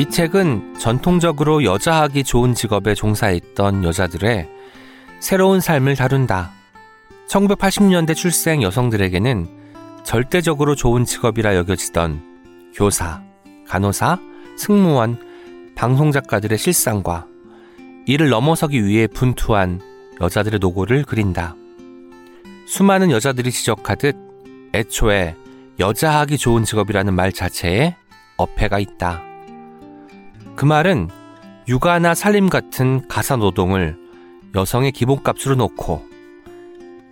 [0.00, 4.48] 이 책은 전통적으로 여자하기 좋은 직업에 종사했던 여자들의
[5.20, 6.52] 새로운 삶을 다룬다.
[7.28, 9.46] 1980년대 출생 여성들에게는
[10.02, 13.20] 절대적으로 좋은 직업이라 여겨지던 교사,
[13.68, 14.18] 간호사,
[14.56, 15.18] 승무원,
[15.74, 17.26] 방송작가들의 실상과
[18.06, 19.82] 이를 넘어서기 위해 분투한
[20.22, 21.56] 여자들의 노고를 그린다.
[22.64, 24.16] 수많은 여자들이 지적하듯
[24.72, 25.36] 애초에
[25.78, 27.96] 여자하기 좋은 직업이라는 말 자체에
[28.38, 29.29] 어폐가 있다.
[30.60, 31.08] 그 말은
[31.68, 33.96] 육아나 살림 같은 가사 노동을
[34.54, 36.04] 여성의 기본값으로 놓고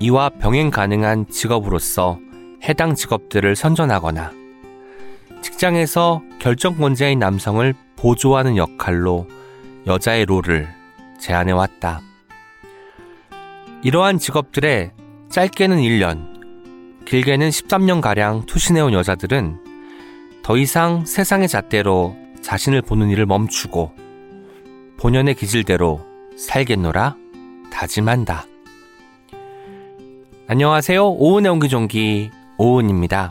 [0.01, 2.19] 이와 병행 가능한 직업으로서
[2.65, 4.33] 해당 직업들을 선전하거나
[5.41, 9.27] 직장에서 결정권자인 남성을 보조하는 역할로
[9.87, 10.69] 여자의 롤을
[11.19, 12.03] 제안해 왔다.
[13.83, 14.93] 이러한 직업들에
[15.31, 19.65] 짧게는 1년, 길게는 13년가량 투신해온 여자들은
[20.43, 23.93] 더 이상 세상의 잣대로 자신을 보는 일을 멈추고
[24.99, 26.01] 본연의 기질대로
[26.37, 27.17] 살겠노라
[27.71, 28.45] 다짐한다.
[30.47, 31.11] 안녕하세요.
[31.11, 33.31] 오은의 옹기종기 오은입니다.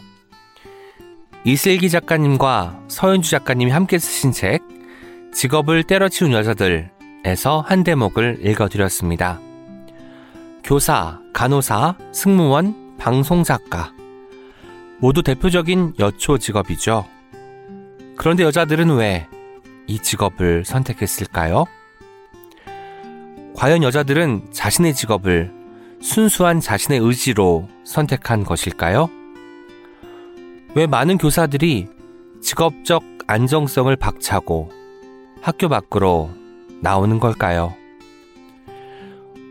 [1.44, 4.62] 이슬기 작가님과 서현주 작가님이 함께 쓰신 책
[5.34, 9.40] 직업을 때려치운 여자들에서 한 대목을 읽어드렸습니다.
[10.64, 13.94] 교사, 간호사, 승무원, 방송작가
[15.00, 17.06] 모두 대표적인 여초 직업이죠.
[18.18, 19.28] 그런데 여자들은 왜
[19.88, 21.66] 이 직업을 선택했을까요?
[23.56, 25.52] 과연 여자들은 자신의 직업을
[26.02, 29.10] 순수한 자신의 의지로 선택한 것일까요?
[30.76, 31.88] 왜 많은 교사들이
[32.42, 34.70] 직업적 안정성을 박차고
[35.42, 36.30] 학교 밖으로
[36.82, 37.74] 나오는 걸까요?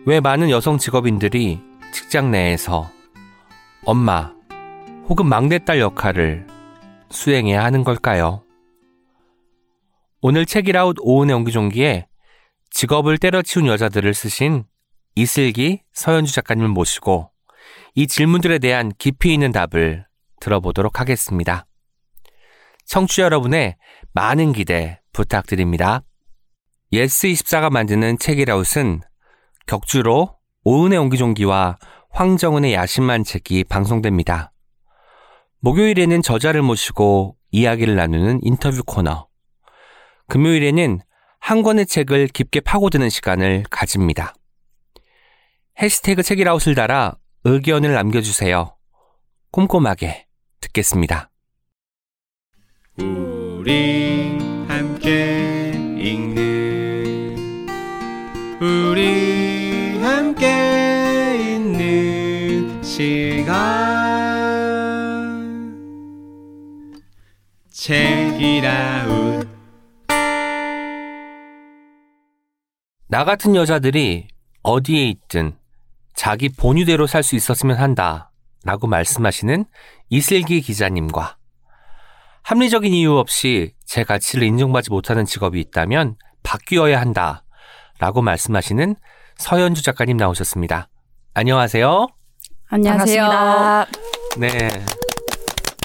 [0.04, 1.60] 왜 많은 여성 직업인들이
[1.92, 2.90] 직장 내에서
[3.84, 4.32] 엄마
[5.08, 6.46] 혹은 막내딸 역할을
[7.10, 8.45] 수행해야 하는 걸까요?
[10.28, 12.08] 오늘 책이라웃 오은의 옹기종기에
[12.70, 14.64] 직업을 때려치운 여자들을 쓰신
[15.14, 17.30] 이슬기 서현주 작가님을 모시고
[17.94, 20.04] 이 질문들에 대한 깊이 있는 답을
[20.40, 21.64] 들어보도록 하겠습니다.
[22.86, 23.76] 청취자 여러분의
[24.14, 26.02] 많은 기대 부탁드립니다.
[26.92, 29.02] 예스24가 만드는 책읽아웃은
[29.68, 31.78] 격주로 오은의 옹기종기와
[32.10, 34.50] 황정은의 야심한책이 방송됩니다.
[35.60, 39.25] 목요일에는 저자를 모시고 이야기를 나누는 인터뷰 코너.
[40.28, 41.00] 금요일에는
[41.40, 44.34] 한 권의 책을 깊게 파고드는 시간을 가집니다.
[45.80, 48.76] 해시태그 책읽아웃을 달아 의견을 남겨주세요.
[49.52, 50.26] 꼼꼼하게
[50.60, 51.30] 듣겠습니다.
[52.98, 54.38] 우리
[54.68, 57.66] 함께 읽는
[58.60, 63.85] 우리 함께 있는 시간
[73.16, 74.28] 나 같은 여자들이
[74.62, 75.56] 어디에 있든
[76.14, 78.30] 자기 본유대로 살 수 있었으면 한다.
[78.62, 79.64] 라고 말씀하시는
[80.10, 81.38] 이슬기 기자님과
[82.42, 87.42] 합리적인 이유 없이 제 가치를 인정받지 못하는 직업이 있다면 바뀌어야 한다.
[88.00, 88.96] 라고 말씀하시는
[89.38, 90.90] 서현주 작가님 나오셨습니다.
[91.32, 92.08] 안녕하세요.
[92.68, 93.86] 안녕하세요.
[94.36, 94.68] 네.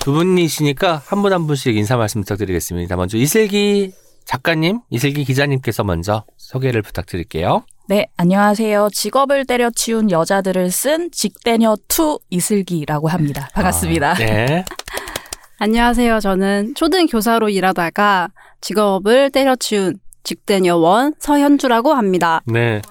[0.01, 2.97] 두 분이시니까 한분한 분씩 인사 말씀 부탁드리겠습니다.
[2.97, 3.93] 먼저 이슬기
[4.25, 7.63] 작가님, 이슬기 기자님께서 먼저 소개를 부탁드릴게요.
[7.87, 8.89] 네, 안녕하세요.
[8.93, 13.49] 직업을 때려치운 여자들을 쓴 직때녀 two 이슬기라고 합니다.
[13.53, 14.11] 반갑습니다.
[14.11, 14.65] 아, 네.
[15.59, 16.19] 안녕하세요.
[16.21, 18.29] 저는 초등 교사로 일하다가
[18.61, 22.41] 직업을 때려치운 직때녀 one 서현주라고 합니다.
[22.45, 22.81] 네.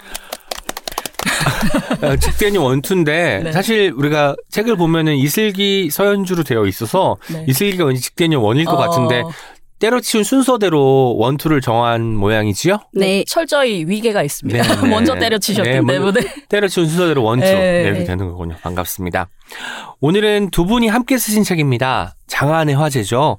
[2.03, 3.53] 어, 직때녀 one two인데 네.
[3.53, 7.45] 사실 우리가 책을 보면은 이슬기 서현주로 되어 있어서 네.
[7.47, 9.23] 이슬기가 왠지 직때녀 one일 것 어, 같은데
[9.81, 12.79] 때려치운 순서대로 원투를 정한 모양이지요?
[12.93, 14.63] 네, 철저히 위계가 있습니다.
[14.63, 14.87] 네, 네.
[14.89, 16.21] 먼저 때려치셨기 네, 때문에.
[16.49, 18.05] 때려치운 순서대로 원투 네.
[18.05, 18.57] 되는 거군요.
[18.63, 19.29] 반갑습니다.
[20.01, 22.15] 오늘은 두 분이 함께 쓰신 책입니다.
[22.27, 23.39] 장안의 화제죠.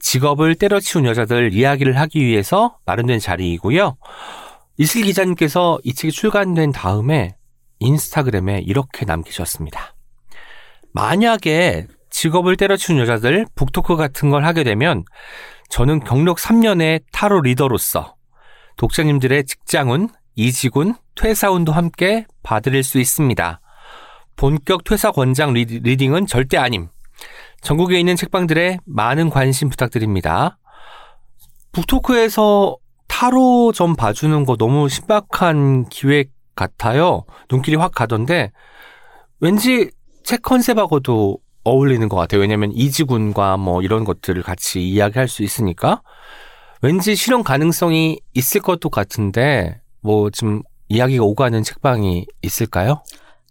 [0.00, 3.96] 직업을 때려치운 여자들 이야기를 하기 위해서 마련된 자리이고요.
[4.76, 7.34] 이슬 기자님께서 이 책이 출간된 다음에
[7.80, 9.94] 인스타그램에 이렇게 남기셨습니다.
[10.92, 15.04] 만약에 직업을 때려치운 여자들 book talk 같은 걸 하게 되면
[15.68, 18.14] 저는 경력 3년의 타로 reader로서
[18.76, 23.60] 독자님들의 직장운, 이직운, 퇴사운도 함께 봐드릴 수 있습니다.
[24.36, 26.88] 본격 퇴사 권장 reading은 절대 아님.
[27.60, 30.58] 전국에 있는 책방들의 많은 관심 부탁드립니다.
[31.72, 32.76] book talk에서
[33.08, 37.24] 타로 좀 봐주는 거 너무 신박한 기획 같아요.
[37.50, 38.52] 눈길이 확 가던데
[39.40, 39.90] 왠지
[40.22, 41.38] 책 컨셉하고도
[41.68, 42.40] 어울리는 것 같아요.
[42.40, 46.02] 왜냐하면 이지군과 뭐 이런 것들을 같이 이야기할 수 있으니까
[46.82, 53.02] 왠지 실현 가능성이 있을 것도 같은데 뭐 지금 이야기가 오가는 책방이 있을까요?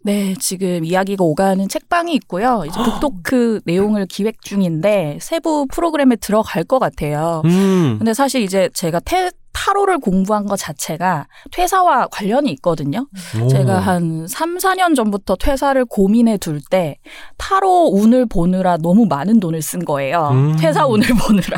[0.03, 2.63] 네, 지금 이야기가 오가는 책방이 있고요.
[2.65, 7.41] 이제 북토크 내용을 기획 중인데 세부 프로그램에 들어갈 것 같아요.
[7.45, 7.95] 음.
[7.97, 13.07] 근데 사실 이제 제가 태, 타로를 공부한 것 자체가 퇴사와 관련이 있거든요.
[13.41, 13.47] 오.
[13.47, 16.97] 제가 한 3, 4년 전부터 퇴사를 고민해 둘 때
[17.37, 20.29] 타로 운을 보느라 너무 많은 돈을 쓴 거예요.
[20.31, 20.55] 음.
[20.57, 21.57] 퇴사 운을 보느라.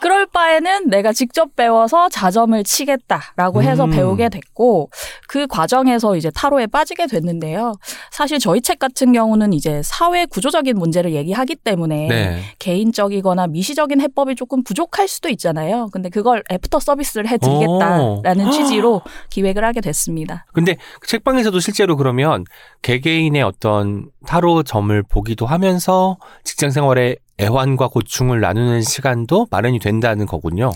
[0.00, 3.90] 그럴 바에는 내가 직접 배워서 자점을 치겠다라고 해서 음.
[3.90, 4.90] 배우게 됐고
[5.28, 7.72] 그 과정에서 이제 타로에 빠지게 됐는데요.
[8.10, 12.42] 사실 저희 책 같은 경우는 이제 사회 구조적인 문제를 얘기하기 때문에 네.
[12.58, 15.88] 개인적이거나 미시적인 해법이 조금 부족할 수도 있잖아요.
[15.92, 18.50] 근데 그걸 애프터 서비스를 해드리겠다라는 오.
[18.50, 20.46] 취지로 기획을 하게 됐습니다.
[20.52, 22.44] 근데 그 책방에서도 실제로 그러면
[22.82, 30.70] 개개인의 어떤 타로 점을 보기도 하면서 직장 생활의 애환과 고충을 나누는 시간도 마련이 된다는 거군요.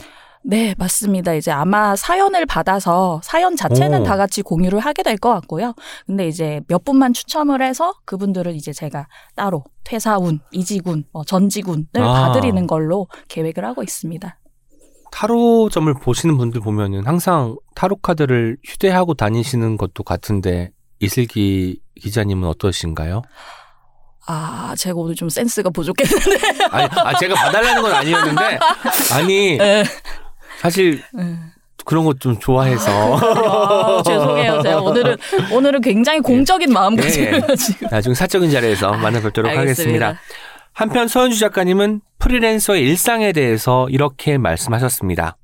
[0.47, 1.33] 네, 맞습니다.
[1.35, 4.05] 이제 아마 사연을 받아서 사연 자체는 오.
[4.05, 5.73] 다 같이 공유를 하게 될 것 같고요.
[6.07, 9.07] 근데 이제 몇 분만 추첨을 해서 그분들은 이제 제가
[9.37, 12.13] 따로 퇴사운, 이직운, 뭐 전직운을 아.
[12.29, 14.39] 봐드리는 걸로 계획을 하고 있습니다.
[15.13, 20.71] 타로점을 보시는 분들 보면은 항상 타로 카드를 휴대하고 다니시는 것도 같은데
[21.01, 23.23] 이슬기 기자님은 어떠신가요?
[24.26, 26.38] 아, 제가 오늘 좀 센스가 부족했는데.
[26.71, 28.59] 아니, 아 제가 봐달라는 건 아니었는데
[29.12, 29.85] 아니 네.
[30.61, 31.37] 사실 네.
[31.85, 34.62] 그런 것 좀 좋아해서 아, 죄송해요.
[34.62, 35.17] 제가 오늘은
[35.53, 37.41] 오늘은 굉장히 공적인 마음가짐을 예, 예.
[37.41, 40.19] 가지고 나중 사적인 자리에서 만나뵙도록 하겠습니다.
[40.73, 45.37] 한편 서현주 작가님은 프리랜서의 일상에 대해서 이렇게 말씀하셨습니다.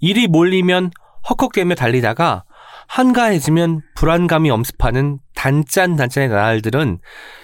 [0.00, 0.90] 일이 몰리면
[1.28, 2.44] 헉헉대며 달리다가
[2.90, 6.98] 한가해지면 불안감이 엄습하는 단짠단짠의 나날들은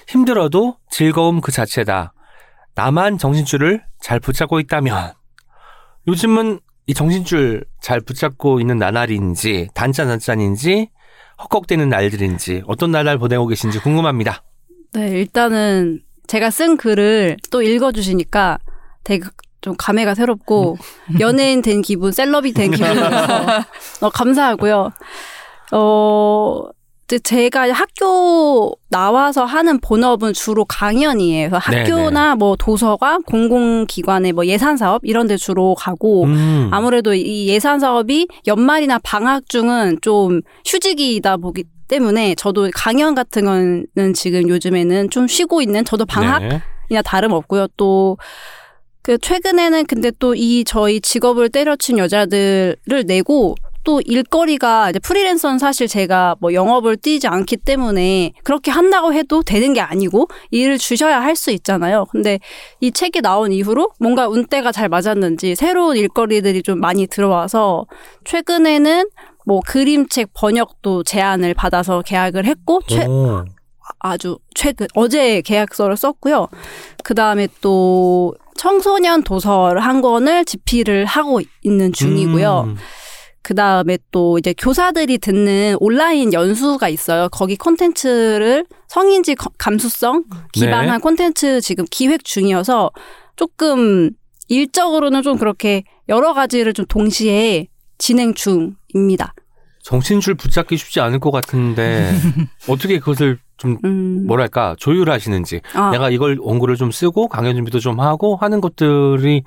[0.09, 2.13] 힘들어도 즐거움 그 자체다.
[2.75, 5.13] 나만 정신줄을 잘 붙잡고 있다면
[6.09, 6.59] 요즘은
[6.89, 10.91] 이 정신줄 잘 붙잡고 있는 나날인지 단짠단짠인지
[11.39, 14.43] 헉헉대는 날들인지 어떤 나날 보내고 계신지 궁금합니다.
[14.95, 18.59] 네, 일단은 제가 쓴 글을 또 읽어주시니까
[19.05, 19.25] 되게
[19.61, 20.77] 좀 감회가 새롭고
[21.21, 23.65] 연예인 된 기분, 셀럽이 된 기분이라서
[24.03, 24.93] 어, 감사하고요.
[25.73, 26.63] 어,
[27.23, 31.51] 제가 학교 나와서 하는 본업은 주로 강연이에요.
[31.51, 31.83] 그래서 네네.
[31.91, 36.69] 학교나 뭐 도서관, 공공기관의 뭐 예산 사업 이런 데 주로 가고 음.
[36.73, 44.15] 아무래도 이 예산 사업이 연말이나 방학 중은 좀 휴직이다 보기 때문에 저도 강연 같은 거는
[44.15, 46.61] 지금 요즘에는 좀 쉬고 있는 저도 방학이나
[46.91, 47.03] 네.
[47.03, 47.69] 다름없고요.
[47.77, 48.17] 또
[49.07, 53.55] 그 최근에는 근데 또 이 저희 직업을 때려친 여자들을 내고
[53.87, 59.73] 또 일거리가 이제 프리랜서는 사실 제가 뭐 영업을 뛰지 않기 때문에 그렇게 한다고 해도 되는
[59.73, 62.07] 게 아니고 일을 주셔야 할 수 있잖아요.
[62.11, 62.41] 근데
[62.81, 67.85] 이 책이 나온 이후로 뭔가 운때가 잘 맞았는지 새로운 일거리들이 좀 많이 들어와서
[68.25, 69.05] 최근에는
[69.45, 73.45] 뭐 그림책 번역도 제안을 받아서 계약을 했고 최, 오.
[74.01, 76.49] 아주 최근 어제 계약서를 썼고요.
[77.05, 82.65] 그 다음에 또 청소년 도서를 한 권을 집필을 하고 있는 중이고요.
[82.69, 82.77] 음.
[83.47, 87.29] 그 다음에 또 이제 교사들이 듣는 온라인 연수가 있어요.
[87.31, 90.99] 거기 콘텐츠를 성인지 거- 감수성 기반한 네.
[91.01, 92.91] 콘텐츠 지금 기획 중이어서
[93.37, 94.11] 조금
[94.49, 99.33] 일적으로는 좀 그렇게 여러 가지를 좀 동시에 진행 중입니다.
[99.85, 102.11] 정신줄 붙잡기 쉽지 않을 것 같은데
[102.69, 104.27] 어떻게 그것을 좀 음.
[104.27, 109.45] 뭐랄까 조율하시는지 아, 내가 이걸 원고를 좀 쓰고 강연 준비도 좀 하고 하는 것들이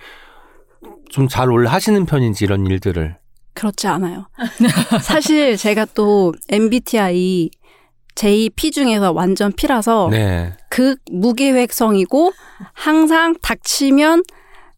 [1.12, 3.18] 좀 잘 올라 하시는 편인지 이런 일들을
[3.53, 4.27] 그렇지 않아요.
[5.01, 7.50] 사실 제가 또 MBTI
[8.15, 10.53] JP 중에서 완전 P라서 네.
[10.70, 12.32] 극 무계획성이고
[12.74, 14.24] 항상 닥치면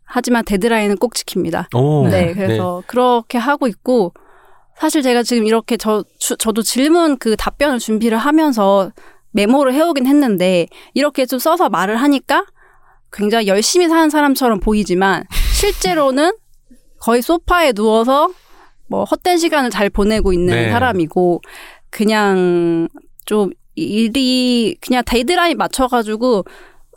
[0.03, 1.73] 하지만 데드라인은 꼭 지킵니다.
[1.75, 2.07] 오.
[2.07, 4.13] 네, 그래서 그렇게 하고 있고
[4.77, 8.91] 사실 제가 지금 이렇게 저 주- 저도 질문 그 답변을 준비를 하면서
[9.31, 12.45] 메모를 해오긴 했는데 이렇게 좀 써서 말을 하니까
[13.13, 15.23] 굉장히 열심히 사는 사람처럼 보이지만
[15.53, 16.33] 실제로는
[16.99, 18.29] 거의 소파에 누워서
[18.91, 20.69] 뭐 헛된 시간을 잘 보내고 있는 네.
[20.69, 21.41] 사람이고
[21.89, 22.89] 그냥
[23.25, 26.43] 좀 일이 그냥 데드라인 맞춰가지고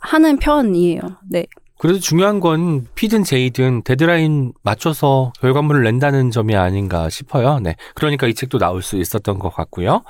[0.01, 0.99] 하는 편이에요.
[1.31, 1.45] 네.
[1.77, 7.59] 그래도 중요한 건 P든 J든 데드라인 맞춰서 결과물을 낸다는 점이 아닌가 싶어요.
[7.59, 7.75] 네.
[7.95, 10.03] 그러니까 이 책도 나올 수 있었던 것 같고요.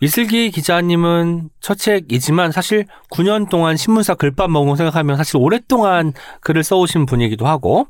[0.00, 6.62] 이슬기 기자님은 첫 책이지만 사실 9년 동안 신문사 글밥 먹은 거 생각하면 사실 오랫동안 글을
[6.62, 7.86] 써오신 분이기도 하고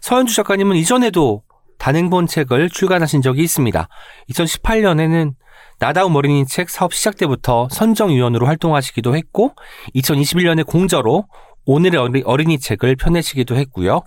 [0.00, 1.42] 서현주 작가님은 이전에도
[1.78, 3.88] 단행본 책을 출간하신 적이 있습니다.
[4.30, 5.34] 2018년에는
[5.78, 9.54] 나다운 어린이 책 사업 시작 때부터 선정위원으로 활동하시기도 했고
[9.94, 11.26] 2021년에 공저로
[11.64, 14.02] 오늘의 어린이 책을 펴내시기도 했고요.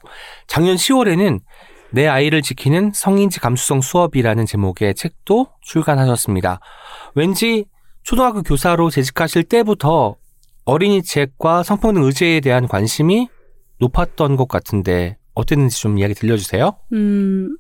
[0.47, 1.39] 작년 10월에는
[1.91, 6.59] 내 아이를 지키는 성인지 감수성 수업이라는 제목의 책도 출간하셨습니다.
[7.13, 7.65] 왠지
[8.03, 10.15] 초등학교 교사로 재직하실 때부터
[10.65, 13.29] 어린이 책과 성평등 의제에 대한 관심이
[13.79, 16.75] 높았던 것 같은데 어땠는지 좀 이야기 들려주세요.
[16.93, 17.57] 음,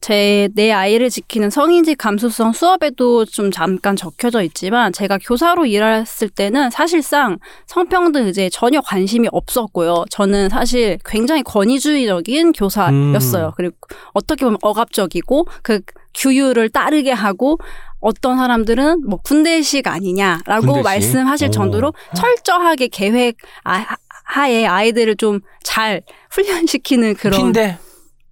[0.00, 6.70] 제 내 아이를 지키는 성인지 감수성 수업에도 좀 잠깐 적혀져 있지만 제가 교사로 일했을 때는
[6.70, 10.04] 사실상 성평등 의제에 전혀 관심이 없었고요.
[10.10, 13.46] 저는 사실 굉장히 권위주의적인 교사였어요.
[13.46, 13.52] 음.
[13.56, 13.76] 그리고
[14.12, 15.80] 어떻게 보면 억압적이고 그
[16.14, 17.56] 규율을 따르게 하고
[18.00, 20.84] 어떤 사람들은 뭐 군대식 아니냐라고 군대식?
[20.84, 21.50] 말씀하실 오.
[21.50, 23.86] 정도로 철저하게 계획 아,
[24.24, 27.78] 하에 아이들을 좀 잘 훈련시키는 그런 핀데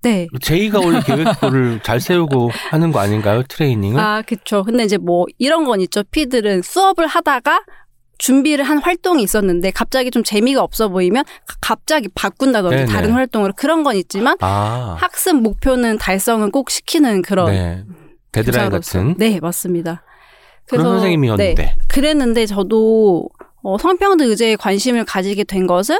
[0.02, 0.26] 네.
[0.42, 3.42] 제이가 원래 계획표를 잘 세우고 하는 거 아닌가요?
[3.48, 3.98] 트레이닝을?
[4.00, 4.62] 아, 그쵸.
[4.64, 6.02] 근데 이제 뭐 이런 건 있죠.
[6.10, 7.62] 피들은 수업을 하다가
[8.18, 12.86] 준비를 한 활동이 있었는데 갑자기 좀 재미가 없어 보이면 가- 갑자기 바꾼다든지 네네.
[12.86, 17.84] 다른 활동으로 그런 건 있지만 아, 학습 목표는 달성은 꼭 시키는 그런 네.
[18.32, 18.70] 데드라인.
[18.70, 20.02] 같은 네, 맞습니다.
[20.68, 21.76] 그런 네, 선생님이었는데.
[21.88, 23.28] 그랬는데 저도
[23.62, 25.98] 어, 성평등 의제에 관심을 가지게 된 것은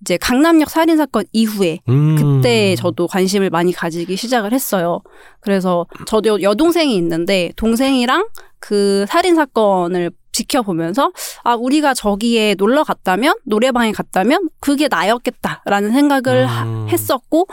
[0.00, 2.16] 이제 강남역 살인 사건 이후에 음.
[2.16, 5.00] 그때 저도 관심을 많이 가지기 시작을 했어요.
[5.40, 8.26] 그래서 저도 여동생이 있는데 동생이랑
[8.58, 11.12] 그 살인 사건을 지켜보면서
[11.44, 16.86] 아 우리가 저기에 놀러 갔다면 노래방에 갔다면 그게 나였겠다라는 생각을 하- 음.
[16.90, 17.46] 했었고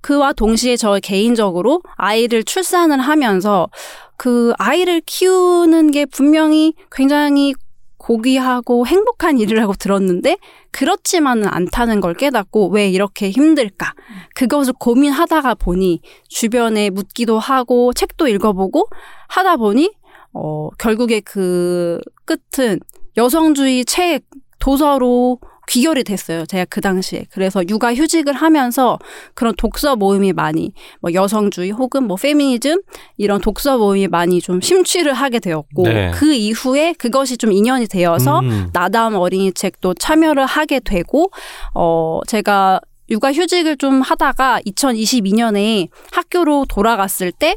[0.00, 3.68] 그와 동시에 저 개인적으로 아이를 출산을 하면서
[4.16, 7.54] 그 아이를 키우는 게 분명히 굉장히
[8.02, 10.36] 고귀하고 행복한 일이라고 들었는데
[10.72, 13.94] 그렇지만은 않다는 걸 깨닫고 왜 이렇게 힘들까?
[14.34, 18.88] 그것을 고민하다가 보니 주변에 묻기도 하고 책도 읽어보고
[19.28, 19.92] 하다 보니
[20.32, 22.80] 어 결국에 그 끝은
[23.16, 24.24] 여성주의 책
[24.58, 26.44] 도서로 귀결이 됐어요.
[26.46, 27.26] 제가 그 당시에.
[27.30, 28.98] 그래서 육아 휴직을 하면서
[29.34, 32.82] 그런 독서 모임이 많이 뭐 여성주의 혹은 뭐 페미니즘
[33.16, 36.10] 이런 독서 모임이 많이 좀 심취를 하게 되었고 네.
[36.14, 38.70] 그 이후에 그것이 좀 인연이 되어서 음.
[38.72, 41.30] 나다움 어린이 책도 참여를 하게 되고
[41.74, 47.56] 어 제가 육아 휴직을 좀 하다가 2022년에 학교로 돌아갔을 때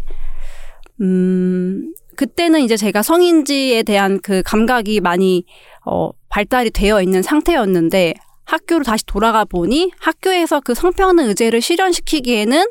[1.01, 5.45] 음, 그때는 이제 제가 성인지에 대한 그 감각이 많이
[5.85, 8.13] 어, 발달이 되어 있는 상태였는데
[8.43, 12.65] 학교로 다시 돌아가 보니 학교에서 그 성평등 의제를 실현시키기에는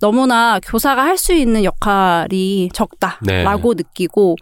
[0.00, 4.36] 너무나 교사가 할 수 있는 역할이 적다라고 느끼고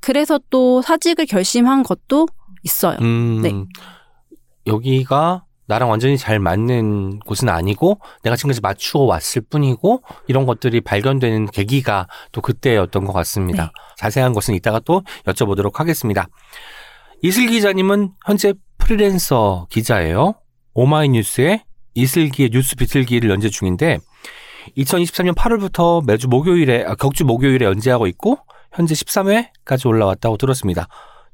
[0.00, 2.28] 그래서 또 사직을 결심한 것도
[2.62, 2.98] 있어요.
[3.00, 3.52] 음, 네.
[4.66, 11.46] 여기가 나랑 완전히 잘 맞는 곳은 아니고 내가 지금까지 맞추어 왔을 뿐이고 이런 것들이 발견되는
[11.46, 13.64] 계기가 또 그때였던 것 같습니다.
[13.64, 13.70] 네.
[13.96, 16.28] 자세한 것은 이따가 또 여쭤보도록 하겠습니다.
[17.24, 20.34] 이슬 기자님은 현재 프리랜서 기자예요.
[20.74, 21.64] 오마이뉴스의
[21.94, 23.96] 이슬기의 뉴스 비틀기를 연재 중인데
[24.76, 28.36] 2023년 8월부터 매주 목요일에 아, 격주 목요일에 연재하고 있고
[28.74, 30.86] 현재 13회까지 올라왔다고 들었습니다.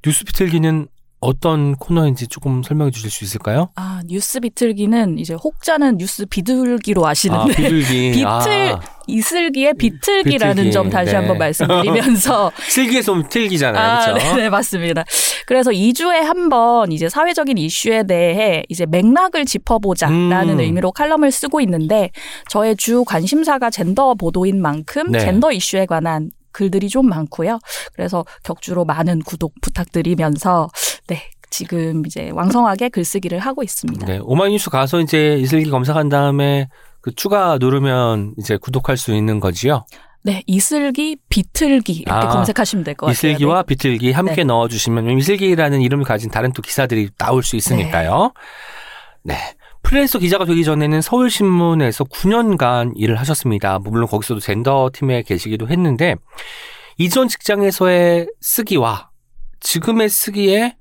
[0.05, 0.87] 뉴스 비틀기는
[1.21, 3.69] 어떤 코너인지 조금 설명해 주실 수 있을까요?
[3.77, 8.11] 아, 뉴스 비틀기는 이제 혹자는 뉴스 비둘기로 아, 아시는데 비둘기.
[8.17, 10.73] 비틀 아, 이슬기의 비틀기라는 비틀기.
[10.73, 11.17] 점 다시 네.
[11.19, 13.83] 한번 말씀드리면서 슬기에서 틀기잖아요.
[13.85, 14.37] 아, 그렇죠?
[14.37, 15.05] 네, 네, 맞습니다.
[15.47, 20.61] 그래서 2주에 한 번 이제 사회적인 이슈에 대해 이제 맥락을 짚어보자라는 음.
[20.61, 22.11] 의미로 칼럼을 쓰고 있는데
[22.49, 25.19] 저의 주 관심사가 젠더 보도인 만큼 네.
[25.21, 27.61] 젠더 이슈에 관한 글들이 좀 많고요.
[27.95, 30.69] 그래서 격주로 많은 구독 부탁드리면서
[31.11, 31.23] 네.
[31.51, 34.07] 지금 이제 왕성하게 글쓰기를 하고 있습니다.
[34.07, 36.69] 네, 오마이뉴스 가서 이제 이슬기 검색한 다음에
[37.01, 39.85] 그 추가 누르면 이제 구독할 수 있는 거지요.
[40.23, 43.13] 네, 이슬기, 비틀기 이렇게 아, 검색하시면 될 것 같아요.
[43.13, 44.45] 이슬기와 비틀기 함께 네.
[44.45, 48.33] 넣어주시면 이슬기라는 이름을 가진 다른 또 기사들이 나올 수 있으니까요.
[49.25, 49.35] 네.
[49.83, 53.79] 프리랜서 기자가 되기 전에는 서울신문에서 9년간 일을 하셨습니다.
[53.81, 56.15] 물론 거기서도 젠더 팀에 계시기도 했는데
[56.99, 59.09] 이전 직장에서의 쓰기와
[59.61, 60.77] 지금의 쓰기에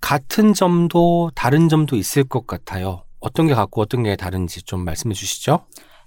[0.00, 3.04] 같은 점도 다른 점도 있을 것 같아요.
[3.20, 5.60] 어떤 게 같고 어떤 게 다른지 좀 말씀해 주시죠.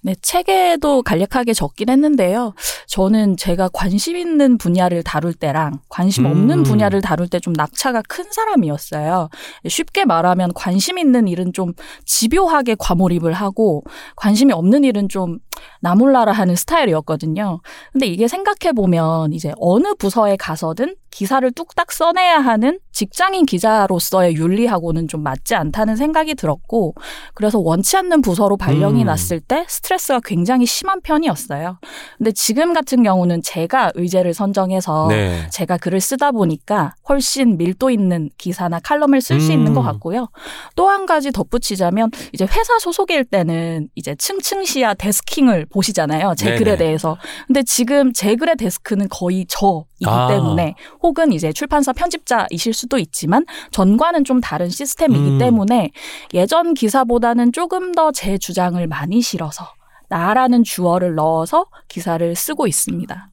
[0.05, 2.53] 네, 책에도 간략하게 적긴 했는데요.
[2.87, 6.63] 저는 제가 관심 있는 분야를 다룰 때랑 관심 없는 음.
[6.63, 9.29] 분야를 다룰 때 좀 낙차가 큰 사람이었어요.
[9.65, 11.71] 쉽게 말하면 관심 있는 일은 좀
[12.05, 13.85] 집요하게 과몰입을 하고
[14.17, 15.39] 관심이 없는 일은 좀
[15.79, 17.61] 나몰라라 하는 스타일이었거든요.
[17.93, 25.07] 근데 이게 생각해 보면 이제 어느 부서에 가서든 기사를 뚝딱 써내야 하는 직장인 기자로서의 윤리하고는
[25.07, 26.95] 좀 맞지 않다는 생각이 들었고,
[27.33, 29.05] 그래서 원치 않는 부서로 발령이 음.
[29.05, 31.79] 났을 때 스트레스가 굉장히 심한 편이었어요.
[32.17, 35.47] 근데 지금 같은 경우는 제가 의제를 선정해서 네.
[35.51, 39.53] 제가 글을 쓰다 보니까 훨씬 밀도 있는 기사나 칼럼을 쓸수 음.
[39.53, 40.29] 있는 것 같고요.
[40.75, 46.35] 또 한 가지 덧붙이자면 이제 회사 소속일 때는 이제 층층시야 데스킹을 보시잖아요.
[46.37, 46.57] 제 네네.
[46.57, 47.17] 글에 대해서.
[47.47, 50.27] 근데 지금 제 글의 데스크는 거의 저이기 아.
[50.27, 55.37] 때문에 혹은 이제 출판사 편집자이실 수도 있지만 전과는 좀 다른 시스템이기 음.
[55.37, 55.91] 때문에
[56.33, 59.65] 예전 기사보다는 조금 더 제 주장을 많이 실어서
[60.09, 63.29] 나라는 주어를 넣어서 기사를 쓰고 있습니다.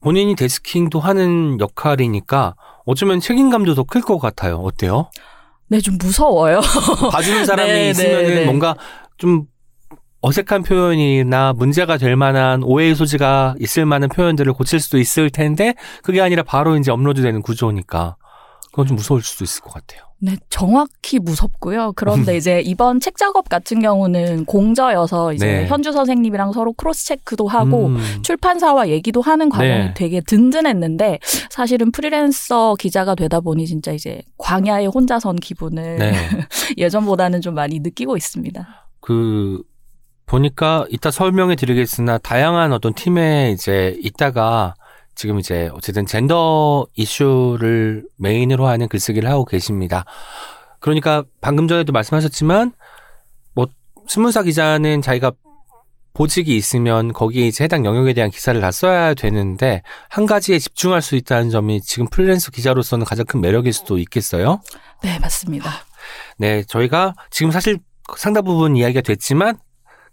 [0.00, 2.54] 본인이 데스킹도 하는 역할이니까
[2.86, 4.56] 어쩌면 책임감도 더 클 것 같아요.
[4.58, 5.10] 어때요?
[5.68, 6.60] 네, 좀 무서워요.
[7.10, 8.44] 봐주는 사람이 네, 있으면 네, 네.
[8.46, 8.76] 뭔가
[9.18, 9.46] 좀
[10.24, 16.22] 어색한 표현이나 문제가 될 만한 오해의 소지가 있을 만한 표현들을 고칠 수도 있을 텐데 그게
[16.22, 18.16] 아니라 바로 이제 업로드되는 구조니까
[18.70, 20.00] 그건 좀 무서울 수도 있을 것 같아요.
[20.18, 21.92] 네, 정확히 무섭고요.
[21.94, 25.66] 그런데 이제 이번 책 작업 같은 경우는 공저여서 이제 네.
[25.66, 29.94] 현주 선생님이랑 서로 크로스 체크도 하고 음, 출판사와 얘기도 하는 과정이 네.
[29.94, 31.18] 되게 든든했는데
[31.50, 36.14] 사실은 프리랜서 기자가 되다 보니 진짜 이제 광야에 혼자 선 기분을 네.
[36.78, 38.88] 예전보다는 좀 많이 느끼고 있습니다.
[39.00, 39.62] 그
[40.26, 44.74] 보니까 이따 설명해 드리겠으나 다양한 어떤 팀에 이제 있다가
[45.14, 50.04] 지금 이제 어쨌든 젠더 이슈를 메인으로 하는 글쓰기를 하고 계십니다.
[50.80, 52.72] 그러니까 방금 전에도 말씀하셨지만
[53.54, 53.66] 뭐
[54.06, 55.32] 신문사 기자는 자기가
[56.14, 61.16] 보직이 있으면 거기에 이제 해당 영역에 대한 기사를 다 써야 되는데 한 가지에 집중할 수
[61.16, 64.60] 있다는 점이 지금 프리랜서 기자로서는 가장 큰 매력일 수도 있겠어요.
[65.02, 65.70] 네, 맞습니다.
[66.38, 67.78] 네, 저희가 지금 사실
[68.16, 69.58] 상당 부분 이야기가 됐지만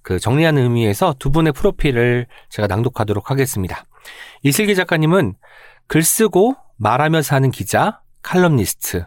[0.04, 3.86] 그 정리하는 의미에서 두 분의 프로필을 제가 낭독하도록 하겠습니다.
[4.44, 5.36] 이슬기 작가님은
[5.88, 9.06] 글 쓰고 말하면서 하는 기자, 칼럼니스트.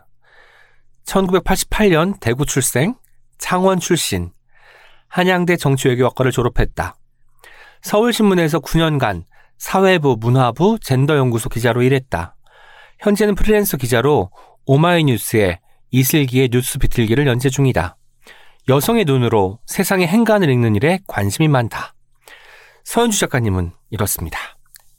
[1.07, 2.95] 1988년 대구 출생,
[3.39, 4.31] 창원 출신,
[5.09, 6.97] 한양대 정치외교학과를 졸업했다.
[7.83, 9.25] 서울신문에서 9년간
[9.59, 12.37] 사회부, 문화부, 젠더연구소 기자로 일했다.
[13.01, 14.31] 현재는 프리랜서 기자로
[14.67, 15.61] 오마이뉴스에
[15.91, 17.97] 이슬기의 뉴스 비틀기를 연재 중이다.
[18.67, 21.95] 여성의 눈으로 세상의 행간을 읽는 일에 관심이 많다.
[22.85, 24.39] 서현주 작가님은 이렇습니다.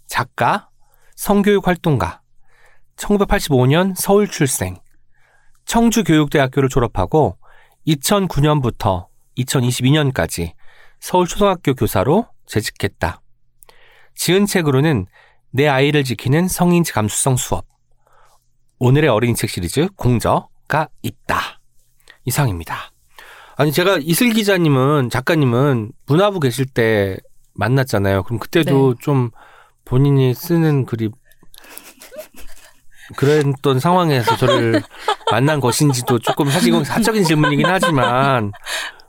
[0.06, 0.70] 작가,
[1.16, 2.22] 성교육 활동가,
[2.96, 4.78] 1985년 서울 출생,
[5.66, 7.38] 청주교육대학교를 졸업하고
[7.88, 10.54] 2009년부터 2022년까지
[11.00, 13.22] 서울초등학교 교사로 재직했다.
[14.13, 15.08] 지은 책으로는
[15.50, 17.66] 내 아이를 지키는 성인지 감수성 수업,
[18.78, 21.60] 오늘의 어린이책 시리즈 공저가 있다.
[22.26, 22.95] 이상입니다.
[23.58, 27.18] 아니 제가 이슬 기자님은 작가님은 문화부 계실 때
[27.54, 28.24] 만났잖아요.
[28.24, 29.32] 그럼 그때도 좀
[29.86, 31.10] 본인이 쓰는 글이
[33.15, 34.82] 그랬던 상황에서 저를
[35.32, 38.52] 만난 것인지도 조금 사실 이건 사적인 질문이긴 하지만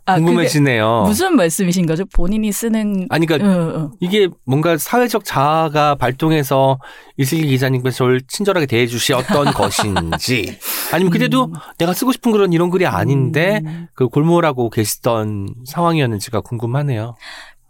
[0.06, 1.02] 아, 궁금해지네요.
[1.06, 2.04] 무슨 말씀이신 거죠?
[2.06, 3.90] 본인이 쓰는 아니 그러니까 어, 어.
[3.98, 6.78] 이게 뭔가 사회적 자아가 발동해서
[7.16, 10.58] 이슬기 기자님께서 저를 친절하게 대해주셨던 것인지
[10.92, 13.88] 아니면 그때도 내가 쓰고 싶은 그런 이런 글이 아닌데 음.
[13.94, 17.16] 그 골몰하고 계시던 상황이었는지가 궁금하네요.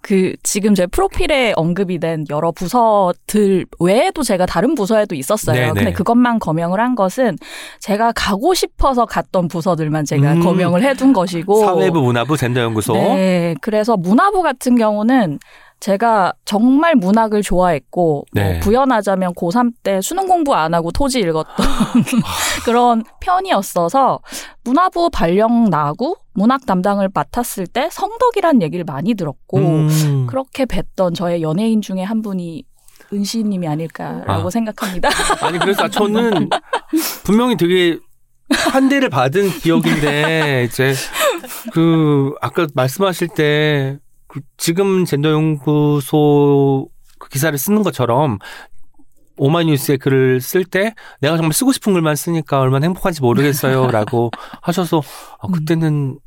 [0.01, 5.57] 그 지금 제 프로필에 언급이 된 여러 부서들 외에도 제가 다른 부서에도 있었어요.
[5.57, 5.73] 네네.
[5.73, 7.37] 근데 그것만 거명을 한 것은
[7.81, 10.41] 제가 가고 싶어서 갔던 부서들만 제가 음.
[10.41, 12.93] 거명을 해둔 것이고 사회부, 문화부, 젠더연구소.
[12.93, 15.39] 네, 그래서 문화부 같은 경우는
[15.81, 18.53] 제가 정말 문학을 좋아했고 네.
[18.53, 21.55] 뭐 구현하자면 고3 때 수능 공부 안 하고 토지 읽었던
[22.65, 24.21] 그런 편이었어서
[24.65, 30.27] 문화부 발령 나고 문학 담당을 맡았을 때 성덕이란 얘기를 많이 들었고 음.
[30.29, 32.65] 그렇게 뵀던 저의 연예인 중에 한 분이
[33.12, 34.51] 은시님이 아닐까라고 아.
[34.51, 35.09] 생각합니다.
[35.41, 36.51] 아니 그래서 저는
[37.25, 37.99] 분명히 되게
[38.51, 40.95] 한 대를 받은 기억인데 이제
[41.73, 43.99] 그 아까 말씀하실 때
[44.37, 48.38] 그 지금 젠더연구소 그 기사를 쓰는 것처럼
[49.38, 55.03] 오마이뉴스에 글을 쓸 때 내가 정말 쓰고 싶은 글만 쓰니까 얼마나 행복한지 모르겠어요라고 하셔서
[55.40, 56.18] 아, 그때는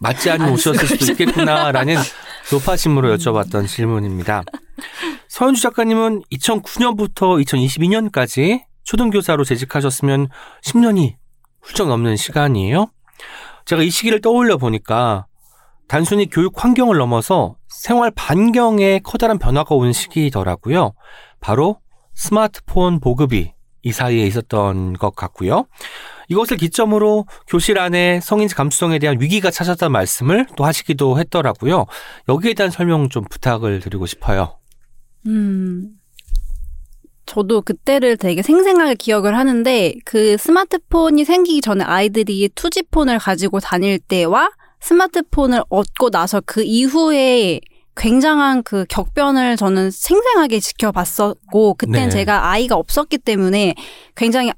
[0.00, 1.94] 맞지 않은 안 옷이었을 수도 있겠구나라는
[2.50, 4.42] 높아심으로 여쭤봤던 질문입니다.
[5.28, 10.26] 서현주 작가님은 2009년부터 2022년까지 초등교사로 재직하셨으면
[10.64, 11.14] 10년이
[11.62, 12.88] 훌쩍 넘는 시간이에요.
[13.64, 15.26] 제가 이 시기를 떠올려 보니까
[15.86, 20.94] 단순히 교육 환경을 넘어서 생활 반경에 커다란 변화가 온 시기더라고요.
[21.40, 21.78] 바로
[22.14, 25.66] 스마트폰 보급이 이 사이에 있었던 것 같고요.
[26.28, 31.84] 이것을 기점으로 교실 안에 성인 감수성에 대한 위기가 찾았다는 말씀을 또 하시기도 했더라고요.
[32.28, 34.58] 여기에 대한 설명 좀 부탁을 드리고 싶어요.
[35.26, 35.90] 음.
[37.26, 44.50] 저도 그때를 되게 생생하게 기억을 하는데 그 스마트폰이 생기기 전에 아이들이 투지폰을 가지고 다닐 때와
[44.84, 47.60] 스마트폰을 얻고 나서 그 이후에
[47.96, 52.08] 굉장한 그 격변을 저는 생생하게 지켜봤었고 그땐 네.
[52.10, 53.74] 제가 아이가 없었기 때문에
[54.14, 54.52] 굉장히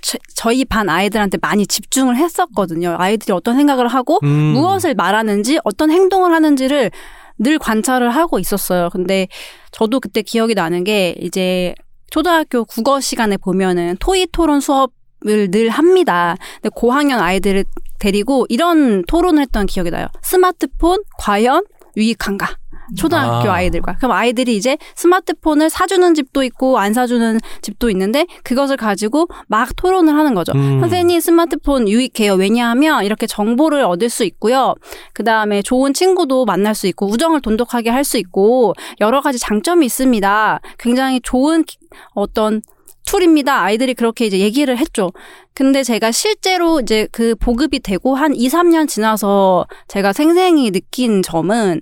[0.00, 2.96] 저, 저희 반 아이들한테 많이 집중을 했었거든요.
[2.98, 4.28] 아이들이 어떤 생각을 하고 음.
[4.54, 6.90] 무엇을 말하는지 어떤 행동을 하는지를
[7.38, 8.88] 늘 관찰을 하고 있었어요.
[8.90, 9.28] 근데
[9.72, 11.74] 저도 그때 기억이 나는 게 이제
[12.10, 14.92] 초등학교 국어 시간에 보면은 토의 토론 수업
[15.26, 16.36] 을 늘 합니다.
[16.56, 17.64] 근데 고학년 아이들을
[17.98, 20.06] 데리고 이런 토론을 했던 기억이 나요.
[20.22, 21.64] 스마트폰 과연
[21.96, 22.56] 유익한가?
[22.96, 23.54] 초등학교 아.
[23.54, 23.62] 아.
[23.62, 29.74] 이들과 그럼 아이들이 이제 스마트폰을 사주는 집도 있고 안 사주는 집도 있는데 그것을 가지고 막
[29.74, 30.52] 토론을 하는 거죠.
[30.54, 30.78] 음.
[30.80, 32.34] 선생님 스마트폰 유익해요.
[32.34, 34.74] 왜냐하면 이렇게 정보를 얻을 수 있고요.
[35.14, 39.84] 그 다음에 좋은 친구도 만날 수 있고 우정을 돈독하게 할 수 있고 여러 가지 장점이
[39.86, 40.60] 있습니다.
[40.78, 41.78] 굉장히 좋은 기-
[42.14, 42.62] 어떤
[43.06, 43.62] 툴입니다.
[43.62, 45.12] 아이들이 그렇게 이제 얘기를 했죠.
[45.54, 51.80] 근데 제가 실제로 이제 그 보급이 되고 한 2, 3년 지나서 제가 생생히 느낀 점은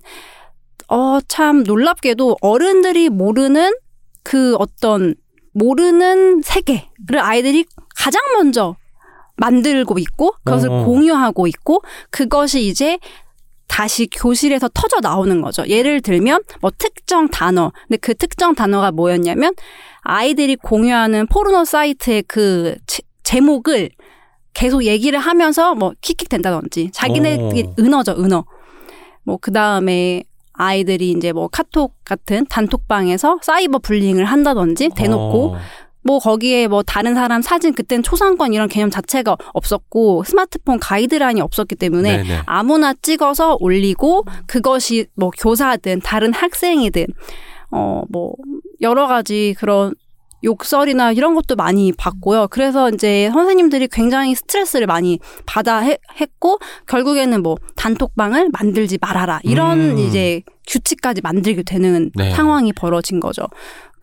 [0.88, 3.72] 어, 참 놀랍게도 어른들이 모르는
[4.22, 5.14] 그 어떤
[5.52, 7.64] 모르는 세계를 아이들이
[7.96, 8.76] 가장 먼저
[9.36, 10.84] 만들고 있고 그것을 어.
[10.84, 12.98] 공유하고 있고 그것이 이제
[13.66, 15.66] 다시 교실에서 터져 나오는 거죠.
[15.66, 17.72] 예를 들면 뭐 특정 단어.
[17.88, 19.52] 근데 그 특정 단어가 뭐였냐면
[20.02, 23.90] 아이들이 공유하는 포르노 사이트의 그 제- 제목을
[24.52, 27.74] 계속 얘기를 하면서 뭐 킥킥 된다든지 자기네들이 오.
[27.78, 28.44] 은어죠, 은어.
[29.24, 30.22] 뭐 그다음에
[30.52, 35.58] 아이들이 이제 뭐 카톡 같은 단톡방에서 사이버 불링을 한다든지 대놓고 어.
[36.04, 41.74] 뭐 거기에 뭐 다른 사람 사진 그땐 초상권 이런 개념 자체가 없었고 스마트폰 가이드라인이 없었기
[41.76, 42.42] 때문에 네네.
[42.46, 47.06] 아무나 찍어서 올리고 그것이 뭐 교사든 다른 학생이든
[47.70, 48.34] 어 뭐
[48.82, 49.94] 여러 가지 그런
[50.44, 52.48] 욕설이나 이런 것도 많이 받고요.
[52.50, 59.92] 그래서 이제 선생님들이 굉장히 스트레스를 많이 받아 해- 했고 결국에는 뭐 단톡방을 만들지 말아라 이런
[59.92, 59.98] 음.
[59.98, 62.30] 이제 규칙까지 만들게 되는 네.
[62.32, 63.46] 상황이 벌어진 거죠.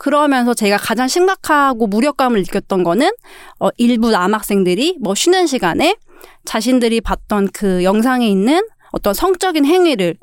[0.01, 3.11] 그러면서 제가 가장 심각하고 무력감을 느꼈던 거는
[3.59, 5.95] 어 일부 남학생들이 뭐 쉬는 시간에
[6.43, 8.61] 자신들이 봤던 그 영상에 있는
[8.93, 10.15] 어떤 성적인 행위를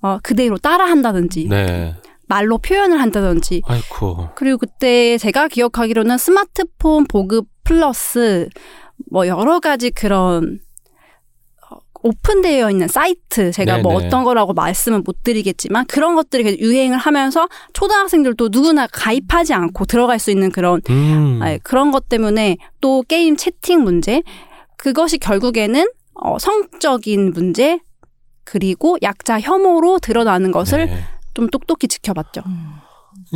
[0.00, 1.94] 어 그대로 따라한다든지 네.
[2.26, 4.30] 말로 표현을 한다든지 아이고.
[4.34, 8.48] 그리고 그때 제가 기억하기로는 스마트폰 보급 플러스
[9.10, 10.67] 뭐 여러 가지 그런 어,
[12.02, 14.06] 오픈되어 있는 사이트 제가 뭐 네네.
[14.06, 20.18] 어떤 거라고 말씀은 못 드리겠지만 그런 것들이 계속 유행을 하면서 초등학생들도 누구나 가입하지 않고 들어갈
[20.18, 21.40] 수 있는 그런 음.
[21.42, 24.22] 아니, 그런 것 때문에 또 게임 채팅 문제
[24.76, 27.80] 그것이 결국에는 어, 성적인 문제
[28.44, 31.04] 그리고 약자 혐오로 드러나는 것을 네.
[31.34, 32.42] 좀 똑똑히 지켜봤죠.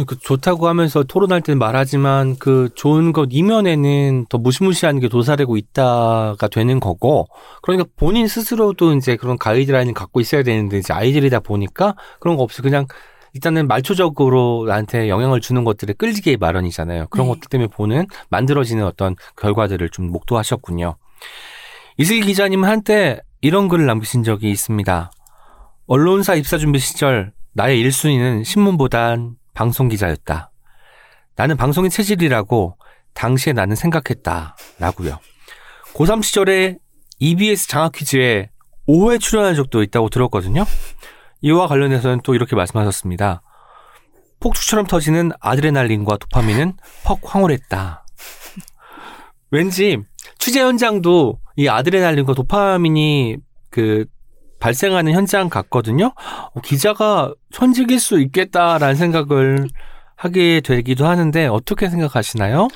[0.07, 6.49] 그 좋다고 하면서 토론할 때는 말하지만 그 좋은 것 이면에는 더 무시무시한 게 도사리고 있다가
[6.49, 7.29] 되는 거고
[7.63, 12.63] 그러니까 본인 스스로도 이제 그런 가이드라인을 갖고 있어야 되는데 이제 아이들이다 보니까 그런 거 없이
[12.63, 12.87] 그냥
[13.35, 17.09] 일단은 말초적으로 나한테 영향을 주는 것들에 끌리기 마련이잖아요.
[17.09, 17.35] 그런 네.
[17.35, 20.97] 것들 때문에 보는 만들어지는 어떤 결과들을 좀 목도하셨군요.
[21.99, 25.11] 이슬기 기자님은 한때 이런 글을 남기신 적이 있습니다.
[25.87, 30.51] 언론사 입사 준비 시절 나의 1순위는 신문보단 방송 기자였다.
[31.37, 32.77] 나는 방송의 체질이라고
[33.15, 34.57] 당시에 나는 생각했다.
[34.79, 35.19] 라고요.
[35.95, 36.79] 고3 시절에
[37.19, 38.51] EBS 장학 퀴즈에
[38.89, 40.65] 5회 출연한 적도 있다고 들었거든요.
[41.41, 43.43] 이와 관련해서는 또 이렇게 말씀하셨습니다.
[44.41, 48.05] 폭죽처럼 터지는 아드레날린과 도파민은 퍽 황홀했다.
[49.51, 49.99] 왠지
[50.39, 53.37] 취재 현장도 이 아드레날린과 도파민이
[53.71, 54.07] 그
[54.63, 56.13] 발생하는 현장 같거든요.
[56.55, 59.67] 어, 기자가 천직일 수 있겠다라는 생각을
[60.15, 62.69] 하게 되기도 하는데 어떻게 생각하시나요?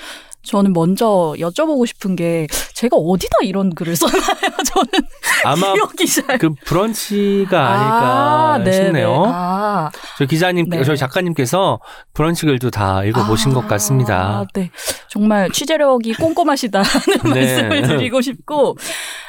[0.46, 4.20] 저는 먼저 여쭤보고 싶은 게 제가 어디다 이런 글을 써나요?
[4.64, 5.06] 저는
[5.44, 8.72] 아마 여기 잘그 브런치가 아닐까 아.
[8.72, 9.24] 싶네요.
[9.26, 10.84] 아, 저희 기자님, 네.
[10.84, 11.80] 저희 작가님께서
[12.14, 14.16] 브런치 글도 다 읽어보신 것 같습니다.
[14.16, 14.70] 아, 네.
[15.08, 16.86] 정말 취재력이 꼼꼼하시다는
[17.34, 17.40] 네.
[17.40, 18.76] 말씀을 드리고 싶고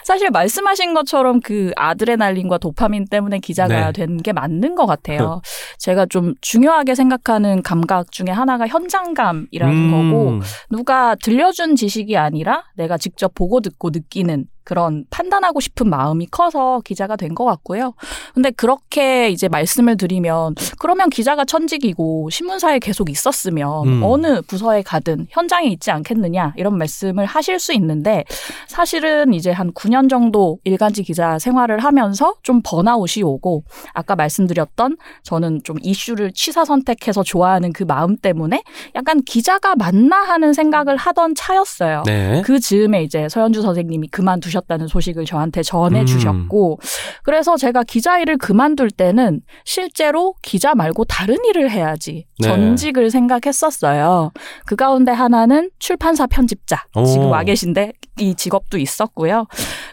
[0.03, 3.91] 사실 말씀하신 것처럼 그 아드레날린과 도파민 때문에 기자가 네.
[3.91, 5.41] 된게 맞는 것 같아요.
[5.79, 12.97] 제가 좀 중요하게 생각하는 감각 중에 하나가 현장감이라는 음, 거고 누가 들려준 지식이 아니라 내가
[12.97, 17.93] 직접 보고 듣고 느끼는 그런 판단하고 싶은 마음이 커서 기자가 된 것 같고요.
[18.33, 24.01] 근데 그렇게 이제 말씀을 드리면 그러면 기자가 천직이고 신문사에 계속 있었으면 음.
[24.03, 28.23] 어느 부서에 가든 현장에 있지 않겠느냐 이런 말씀을 하실 수 있는데
[28.67, 35.61] 사실은 이제 한 9년 정도 일간지 기자 생활을 하면서 좀 번아웃이 오고 아까 말씀드렸던 저는
[35.63, 38.63] 좀 이슈를 취사 선택해서 좋아하는 그 마음 때문에
[38.95, 42.03] 약간 기자가 맞나 하는 생각을 하던 차였어요.
[42.07, 42.41] 네.
[42.43, 46.79] 그 즈음에 이제 서현주 선생님이 그만두셨 다는 소식을 저한테 전해 주셨고,
[47.23, 52.47] 그래서 제가 기자 일을 그만둘 때는 실제로 기자 말고 다른 일을 해야지 네.
[52.47, 54.31] 전직을 생각했었어요.
[54.65, 56.85] 그 가운데 하나는 출판사 편집자.
[56.95, 57.05] 오.
[57.05, 59.45] 지금 와 계신데 이 직업도 있었고요.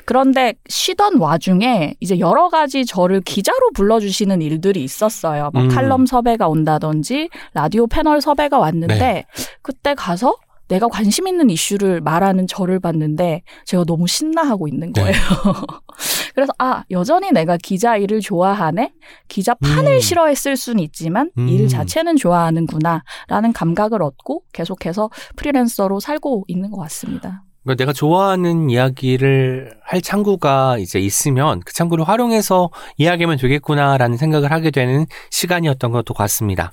[0.04, 5.50] 그런데 쉬던 와중에 이제 여러 가지 저를 기자로 불러주시는 일들이 있었어요.
[5.52, 5.68] 뭐 음.
[5.68, 9.24] 칼럼 섭외가 온다든지 라디오 패널 섭외가 왔는데 네.
[9.62, 10.36] 그때 가서
[10.68, 15.02] 내가 관심 있는 이슈를 말하는 저를 봤는데 제가 너무 신나하고 있는 네.
[15.02, 15.14] 거예요.
[16.34, 18.92] 그래서 아 여전히 내가 기자 일을 좋아하네.
[19.28, 20.00] 기자 판을 음.
[20.00, 21.48] 싫어했을 수는 있지만 음.
[21.48, 27.44] 일 자체는 좋아하는구나라는 감각을 얻고 계속해서 프리랜서로 살고 있는 것 같습니다.
[27.62, 34.70] 그러니까 내가 좋아하는 이야기를 할 창구가 이제 있으면 그 창구를 활용해서 이야기하면 되겠구나라는 생각을 하게
[34.70, 36.72] 되는 시간이었던 것도 같습니다.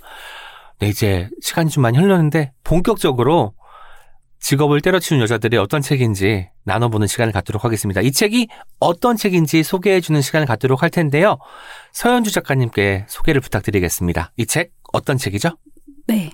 [0.79, 3.53] 네, 이제 시간이 좀 많이 흘렀는데 본격적으로
[4.41, 8.01] 직업을 때려치운 여자들의 어떤 책인지 나눠보는 시간을 갖도록 하겠습니다.
[8.01, 8.47] 이 책이
[8.79, 11.37] 어떤 책인지 소개해주는 시간을 갖도록 할 텐데요.
[11.93, 14.31] 서현주 작가님께 소개를 부탁드리겠습니다.
[14.37, 15.51] 이 책 어떤 책이죠?
[16.07, 16.31] 네.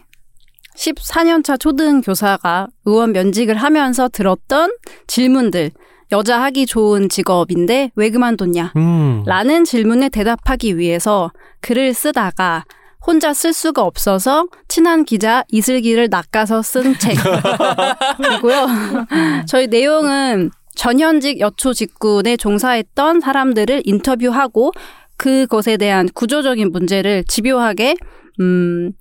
[0.75, 4.71] 14년차 초등 교사가 의원 면직을 하면서 들었던
[5.07, 5.71] 질문들.
[6.13, 8.71] 여자 하기 좋은 직업인데 왜 그만뒀냐?
[8.77, 12.63] 음, 라는 질문에 대답하기 위해서 글을 쓰다가
[13.07, 18.67] 혼자 쓸 수가 없어서 친한 기자 이슬기를 낚아서 쓴 책이고요.
[19.47, 24.73] 저희 내용은 전현직 여초 직군에 종사했던 사람들을 인터뷰하고
[25.15, 27.95] 그것에 대한 구조적인 문제를 집요하게
[28.41, 28.91] 음,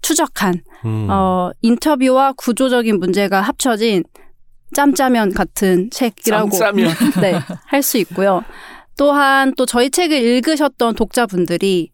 [0.00, 1.08] 추적한 음.
[1.10, 4.04] 어, 인터뷰와 구조적인 문제가 합쳐진
[4.74, 6.90] 짬짜면 같은 책이라고 짬짜면.
[7.20, 8.42] 네, 할 수 있고요.
[8.96, 11.90] 또한 또 저희 책을 읽으셨던 독자분들이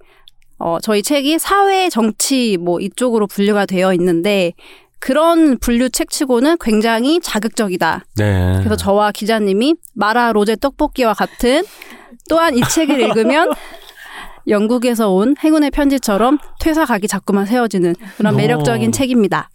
[0.63, 4.53] 어, 저희 책이 사회 정치 뭐 이쪽으로 분류가 되어 있는데
[5.01, 8.05] 그런 분류 책 치고는 굉장히 자극적이다.
[8.17, 8.55] 네.
[8.59, 11.65] 그래서 저와 기자님이 마라 로제 떡볶이와 같은
[12.29, 13.51] 또한 이 책을 읽으면
[14.47, 18.37] 영국에서 온 행운의 편지처럼 퇴사 각이 자꾸만 세워지는 그런 오.
[18.37, 19.51] 매력적인 책입니다.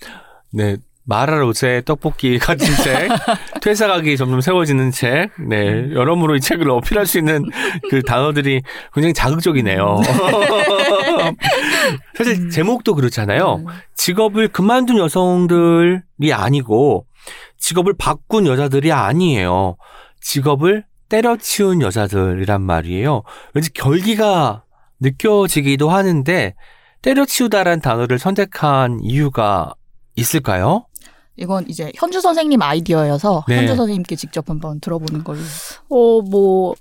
[0.52, 0.76] 네.
[1.08, 3.10] 마라 로제 떡볶이 같은 책,
[3.62, 5.90] 퇴사각이 점점 세워지는 책, 네.
[5.94, 7.46] 여러모로 이 책을 어필할 수 있는
[7.90, 8.62] 그 단어들이
[8.94, 10.02] 굉장히 자극적이네요.
[12.16, 13.64] 사실 제목도 그렇잖아요.
[13.96, 17.06] 직업을 그만둔 여성들이 아니고
[17.58, 19.78] 직업을 바꾼 여자들이 아니에요.
[20.20, 23.24] 직업을 때려치운 여자들이란 말이에요.
[23.54, 24.66] 왠지 결기가
[25.00, 26.54] 느껴지기도 하는데
[27.02, 29.74] 때려치우다란 단어를 선택한 이유가
[30.18, 30.86] 있을까요?
[31.38, 33.58] 이건 이제 현주 선생님 아이디어여서 네.
[33.58, 35.40] 현주 선생님께 직접 한번 들어보는 걸로.
[35.90, 36.76] 어, 뭐,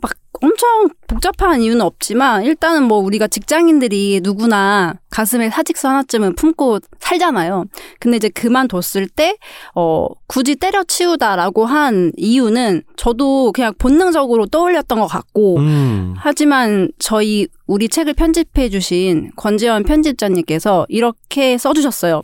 [0.00, 7.64] 막 엄청 복잡한 이유는 없지만 일단은 뭐 우리가 직장인들이 누구나 가슴에 사직서 하나쯤은 품고 살잖아요.
[7.98, 9.36] 근데 이제 그만뒀을 때,
[9.74, 16.14] 어, 굳이 때려치우다라고 한 이유는 저도 그냥 본능적으로 떠올렸던 것 같고, 음.
[16.16, 22.22] 하지만 저희 우리 책을 편집해 주신 권재원 편집자님께서 이렇게 써주셨어요.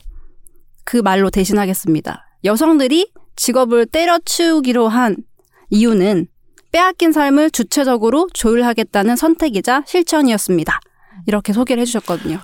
[0.85, 2.27] 그 말로 대신하겠습니다.
[2.45, 5.17] 여성들이 직업을 때려치우기로 한
[5.71, 6.29] 이유는
[6.73, 10.81] 빼앗긴 삶을 주체적으로 조율하겠다는 선택이자 실천이었습니다.
[11.27, 12.39] 이렇게 소개를 해주셨거든요.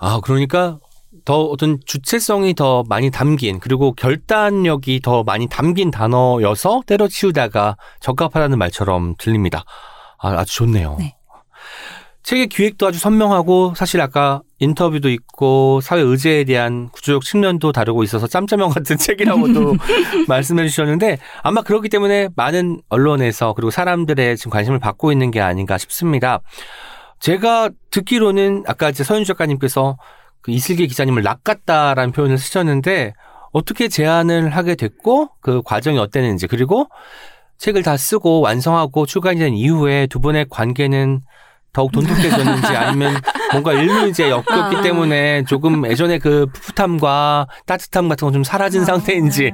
[0.00, 0.78] 아, 그러니까
[1.24, 9.14] 더 어떤 주체성이 더 많이 담긴 그리고 결단력이 더 많이 담긴 단어여서 때려치우다가 적합하다는 말처럼
[9.18, 9.64] 들립니다.
[10.18, 10.96] 아, 아주 좋네요.
[10.98, 11.17] 네.
[12.28, 18.26] 책의 기획도 아주 선명하고 사실 아까 인터뷰도 있고 사회 의제에 대한 구조적 측면도 다루고 있어서
[18.26, 19.76] 짬짜면 같은 책이라고도
[20.28, 25.78] 말씀해 주셨는데 아마 그렇기 때문에 많은 언론에서 그리고 사람들의 지금 관심을 받고 있는 게 아닌가
[25.78, 26.40] 싶습니다.
[27.18, 29.96] 제가 듣기로는 아까 이제 서윤 작가님께서
[30.42, 33.14] 그 이슬기 기자님을 낚았다라는 표현을 쓰셨는데
[33.52, 36.90] 어떻게 제안을 하게 됐고 그 과정이 어땠는지 그리고
[37.56, 41.22] 책을 다 쓰고 완성하고 출간이 된 이후에 두 분의 관계는
[41.72, 43.14] 더욱 돈독해졌는지 아니면
[43.52, 44.82] 뭔가 일로 이제 엮였기 아.
[44.82, 49.52] 때문에 조금 예전에 그 풋풋함과 따뜻함 같은 건 좀 사라진 상태인지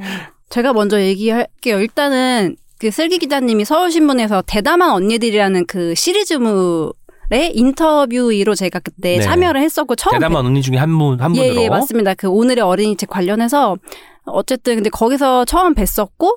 [0.50, 1.80] 제가 먼저 얘기할게요.
[1.80, 6.92] 일단은 그 슬기 기자님이 서울신문에서 대담한 언니들이라는 그 시리즈물
[7.30, 9.20] 의 인터뷰이로 제가 그때 네.
[9.22, 12.12] 참여를 했었고 처음 대담한 언니 중에 한분한 예, 분으로 예, 맞습니다.
[12.14, 13.78] 그 오늘의 어린이 책 관련해서
[14.26, 16.36] 어쨌든 근데 거기서 처음 뵀었고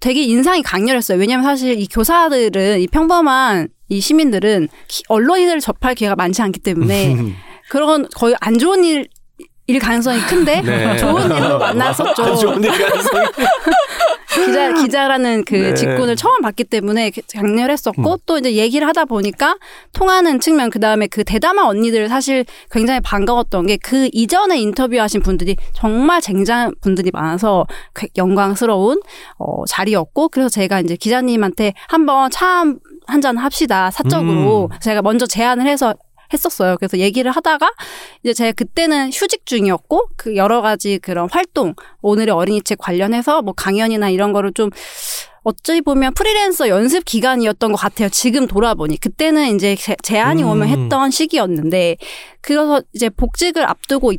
[0.00, 1.18] 되게 인상이 강렬했어요.
[1.18, 7.14] 왜냐하면 사실 이 교사들은 이 평범한 이 시민들은 기- 언론인을 접할 기회가 많지 않기 때문에
[7.68, 9.06] 그런 거의 안 좋은 일,
[9.66, 10.96] 일 가능성이 큰데 네.
[10.96, 12.22] 좋은 일로 만났었죠.
[12.24, 13.26] 안 좋은 일 가능성이.
[14.34, 15.74] 기자 기자라는 그 네.
[15.74, 18.16] 직군을 처음 봤기 때문에 강렬했었고 음.
[18.24, 19.58] 또 이제 얘기를 하다 보니까
[19.92, 25.56] 통하는 측면 그 다음에 그 대담한 언니들 사실 굉장히 반가웠던 게 그 이전에 인터뷰하신 분들이
[25.74, 29.00] 정말 쟁장 분들이 많아서 그 영광스러운
[29.38, 32.64] 어, 자리였고 그래서 제가 이제 기자님한테 한번 차
[33.06, 34.78] 한잔 합시다 사적으로 음.
[34.80, 35.94] 제가 먼저 제안을 해서
[36.32, 36.76] 했었어요.
[36.78, 37.70] 그래서 얘기를 하다가
[38.22, 44.08] 이제 제가 그때는 휴직 중이었고 그 여러 가지 그런 활동 오늘의 어린이책 관련해서 뭐 강연이나
[44.08, 44.70] 이런 거를 좀
[45.44, 48.08] 어찌 보면 프리랜서 연습 기간이었던 것 같아요.
[48.08, 50.48] 지금 돌아보니 그때는 이제 제- 제안이 음.
[50.48, 51.96] 오면 했던 시기였는데
[52.40, 54.12] 그래서 이제 복직을 앞두고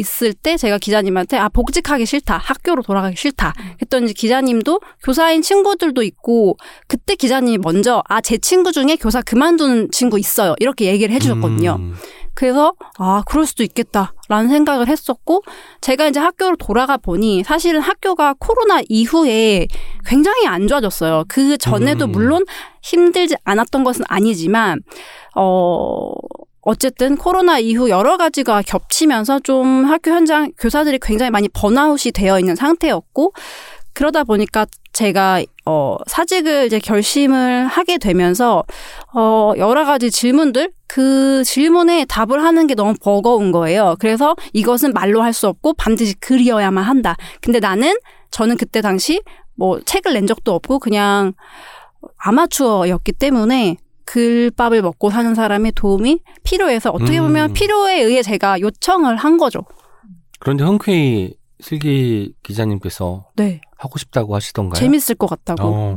[0.00, 5.42] 있, 있을 때 제가 기자님한테 아 복직하기 싫다 학교로 돌아가기 싫다 했더니 이제 기자님도 교사인
[5.42, 6.56] 친구들도 있고
[6.88, 11.76] 그때 기자님이 먼저 아 제 친구 중에 교사 그만두는 친구 있어요 이렇게 얘기를 해주셨거든요.
[11.80, 11.94] 음.
[12.34, 15.42] 그래서 아 그럴 수도 있겠다라는 생각을 했었고
[15.80, 19.66] 제가 이제 학교로 돌아가 보니 사실은 학교가 코로나 이후에
[20.06, 21.24] 굉장히 안 좋아졌어요.
[21.28, 22.12] 그 전에도 음.
[22.12, 22.44] 물론
[22.82, 24.80] 힘들지 않았던 것은 아니지만
[25.34, 26.12] 어
[26.62, 32.54] 어쨌든 코로나 이후 여러 가지가 겹치면서 좀 학교 현장 교사들이 굉장히 많이 번아웃이 되어 있는
[32.54, 33.32] 상태였고
[33.92, 38.64] 그러다 보니까 제가 어 사직을 이제 결심을 하게 되면서
[39.14, 43.96] 어 여러 가지 질문들 그 질문에 답을 하는 게 너무 버거운 거예요.
[43.98, 47.16] 그래서 이것은 말로 할 수 없고 반드시 글이어야만 한다.
[47.40, 47.94] 근데 나는
[48.30, 49.22] 저는 그때 당시
[49.54, 51.32] 뭐 책을 낸 적도 없고 그냥
[52.16, 53.76] 아마추어였기 때문에
[54.10, 57.54] 글밥을 먹고 사는 사람의 도움이 필요해서 어떻게 보면 음.
[57.54, 59.60] 필요에 의해 제가 요청을 한 거죠.
[60.40, 63.60] 그런데 흔쾌히 슬기 기자님께서 네.
[63.76, 64.80] 하고 싶다고 하시던가요?
[64.80, 65.62] 재밌을 것 같다고.
[65.62, 65.96] 어.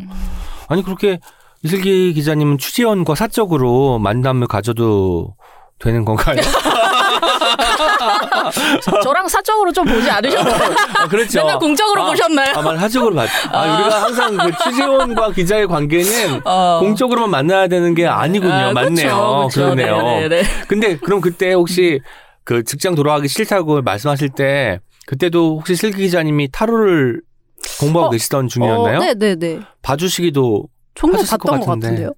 [0.67, 1.19] 아니 그렇게
[1.63, 5.35] 이슬기 기자님은 취재원과 사적으로 만남을 가져도
[5.79, 6.37] 되는 건가요?
[9.03, 10.75] 저랑 사적으로 좀 보지 않으셨나요?
[10.95, 11.39] 아, 그렇죠.
[11.39, 12.53] 맨날 공적으로 아, 보셨나요?
[12.55, 13.27] 아마 사적으로 봤.
[13.51, 16.79] 아, 우리가 항상 그 취재원과 기자의 관계는 어.
[16.81, 18.53] 공적으로만 만나야 되는 게 아니군요.
[18.53, 19.47] 아, 맞네요.
[19.47, 19.61] 그쵸, 그쵸.
[19.75, 19.97] 그러네요.
[20.03, 20.43] 네네네.
[20.67, 21.99] 근데 그럼 그때 혹시
[22.43, 27.21] 그 직장 돌아가기 싫다고 말씀하실 때 그때도 혹시 슬기 기자님이 타로를
[27.79, 28.97] 공부하고 어, 계시던 중이었나요?
[28.97, 29.59] 어, 네네네.
[29.81, 31.87] 봐주시기도 종종 것 봤던 것 같은데.
[31.87, 32.13] 같은데요.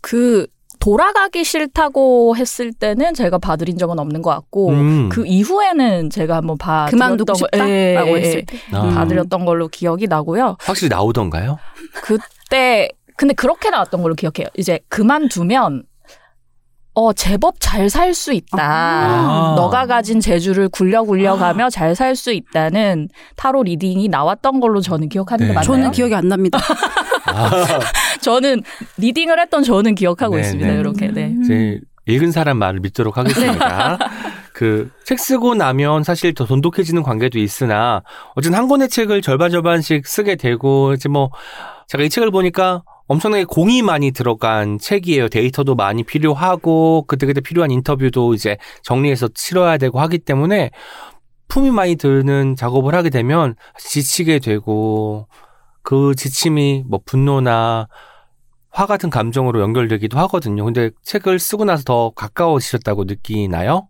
[0.00, 0.46] 그
[0.84, 5.08] 돌아가기 싫다고 했을 때는 제가 봐드린 적은 없는 것 같고 음.
[5.08, 8.58] 그 이후에는 제가 한번 봐 그만두고 싶다라고 했을 때.
[8.70, 8.82] 아.
[8.82, 8.94] 음.
[8.94, 10.58] 봐드렸던 걸로 기억이 나고요.
[10.60, 11.58] 확실히 나오던가요?
[12.02, 14.48] 그때 근데 그렇게 나왔던 걸로 기억해요.
[14.58, 15.84] 이제 그만두면
[16.96, 18.58] 어 제법 잘 살 수 있다.
[18.60, 19.54] 아.
[19.56, 25.48] 너가 가진 재주를 굴려 굴려가며 잘살 수 있다는 타로 reading이 나왔던 걸로 저는 기억하는 게
[25.48, 25.54] 네.
[25.54, 25.66] 맞나요?
[25.66, 26.58] 저는 기억이 안 납니다.
[28.30, 28.62] 아, 저는
[28.98, 30.70] reading을 했던 저는 기억하고 네, 있습니다.
[30.70, 30.78] 네.
[30.78, 31.34] 이렇게 네.
[31.46, 33.98] 제 읽은 사람 말을 믿도록 하겠습니다.
[34.52, 38.02] 그 책 쓰고 나면 사실 더 돈독해지는 관계도 있으나
[38.34, 41.30] 어쨌든 한 권의 책을 절반 절반씩 쓰게 되고 이제 뭐
[41.88, 45.28] 제가 이 책을 보니까 엄청나게 공이 많이 들어간 책이에요.
[45.28, 50.70] 데이터도 많이 필요하고 그때그때 필요한 인터뷰도 이제 정리해서 치러야 되고 하기 때문에
[51.48, 55.28] 품이 많이 드는 작업을 하게 되면 지치게 되고
[55.82, 57.88] 그 지침이 뭐 분노나
[58.74, 60.64] 화 같은 감정으로 연결되기도 하거든요.
[60.64, 63.86] 근데 책을 쓰고 나서 더 가까워지셨다고 느끼나요?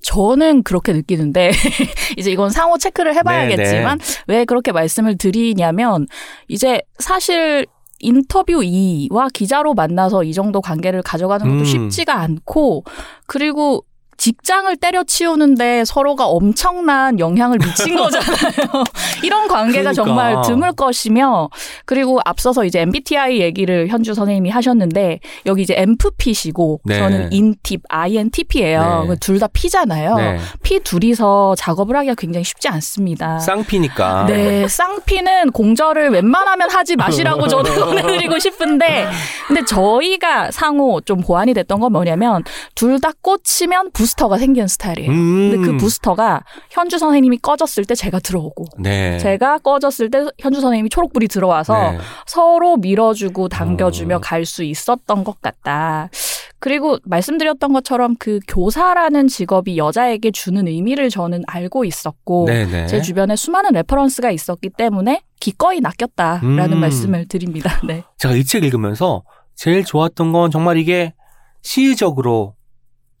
[0.00, 1.50] 저는 그렇게 느끼는데
[2.16, 6.06] 이제 이건 상호 체크를 해봐야겠지만 왜 그렇게 말씀을 드리냐면
[6.48, 7.66] 이제 사실
[8.00, 11.64] 인터뷰 2와 기자로 만나서 이 정도 관계를 가져가는 것도 음.
[11.64, 12.84] 쉽지가 않고
[13.26, 13.84] 그리고
[14.16, 18.84] 직장을 때려치우는데 서로가 엄청난 영향을 미친 거잖아요.
[19.24, 19.92] 이런 관계가 그러니까.
[19.92, 21.48] 정말 드물 것이며
[21.84, 26.98] 그리고 앞서서 이제 MBTI 얘기를 현주 선생님이 하셨는데 여기 이제 MFP시고 네.
[26.98, 29.06] 저는 인팁 INTP예요.
[29.08, 29.16] 네.
[29.20, 30.14] 둘다 P잖아요.
[30.16, 30.38] 네.
[30.62, 33.38] P 둘이서 작업을 하기가 굉장히 쉽지 않습니다.
[33.40, 34.26] 쌍피니까.
[34.26, 39.06] 네, 쌍피는 공절을 웬만하면 하지 마시라고 저는 보내드리고 싶은데,
[39.48, 42.44] 근데 저희가 상호 좀 보완이 됐던 건 뭐냐면,
[42.74, 45.10] 둘 다 꽂히면 부스터가 생기는 스타일이에요.
[45.10, 45.50] 음.
[45.52, 49.16] 근데 그 부스터가 현주 선생님이 꺼졌을 때 제가 들어오고, 네.
[49.18, 51.98] 제가 꺼졌을 때 현주 선생님이 초록불이 들어와서 네.
[52.26, 54.20] 서로 밀어주고 당겨주며 어.
[54.20, 56.10] 갈 수 있었던 것 같다.
[56.58, 62.86] 그리고 말씀드렸던 것처럼 그 교사라는 직업이 여자에게 주는 의미를 저는 알고 있었고, 네네.
[62.88, 66.80] 제 주변에 수많은 reference가 있었기 때문에 기꺼이 낚였다라는 음.
[66.80, 67.80] 말씀을 드립니다.
[67.86, 68.02] 네.
[68.18, 69.22] 제가 이 책 읽으면서
[69.54, 71.14] 제일 좋았던 건 정말 이게
[71.62, 72.54] 시의적으로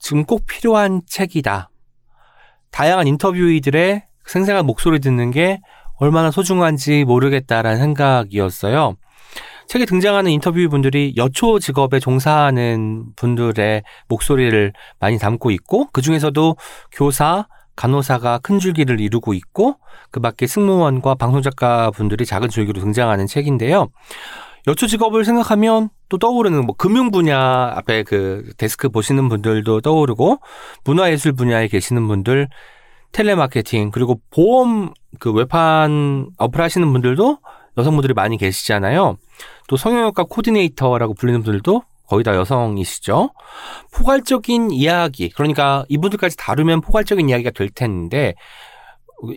[0.02, 1.70] 지금 꼭 필요한 책이다.
[2.72, 5.60] 다양한 인터뷰이들의 생생한 목소리 듣는 게
[5.96, 8.96] 얼마나 소중한지 모르겠다라는 생각이었어요.
[9.68, 16.56] 책에 등장하는 인터뷰 분들이 여초 직업에 종사하는 분들의 목소리를 많이 담고 있고 그 중에서도
[16.90, 17.46] 교사,
[17.76, 19.76] 간호사가 큰 줄기를 이루고 있고
[20.10, 23.88] 그 밖에 승무원과 방송작가 분들이 작은 줄기로 등장하는 책인데요.
[24.66, 30.40] 여초 직업을 생각하면 또 떠오르는 뭐 금융 분야 앞에 그 데스크 보시는 분들도 떠오르고
[30.84, 32.48] 문화예술 분야에 계시는 분들
[33.12, 37.38] 텔레마케팅 그리고 보험 그 외판업을 하시는 분들도
[37.78, 39.16] 여성분들이 많이 계시잖아요.
[39.68, 43.30] 또 성형외과 코디네이터라고 불리는 분들도 거의 다 여성이시죠.
[43.94, 48.34] 포괄적인 이야기, 그러니까 이분들까지 다루면 포괄적인 이야기가 될 텐데,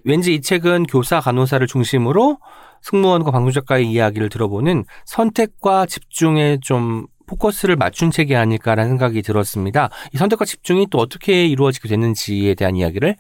[0.04, 2.38] 왠지 이 책은 교사, 간호사를 중심으로
[2.86, 9.90] 승무원과 방송작가의 이야기를 들어보는 선택과 집중에 좀 포커스를 맞춘 책이 아닐까라는 생각이 들었습니다.
[10.14, 13.16] 이 선택과 집중이 또 어떻게 이루어지게 됐는지에 대한 이야기를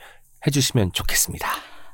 [0.46, 1.50] 해주시면 좋겠습니다.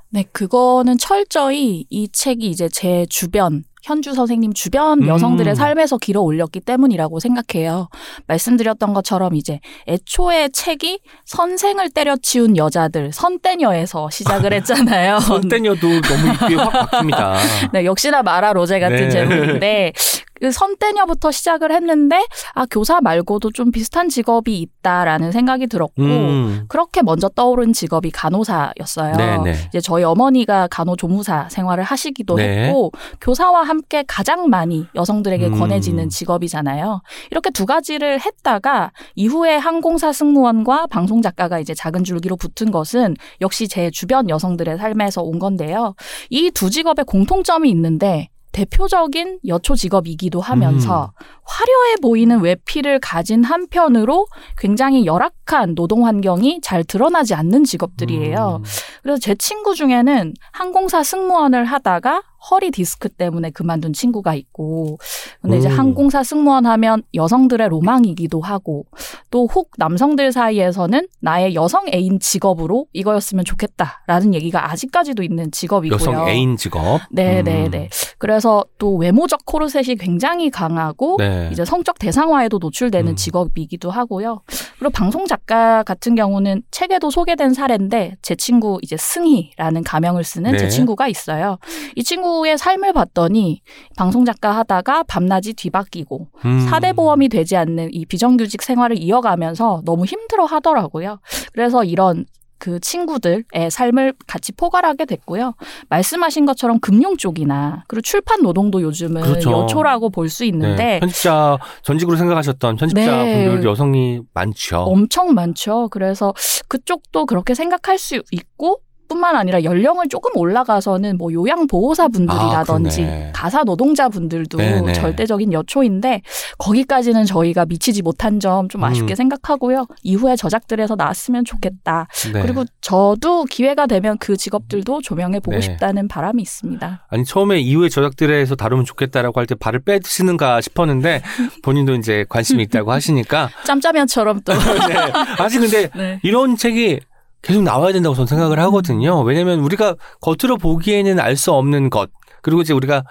[0.09, 5.07] 네, 그거는 철저히 이 책이 이제 제 주변 현주 선생님 주변 음.
[5.07, 7.89] 여성들의 삶에서 길어 올렸기 때문이라고 생각해요.
[8.27, 15.19] 말씀드렸던 것처럼 이제 애초에 책이 선생을 때려치운 여자들 선떼녀에서 시작을 했잖아요.
[15.19, 17.37] 손때녀도 너무 입에 확 박힙니다.
[17.73, 19.09] 네, 역시나 마라 로제 같은 네.
[19.09, 19.93] 제목인데
[20.30, 26.65] 그 선떼녀부터 시작을 했는데 아 교사 말고도 좀 비슷한 직업이 있다라는 생각이 들었고 음.
[26.69, 29.15] 그렇게 먼저 떠오른 직업이 간호사였어요.
[29.17, 29.53] 네네.
[29.67, 32.67] 이제 저희 어머니가 간호조무사 생활을 하시기도 네.
[32.67, 35.59] 했고 교사와 함께 가장 많이 여성들에게 음.
[35.59, 37.01] 권해지는 직업이잖아요.
[37.31, 43.67] 이렇게 두 가지를 했다가 이후에 항공사 승무원과 방송 작가가 이제 작은 줄기로 붙은 것은 역시
[43.67, 45.95] 제 주변 여성들의 삶에서 온 건데요.
[46.29, 54.27] 이 두 직업에 공통점이 있는데 대표적인 여초 직업이기도 하면서 화려해 보이는 외피를 가진 한편으로
[54.57, 58.61] 굉장히 열악한 노동 환경이 잘 드러나지 않는 직업들이에요.
[58.61, 58.63] 음.
[59.03, 64.97] 그래서 제 친구 중에는 항공사 승무원을 하다가 허리 디스크 때문에 그만둔 친구가 있고,
[65.41, 65.77] 근데 이제 음.
[65.77, 68.85] 항공사 승무원 하면 여성들의 로망이기도 하고,
[69.29, 75.95] 또 혹 남성들 사이에서는 나의 여성 애인 직업으로 이거였으면 좋겠다라는 얘기가 아직까지도 있는 직업이고요.
[75.95, 77.01] 여성 애인 직업.
[77.11, 77.43] 네, 음.
[77.43, 77.89] 네, 네.
[78.17, 81.49] 그래서 또 외모적 코르셋이 굉장히 강하고 네.
[81.51, 83.15] 이제 성적 대상화에도 노출되는 음.
[83.15, 84.41] 직업이기도 하고요.
[84.79, 90.57] 그리고 방송 작가 같은 경우는 책에도 소개된 사례인데 제 친구 이제 승희라는 가명을 쓰는 네.
[90.57, 91.57] 제 친구가 있어요.
[91.95, 93.61] 이 친구 의 삶을 봤더니
[93.97, 96.59] 방송 작가 하다가 밤낮이 뒤바뀌고 음.
[96.61, 101.19] 사대 보험이 되지 않는 이 비정규직 생활을 이어가면서 너무 힘들어 하더라고요.
[101.53, 102.25] 그래서 이런
[102.61, 105.55] 그 친구들의 삶을 같이 포괄하게 됐고요.
[105.89, 109.51] 말씀하신 것처럼 금융 쪽이나 그리고 출판 노동도 요즘은 그렇죠.
[109.51, 110.49] 여초라고 볼수 네.
[110.49, 113.49] 있는데 편집자 전직으로 생각하셨던 편집자 네.
[113.49, 114.77] 분들 여성이 많죠.
[114.77, 115.89] 엄청 많죠.
[115.89, 116.35] 그래서
[116.67, 123.31] 그쪽도 그렇게 생각할 수 있고 뿐만 아니라 연령을 조금 올라가서는 뭐 요양보호사 분들이라든지 아.
[123.33, 124.93] 가사 노동자 분들도 네네.
[124.93, 126.21] 절대적인 여초인데
[126.57, 129.15] 거기까지는 저희가 미치지 못한 점 좀 아쉽게 음.
[129.15, 129.85] 생각하고요.
[130.03, 132.07] 이후에 저작들에서 나왔으면 좋겠다.
[132.31, 132.41] 네.
[132.41, 135.61] 그리고 저도 기회가 되면 그 직업들도 조명해 보고 네.
[135.61, 137.05] 싶다는 바람이 있습니다.
[137.09, 141.21] 아니 처음에 이후에 저작들에서 다루면 좋겠다라고 할 때 발을 빼드시는가 싶었는데
[141.63, 144.53] 본인도 이제 관심이 있다고 하시니까 짬짜면처럼 또
[144.87, 144.95] 네.
[145.39, 146.19] 아직 근데 네.
[146.23, 146.99] 이런 책이
[147.41, 149.21] 계속 나와야 된다고 저는 생각을 하거든요.
[149.21, 152.09] 왜냐면 우리가 겉으로 보기에는 알 수 없는 것
[152.41, 153.03] 그리고 이제 우리가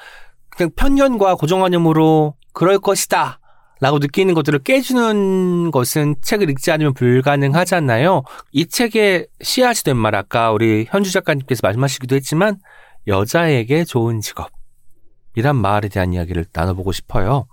[0.51, 3.39] 그냥 편견과 고정관념으로 그럴 것이다.
[3.83, 8.24] 라고 느끼는 것들을 깨주는 것은 책을 읽지 않으면 불가능하잖아요.
[8.53, 12.59] 이 책의 씨앗이 된 말, 아까 우리 현주 작가님께서 말씀하시기도 했지만,
[13.07, 17.47] 여자에게 좋은 직업이란 말에 대한 이야기를 나눠보고 싶어요.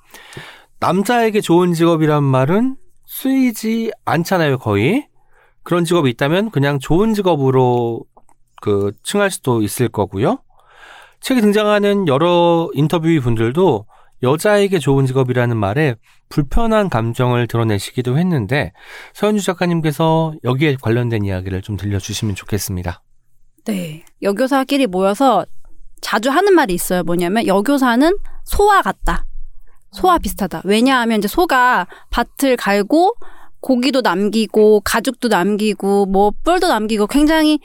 [0.81, 2.75] 남자에게 좋은 직업이란 말은
[3.05, 5.07] 쓰이지 않잖아요, 거의.
[5.67, 8.05] 그런 직업이 있다면 그냥 좋은 직업으로
[8.61, 10.41] 그 칭할 수도 있을 거고요.
[11.19, 13.85] 책에 등장하는 여러 인터뷰 분들도
[14.23, 15.95] 여자에게 좋은 직업이라는 말에
[16.29, 18.71] 불편한 감정을 드러내시기도 했는데
[19.13, 23.03] 서현주 작가님께서 여기에 관련된 이야기를 좀 들려주시면 좋겠습니다.
[23.65, 24.05] 네.
[24.21, 25.45] 여교사끼리 모여서
[25.99, 27.03] 자주 하는 말이 있어요.
[27.03, 29.25] 뭐냐면 여교사는 소와 같다.
[29.91, 30.61] 소와 비슷하다.
[30.63, 33.15] 왜냐하면 이제 소가 밭을 갈고
[33.67, 37.59] 고기도 남기고 가죽도 남기고 뭐 뿔도 남기고 굉장히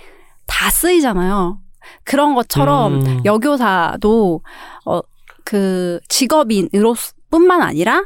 [0.46, 1.58] 다 쓰이잖아요.
[2.04, 3.22] 그런 것처럼 음.
[3.24, 4.40] 여교사도
[4.84, 5.02] 어
[5.44, 6.94] 그 직업인으로
[7.30, 8.04] 뿐만 아니라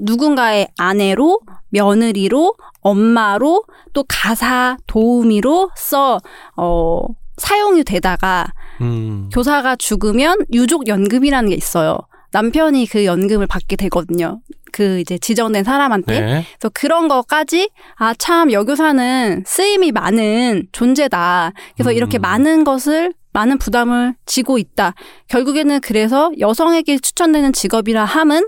[0.00, 1.40] 누군가의 아내로
[1.70, 6.20] 며느리로 엄마로 또 가사 도우미로서
[6.56, 7.00] 어
[7.36, 8.46] 사용이 되다가
[8.80, 9.28] 음.
[9.32, 11.98] 교사가 죽으면 유족 연금이라는 게 있어요.
[12.32, 14.40] 남편이 그 연금을 받게 되거든요.
[14.78, 16.20] 그 이제 지정된 사람한테.
[16.20, 16.44] 네.
[16.56, 21.52] 그래서 그런 거까지 아 참 여교사는 쓰임이 많은 존재다.
[21.74, 21.96] 그래서 음.
[21.96, 24.94] 이렇게 많은 것을 많은 부담을 지고 있다.
[25.26, 28.46] 결국에는 그래서 여성에게 추천되는 직업이라 함은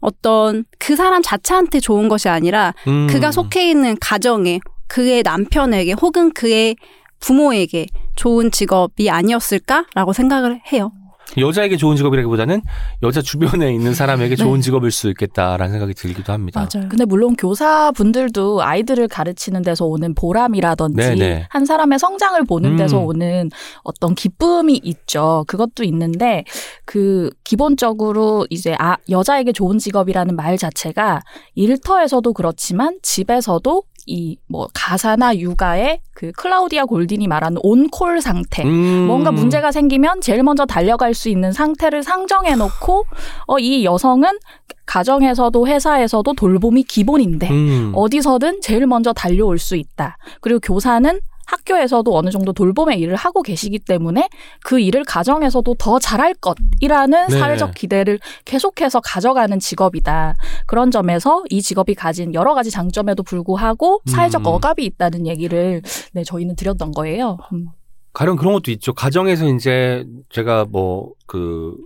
[0.00, 3.06] 어떤 그 사람 자체한테 좋은 것이 아니라 음.
[3.08, 6.76] 그가 속해 있는 가정에 그의 남편에게 혹은 그의
[7.20, 7.86] 부모에게
[8.16, 10.92] 좋은 직업이 아니었을까라고 생각을 해요.
[11.38, 12.62] 여자에게 좋은 직업이라기보다는
[13.02, 14.60] 여자 주변에 있는 사람에게 좋은 네.
[14.62, 16.60] 직업일 수 있겠다라는 생각이 들기도 합니다.
[16.60, 16.88] 맞아요.
[16.88, 21.46] 근데 물론 교사분들도 아이들을 가르치는 데서 오는 보람이라든지 네네.
[21.50, 22.76] 한 사람의 성장을 보는 음.
[22.76, 23.50] 데서 오는
[23.82, 25.44] 어떤 기쁨이 있죠.
[25.46, 26.44] 그것도 있는데
[26.84, 31.22] 그 기본적으로 이제 아 여자에게 좋은 직업이라는 말 자체가
[31.54, 39.06] 일터에서도 그렇지만 집에서도 이 뭐 가사나 육아의 그 클라우디아 골딘이 말하는 온콜 상태 음.
[39.06, 43.04] 뭔가 문제가 생기면 제일 먼저 달려갈 수 있는 상태를 상정해 놓고
[43.46, 44.38] 어 이 여성은
[44.86, 47.92] 가정에서도 회사에서도 돌봄이 기본인데 음.
[47.94, 50.18] 어디서든 제일 먼저 달려올 수 있다.
[50.40, 54.28] 그리고 교사는 학교에서도 어느 정도 돌봄의 일을 하고 계시기 때문에
[54.64, 57.38] 그 일을 가정에서도 더 잘할 것이라는 네.
[57.38, 60.34] 사회적 기대를 계속해서 가져가는 직업이다.
[60.66, 64.46] 그런 점에서 이 직업이 가진 여러 가지 장점에도 불구하고 사회적 음.
[64.46, 65.82] 억압이 있다는 얘기를
[66.12, 67.38] 네, 저희는 드렸던 거예요.
[67.52, 67.68] 음.
[68.12, 68.92] 가령 그런 것도 있죠.
[68.92, 71.76] 가정에서 이제 제가 뭐 그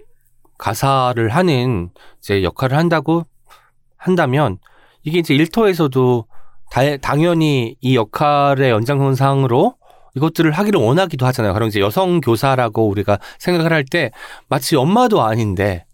[0.59, 3.23] 가사를 하는 이제 역할을 한다고
[3.97, 4.59] 한다면
[5.05, 6.27] 이게 이제 일터에서도
[6.71, 9.75] 다, 당연히 이 역할의 연장선상으로
[10.17, 11.53] 이것들을 하기를 원하기도 하잖아요.
[11.53, 14.11] 가령 이제 여성 교사라고 우리가 생각을 할 때
[14.49, 15.85] 마치 엄마도 아닌데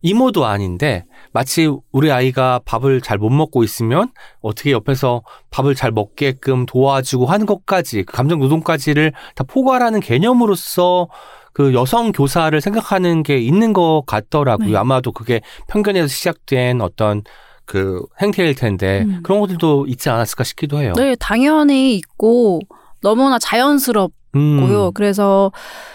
[0.00, 4.10] 이모도 아닌데 마치 우리 아이가 밥을 잘 못 먹고 있으면
[4.40, 11.08] 어떻게 옆에서 밥을 잘 먹게끔 도와주고 하는 것까지 그 감정 노동까지를 다 포괄하는 개념으로서
[11.52, 14.68] 그 여성 교사를 생각하는 게 있는 것 같더라고요.
[14.70, 14.76] 네.
[14.76, 17.22] 아마도 그게 편견에서 시작된 어떤
[17.68, 19.20] 그 행태일 텐데 음.
[19.22, 20.94] 그런 것들도 있지 않았을까 싶기도 해요.
[20.96, 22.60] 네, 당연히 있고
[23.02, 24.10] 너무나 자연스럽고요.
[24.36, 24.90] 음.
[24.94, 25.52] 그래서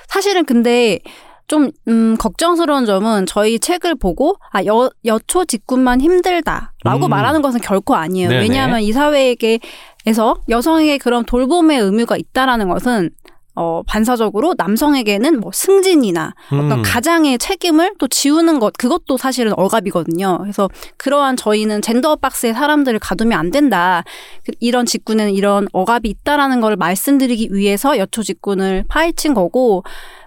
[0.07, 0.99] 사실은 근데
[1.47, 7.09] 좀 음, 걱정스러운 점은 저희 책을 보고 아 여, 여초 직군만 힘들다라고 음.
[7.09, 8.30] 말하는 것은 결코 아니에요.
[8.30, 8.41] 네네.
[8.43, 13.09] 왜냐하면 이 사회에게에서 여성에게 그런 돌봄의 의무가 있다라는 것은
[13.56, 16.82] 어, 반사적으로 남성에게는 뭐 승진이나 어떤 음.
[16.84, 20.39] 가장의 책임을 또 지우는 것 그것도 사실은 억압이거든요.
[20.41, 24.04] 그래서 그러한 저희는 젠더 박스에 사람들을 가두면 안 된다.
[24.45, 29.84] 그- 이런 직군에는 이런 억압이 있다라는 걸 말씀드리기 위해서 여초 직군을 파헤친 거고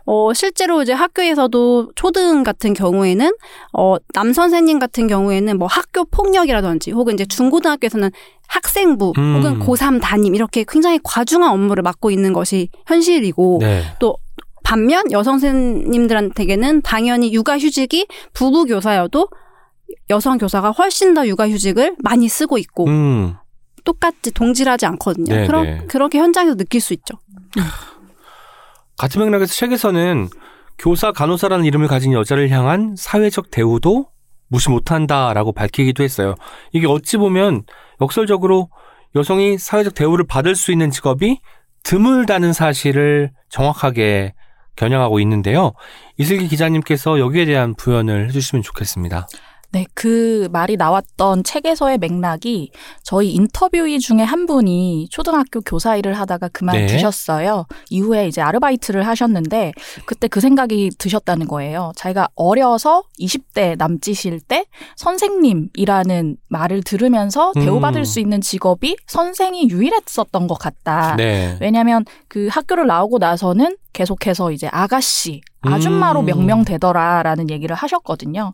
[0.07, 3.33] 어 실제로 이제 학교에서도 초등 같은 경우에는
[3.73, 8.11] 어 남 선생님 같은 경우에는 뭐 학교 폭력이라든지 혹은 이제 중고등학교에서는
[8.49, 9.37] 학생부 음.
[9.37, 13.83] 혹은 고3 담임 이렇게 굉장히 과중한 업무를 맡고 있는 것이 현실이고 네.
[14.67, 19.29] 반면 여성 선생님들한테게는 당연히 육아휴직이 부부 교사여도
[20.11, 23.37] 여성 교사가 훨씬 더 육아휴직을 많이 쓰고 있고 음.
[23.85, 25.33] 똑같이 동질하지 않거든요.
[25.33, 25.85] 네, 그러, 네.
[25.87, 27.15] 그렇게 현장에서 느낄 수 있죠.
[28.97, 30.29] 같은 맥락에서 책에서는
[30.79, 34.09] 교사 간호사라는 이름을 가진 여자를 향한 사회적 대우도
[34.49, 36.35] 무시 못한다라고 밝히기도 했어요.
[36.73, 37.65] 이게 어찌 보면
[38.01, 38.69] 역설적으로
[39.15, 41.41] 여성이 사회적 대우를 받을 수 있는 직업이
[41.83, 44.35] 드물다는 사실을 정확하게
[44.77, 45.73] 겨냥하고 있는데요.
[46.19, 49.27] 이슬기 기자님께서 여기에 대한 부연을 해주시면 좋겠습니다.
[49.77, 52.71] 네, 그 말이 나왔던 책에서의 맥락이
[53.03, 57.67] 저희 인터뷰이 중에 한 분이 초등학교 교사 일을 하다가 그만두셨어요.
[57.91, 59.73] 이후에 이제 아르바이트를 하셨는데
[60.07, 61.93] 그때 그 생각이 드셨다는 거예요.
[61.95, 64.65] 자기가 어려서 20대 남짓일 때
[64.97, 67.61] 선생님이라는 말을 들으면서 음.
[67.61, 71.17] 대우받을 수 있는 직업이 선생이 유일했었던 것 같다.
[71.17, 71.59] 네.
[71.61, 76.27] 왜냐하면 그 학교를 나오고 나서는 계속해서 이제 아가씨, 아줌마로 음.
[76.27, 78.53] 명명되더라라는 얘기를 하셨거든요.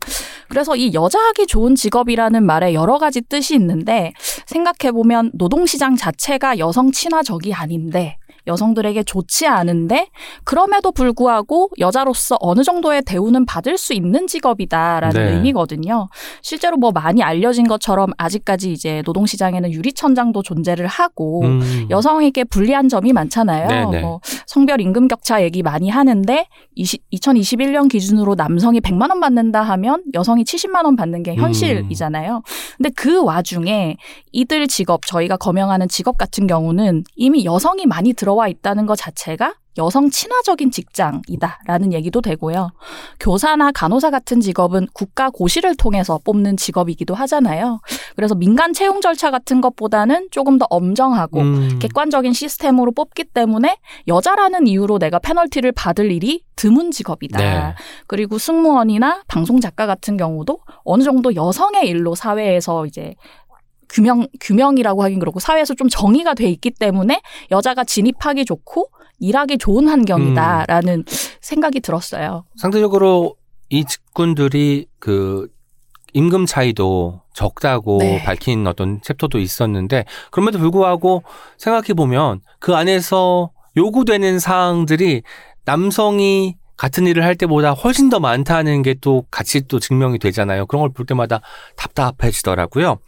[0.49, 4.13] 그래서 이 여자하기 좋은 직업이라는 말에 여러 가지 뜻이 있는데
[4.47, 10.09] 생각해 보면 노동시장 자체가 여성 친화적이 아닌데 여성들에게 좋지 않은데
[10.45, 15.35] 그럼에도 불구하고 여자로서 어느 정도의 대우는 받을 수 있는 직업이다라는 네.
[15.35, 16.09] 의미거든요.
[16.43, 21.87] 실제로 뭐 많이 알려진 것처럼 아직까지 이제 노동시장에는 유리천장도 존재를 하고 음.
[21.91, 23.69] 여성에게 불리한 점이 많잖아요.
[23.69, 24.01] 네네.
[24.03, 30.03] 뭐 성별 임금 격차 얘기 많이 하는데 20, 2021년 기준으로 남성이 100만 원 받는다 하면
[30.15, 32.43] 여성이 70만 원 받는 게 현실이잖아요.
[32.77, 33.97] 근데 그 와중에
[34.33, 39.55] 이들 직업 저희가 거명하는 직업 같은 경우는 이미 여성이 많이 들어 와 있다는 것 자체가
[39.79, 42.73] 여성 친화적인 직장이다라는 얘기도 되고요.
[43.19, 47.81] 교사나 간호사 같은 직업은 국가 고시를 통해서 뽑는 직업이기도 하잖아요.
[48.15, 51.79] 그래서 민간 채용 절차 같은 것보다는 조금 더 엄정하고 음.
[51.79, 53.79] 객관적인 시스템으로 뽑기 때문에
[54.09, 57.39] 여자라는 이유로 내가 페널티를 받을 일이 드문 직업이다.
[57.39, 57.75] 네.
[58.07, 63.15] 그리고 승무원이나 방송 작가 같은 경우도 어느 정도 여성의 일로 사회에서 이제
[63.93, 67.21] 규명 규명이라고 하긴 그렇고 사회에서 좀 정의가 돼 있기 때문에
[67.51, 68.89] 여자가 진입하기 좋고
[69.21, 71.05] 일하기 좋은 환경이다라는
[71.41, 72.45] 생각이 들었어요.
[72.57, 73.37] 상대적으로
[73.69, 75.49] 이 직군들이 그
[76.15, 78.23] 임금 차이도 적다고 네.
[78.23, 81.23] 밝힌 어떤 챕터도 있었는데 그럼에도 불구하고
[81.57, 85.23] 생각해 보면 그 안에서 요구되는 사항들이
[85.65, 90.67] 남성이 같은 일을 할 때보다 훨씬 더 많다는 게 또 같이 또 증명이 되잖아요.
[90.67, 91.41] 그런 걸 볼 때마다
[91.77, 92.99] 답답해지더라고요.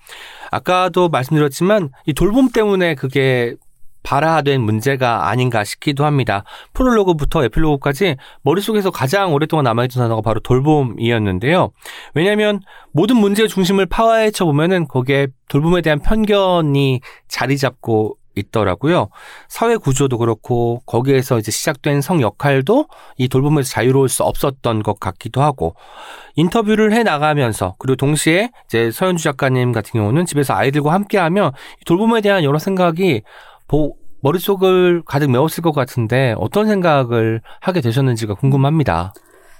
[0.52, 3.56] 아까도 말씀드렸지만 이 돌봄 때문에 그게
[4.04, 6.44] 발화된 문제가 아닌가 싶기도 합니다.
[6.72, 11.72] 프롤로그부터 에필로그까지 머릿속에서 가장 오랫동안 남아있던 단어가 바로 돌봄이었는데요.
[12.14, 12.60] 왜냐하면
[12.92, 19.08] 모든 문제의 중심을 파헤쳐 보면은 거기에 돌봄에 대한 편견이 자리 잡고 있더라고요.
[19.48, 22.86] 사회 구조도 그렇고 거기에서 이제 시작된 성 역할도
[23.18, 25.74] 이 돌봄에서 자유로울 수 없었던 것 같기도 하고
[26.36, 32.20] 인터뷰를 해 나가면서 그리고 동시에 이제 서현주 작가님 같은 경우는 집에서 아이들과 함께하면 이 돌봄에
[32.20, 33.22] 대한 여러 생각이
[33.68, 39.12] 보- 머릿속을 가득 메웠을 것 같은데 어떤 생각을 하게 되셨는지가 궁금합니다.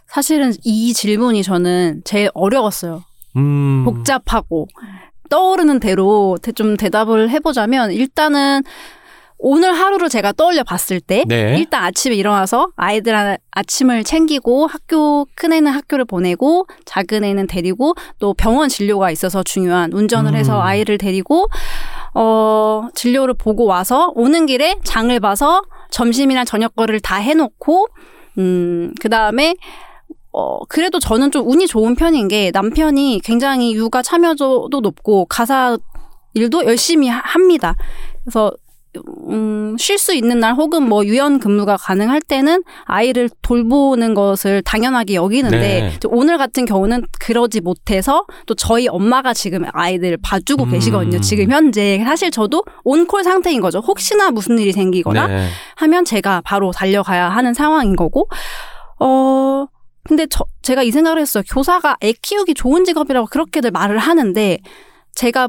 [0.07, 3.03] 사실은 이 질문이 저는 제일 어려웠어요.
[3.37, 3.85] 음.
[3.85, 4.69] 복잡하고
[5.31, 8.63] 떠오르는 대로 대- 좀 대답을 해보자면 일단은
[9.39, 11.57] 오늘 하루를 제가 떠올려 봤을 때 네.
[11.59, 18.33] 일단 아침에 일어나서 아이들 아침을 챙기고 학교 큰 애는 학교를 보내고 작은 애는 데리고 또
[18.33, 20.37] 병원 진료가 있어서 중요한 운전을 음.
[20.37, 21.49] 해서 아이를 데리고
[22.15, 27.89] 어 진료를 보고 와서 오는 길에 장을 봐서 점심이나 저녁 거를 다 해놓고
[28.39, 29.55] 음 그다음에
[30.37, 35.79] 어, 그래도 저는 좀 운이 좋은 편인 게 남편이 굉장히 육아 참여도도 높고 가사
[36.35, 37.77] 일도 열심히 하- 합니다.
[38.25, 38.51] 그래서
[39.29, 45.15] 음, 쉴 수 있는 날 혹은 뭐 유연 근무가 가능할 때는 아이를 돌보는 것을 당연하게
[45.15, 45.99] 여기는데 네.
[46.07, 50.71] 오늘 같은 경우는 그러지 못해서 또 저희 엄마가 지금 아이들을 봐주고 음.
[50.71, 51.21] 계시거든요.
[51.21, 53.81] 지금 현재 사실 저도 온콜 상태인 거죠.
[53.81, 55.49] 혹시나 무슨 일이 생기거나 네.
[55.77, 58.29] 하면 제가 바로 달려가야 하는 상황인 거고,
[59.01, 59.67] 어,
[60.05, 61.43] 근데 저, 제가 이 생각을 했어요.
[61.51, 64.59] 교사가 애 키우기 좋은 직업이라고 그렇게들 말을 하는데,
[65.15, 65.49] 제가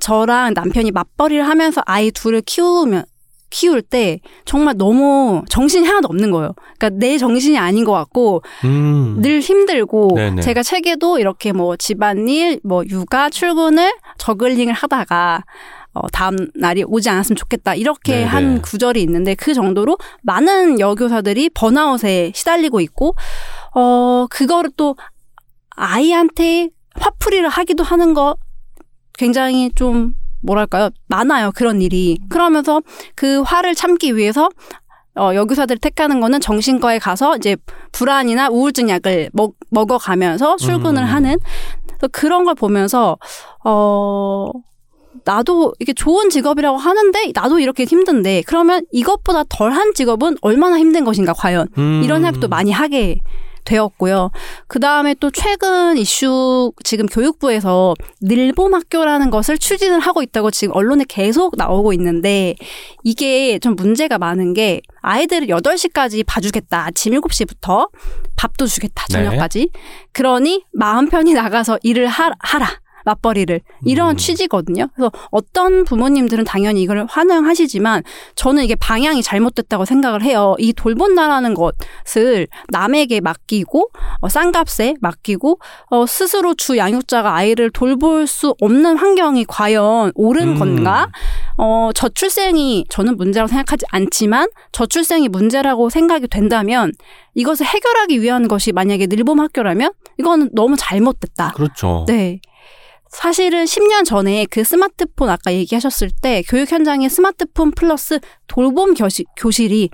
[0.00, 3.04] 저랑 남편이 맞벌이를 하면서 아이 둘을 키우면,
[3.50, 6.52] 키울 때 정말 너무 정신이 하나도 없는 거예요.
[6.78, 9.20] 그러니까 내 정신이 아닌 것 같고 음.
[9.22, 10.42] 늘 힘들고 네네.
[10.42, 15.44] 제가 책에도 이렇게 뭐 집안일, 뭐 육아, 출근을 저글링을 하다가
[15.96, 18.24] 어, 다음 날이 오지 않았으면 좋겠다 이렇게 네네.
[18.24, 23.14] 한 구절이 있는데 그 정도로 많은 여교사들이 번아웃에 시달리고 있고
[23.74, 24.94] 어 그거를 또
[25.70, 26.68] 아이한테
[27.00, 28.36] 화풀이를 하기도 하는 거
[29.18, 32.82] 굉장히 좀 뭐랄까요 많아요 그런 일이 그러면서
[33.14, 34.50] 그 화를 참기 위해서
[35.18, 37.56] 어, 여교사들이 택하는 거는 정신과에 가서 이제
[37.90, 41.08] 불안이나 우울증 약을 먹, 먹어가면서 출근을 음.
[41.08, 41.38] 하는
[41.86, 43.16] 그래서 그런 걸 보면서
[43.64, 44.50] 어
[45.26, 51.32] 나도 이게 좋은 직업이라고 하는데 나도 이렇게 힘든데 그러면 이것보다 덜한 직업은 얼마나 힘든 것인가
[51.32, 52.02] 과연 음.
[52.04, 53.20] 이런 생각도 많이 하게
[53.64, 54.30] 되었고요.
[54.68, 61.04] 그 다음에 또 최근 이슈 지금 교육부에서 늘봄 학교라는 것을 추진을 하고 있다고 지금 언론에
[61.08, 62.54] 계속 나오고 있는데
[63.02, 66.86] 이게 좀 문제가 많은 게 아이들을 8시까지 봐주겠다.
[66.86, 67.90] 아침 7시부터
[68.36, 69.04] 밥도 주겠다.
[69.08, 69.24] 네.
[69.24, 69.70] 저녁까지.
[70.12, 72.85] 그러니 마음 편히 나가서 일을 하, 하라.
[73.06, 74.16] 맞벌이를 이런 음.
[74.16, 74.88] 취지거든요.
[74.94, 78.02] 그래서 어떤 부모님들은 당연히 이걸 환영하시지만
[78.34, 80.54] 저는 이게 방향이 잘못됐다고 생각을 해요.
[80.58, 83.90] 이 돌본다라는 것을 남에게 맡기고
[84.20, 90.48] 어, 싼 값에 맡기고 어, 스스로 주 양육자가 아이를 돌볼 수 없는 환경이 과연 옳은
[90.48, 90.58] 음.
[90.58, 91.08] 건가?
[91.56, 96.92] 어, 저출생이 저는 문제라고 생각하지 않지만 저출생이 문제라고 생각이 된다면
[97.34, 101.52] 이것을 해결하기 위한 것이 만약에 늘봄 학교라면 이거는 너무 잘못됐다.
[101.52, 102.04] 그렇죠.
[102.08, 102.40] 네.
[103.08, 109.90] 사실은 10년 전에 그 스마트폰 아까 얘기하셨을 때 교육 현장에 스마트폰 플러스 돌봄 교실, 교실이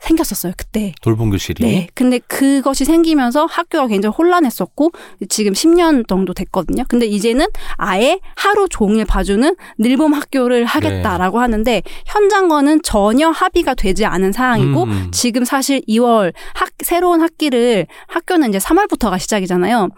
[0.00, 0.94] 생겼었어요, 그때.
[1.02, 1.62] 돌봄 교실이.
[1.62, 1.86] 네.
[1.94, 4.92] 근데 그것이 생기면서 학교가 굉장히 혼란했었고
[5.28, 6.84] 지금 10년 정도 됐거든요.
[6.88, 7.46] 근데 이제는
[7.76, 11.42] 아예 하루 종일 봐주는 늘봄 학교를 하겠다라고 네.
[11.42, 15.08] 하는데 현장과는 전혀 합의가 되지 않은 사항이고 음.
[15.12, 19.90] 지금 사실 2월 학 새로운 학기를 학교는 이제 3월부터가 시작이잖아요.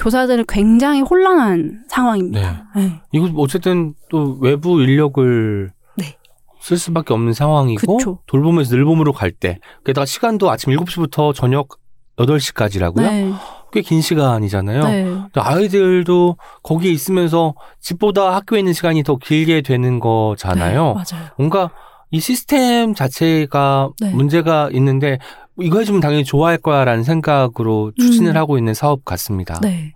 [0.00, 2.66] 교사들은 굉장히 혼란한 상황입니다.
[2.74, 3.00] 네.
[3.12, 6.16] 이거 어쨌든 또 외부 인력을 네.
[6.60, 8.18] 쓸 수밖에 없는 상황이고 그쵸.
[8.26, 11.68] 돌봄에서 늘봄으로 갈 때 게다가 시간도 아침 7시부터 저녁
[12.16, 13.02] 8시까지라고요?
[13.02, 13.32] 네.
[13.72, 14.82] 꽤긴 시간이잖아요.
[14.82, 15.22] 네.
[15.34, 20.94] 아이들도 거기에 있으면서 집보다 학교에 있는 시간이 더 길게 되는 거잖아요.
[20.94, 21.28] 맞아요.
[21.36, 21.70] 뭔가
[22.10, 24.10] 이 시스템 자체가 네.
[24.10, 25.18] 문제가 있는데
[25.62, 28.36] 이거 해주면 당연히 좋아할 거야라는 생각으로 추진을 음.
[28.36, 29.58] 하고 있는 사업 같습니다.
[29.60, 29.92] 네.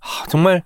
[0.00, 0.62] 하, 정말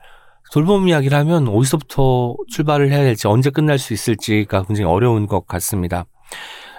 [0.52, 6.06] 돌봄 이야기를 하면 어디서부터 출발을 해야 될지 언제 끝날 수 있을지가 굉장히 어려운 것 같습니다.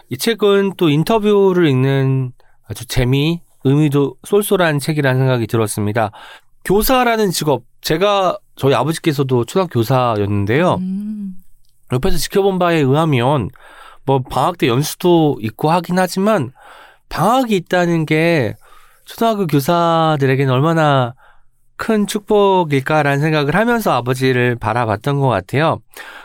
[0.09, 2.33] 이 책은 또 인터뷰를 읽는
[2.67, 6.11] 아주 재미, 의미도 쏠쏠한 책이라는 생각이 들었습니다.
[6.65, 10.75] 교사라는 직업, 제가 저희 아버지께서도 초등학교 교사였는데요.
[10.75, 11.35] 음.
[11.93, 13.49] 옆에서 지켜본 바에 의하면
[14.05, 16.51] 뭐 방학 때 연수도 있고 하긴 하지만
[17.11, 18.55] 방학이 있다는 게
[19.05, 21.13] 초등학교 교사들에게는 얼마나
[21.75, 25.79] 큰 축복일까라는 생각을 하면서 아버지를 바라봤던 것 같아요.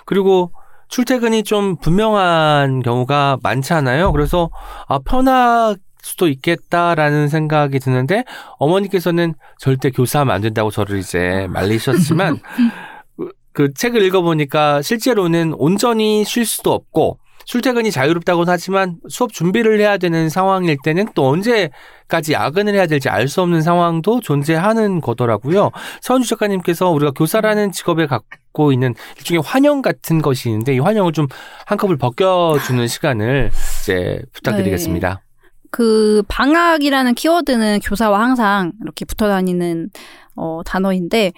[0.05, 0.53] 그리고
[0.89, 4.13] 출퇴근이 좀 분명한 경우가 많잖아요.
[4.13, 4.51] 그래서
[4.87, 8.23] 아 편할 수도 있겠다라는 생각이 드는데
[8.59, 12.39] 어머니께서는 절대 교사하면 안 된다고 저를 이제 말리셨지만
[13.17, 19.97] 그- 그 책을 읽어보니까 실제로는 온전히 쉴 수도 없고 출퇴근이 자유롭다고는 하지만 수업 준비를 해야
[19.99, 25.71] 되는 상황일 때는 또 언제까지 야근을 해야 될지 알 수 없는 상황도 존재하는 거더라고요.
[26.01, 31.27] 서은주 작가님께서 우리가 교사라는 직업에 갖고 있는 일종의 환영 같은 것이 있는데 이 환영을 좀
[31.67, 33.51] 한꺼풀 벗겨주는 시간을
[33.83, 35.23] 이제 부탁드리겠습니다.
[35.71, 39.91] 그 방학이라는 키워드는 교사와 항상 이렇게 붙어 다니는
[40.37, 41.33] 어, 단어인데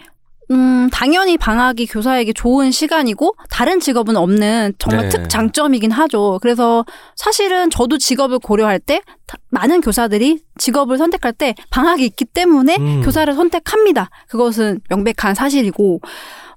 [0.51, 5.11] 음, 당연히 방학이 교사에게 좋은 시간이고 다른 직업은 없는 정말 네.
[5.11, 6.39] 특장점이긴 하죠.
[6.41, 6.85] 그래서
[7.17, 13.03] 사실은 저도 직업을 고려할 때 다- 많은 교사들이 직업을 선택할 때 방학이 있기 때문에 음.
[13.05, 14.09] 교사를 선택합니다.
[14.29, 16.01] 그것은 명백한 사실이고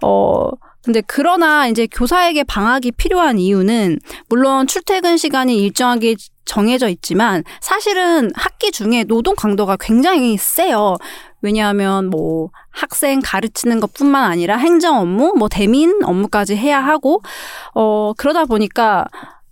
[0.04, 0.50] 어
[0.84, 6.16] 근데 그러나 이제 교사에게 방학이 필요한 이유는 물론 출퇴근 시간이 일정하게
[6.46, 10.96] 정해져 있지만 사실은 학기 중에 노동 강도가 굉장히 세요.
[11.42, 17.22] 왜냐하면 뭐 학생 가르치는 것뿐만 아니라 행정 업무, 뭐 대민 업무까지 해야 하고
[17.74, 19.06] 어 그러다 보니까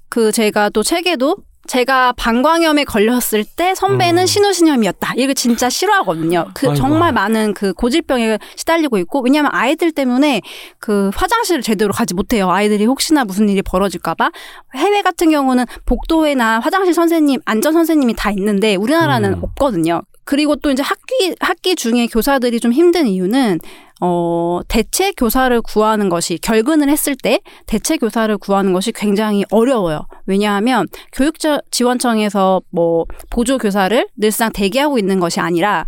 [0.09, 1.37] 그 제가 또 책에도
[1.69, 4.25] 제가 방광염에 걸렸을 때 선배는 음.
[4.25, 5.13] 신우신염이었다.
[5.17, 6.47] 이거 진짜 싫어하거든요.
[6.55, 6.75] 그 아이고.
[6.75, 10.41] 정말 많은 그 고질병에 시달리고 있고 왜냐하면 아이들 때문에
[10.79, 12.49] 그 화장실을 제대로 가지 못해요.
[12.49, 14.31] 아이들이 혹시나 무슨 일이 벌어질까봐
[14.77, 19.43] 해외 같은 경우는 복도에나 화장실 선생님, 안전 선생님이 다 있는데 우리나라는 음.
[19.43, 20.01] 없거든요.
[20.30, 23.57] 그리고 또 이제 학기 학기 중에 교사들이 좀 힘든 이유는
[23.99, 30.05] 어 대체 교사를 구하는 것이 결근을 했을 때 대체 교사를 구하는 것이 굉장히 어려워요.
[30.27, 35.88] 왜냐하면 교육지원청에서 뭐 보조 교사를 늘상 대기하고 있는 것이 아니라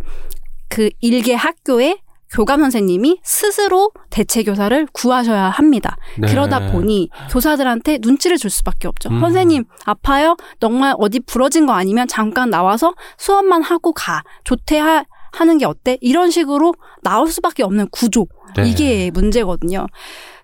[0.68, 1.98] 그 일개 학교에
[2.32, 5.96] 교감 선생님이 스스로 대체 교사를 구하셔야 합니다.
[6.18, 6.28] 네.
[6.28, 9.10] 그러다 보니 교사들한테 눈치를 줄 수밖에 없죠.
[9.10, 9.20] 음.
[9.20, 10.36] 선생님 아파요?
[10.60, 14.22] 정말 어디 부러진 거 아니면 잠깐 나와서 수업만 하고 가.
[14.44, 15.98] 조퇴하 하는 게 어때?
[16.00, 18.26] 이런 식으로 나올 수밖에 없는 구조.
[18.56, 18.68] 네.
[18.68, 19.86] 이게 문제거든요.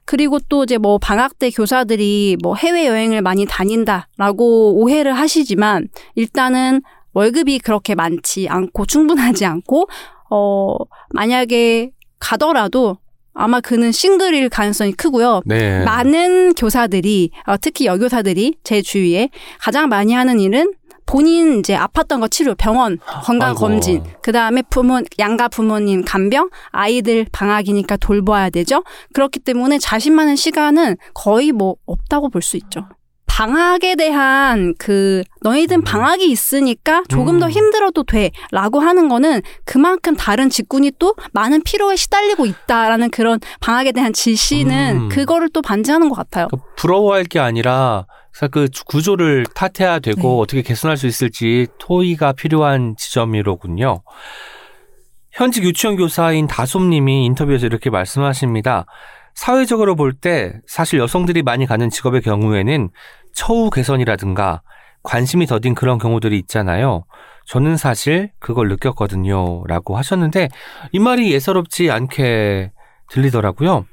[0.04, 6.80] 그리고 또 이제 뭐 방학 때 교사들이 뭐 해외 여행을 많이 다닌다라고 오해를 하시지만 일단은
[7.12, 9.88] 월급이 그렇게 많지 않고 충분하지 않고
[10.30, 10.76] 어
[11.10, 12.98] 만약에 가더라도
[13.34, 15.42] 아마 그는 싱글일 가능성이 크고요.
[15.46, 15.84] 네.
[15.84, 20.72] 많은 교사들이 어, 특히 여교사들이 제 주위에 가장 많이 하는 일은
[21.06, 23.60] 본인 이제 아팠던 거 치료, 병원, 건강 아이고.
[23.60, 28.84] 검진, 그 다음에 부모 양가 부모님 간병, 아이들 방학이니까 돌봐야 되죠.
[29.14, 32.86] 그렇기 때문에 자신만의 시간은 거의 뭐 없다고 볼 수 있죠.
[33.38, 37.50] 방학에 대한 그 너희든 방학이 있으니까 조금 더 음.
[37.52, 44.12] 힘들어도 돼라고 하는 거는 그만큼 다른 직군이 또 많은 피로에 시달리고 있다라는 그런 방학에 대한
[44.12, 45.08] 지시는 음.
[45.08, 46.48] 그거를 또 반증하는 것 같아요.
[46.48, 48.06] 그러니까 부러워할 게 아니라
[48.50, 50.40] 그 구조를 탓해야 되고 네.
[50.40, 54.02] 어떻게 개선할 수 있을지 토의가 필요한 지점이로군요.
[55.30, 58.86] 현직 유치원 교사인 다솜님이 인터뷰에서 이렇게 말씀하십니다.
[59.38, 62.90] 사회적으로 볼 때 사실 여성들이 많이 가는 직업의 경우에는
[63.38, 64.62] 처우 개선이라든가
[65.04, 67.04] 관심이 더딘 그런 경우들이 있잖아요.
[67.46, 69.62] 저는 사실 그걸 느꼈거든요.
[69.68, 70.48] 라고 하셨는데
[70.90, 72.72] 이 말이 예사롭지 않게
[73.10, 73.86] 들리더라고요.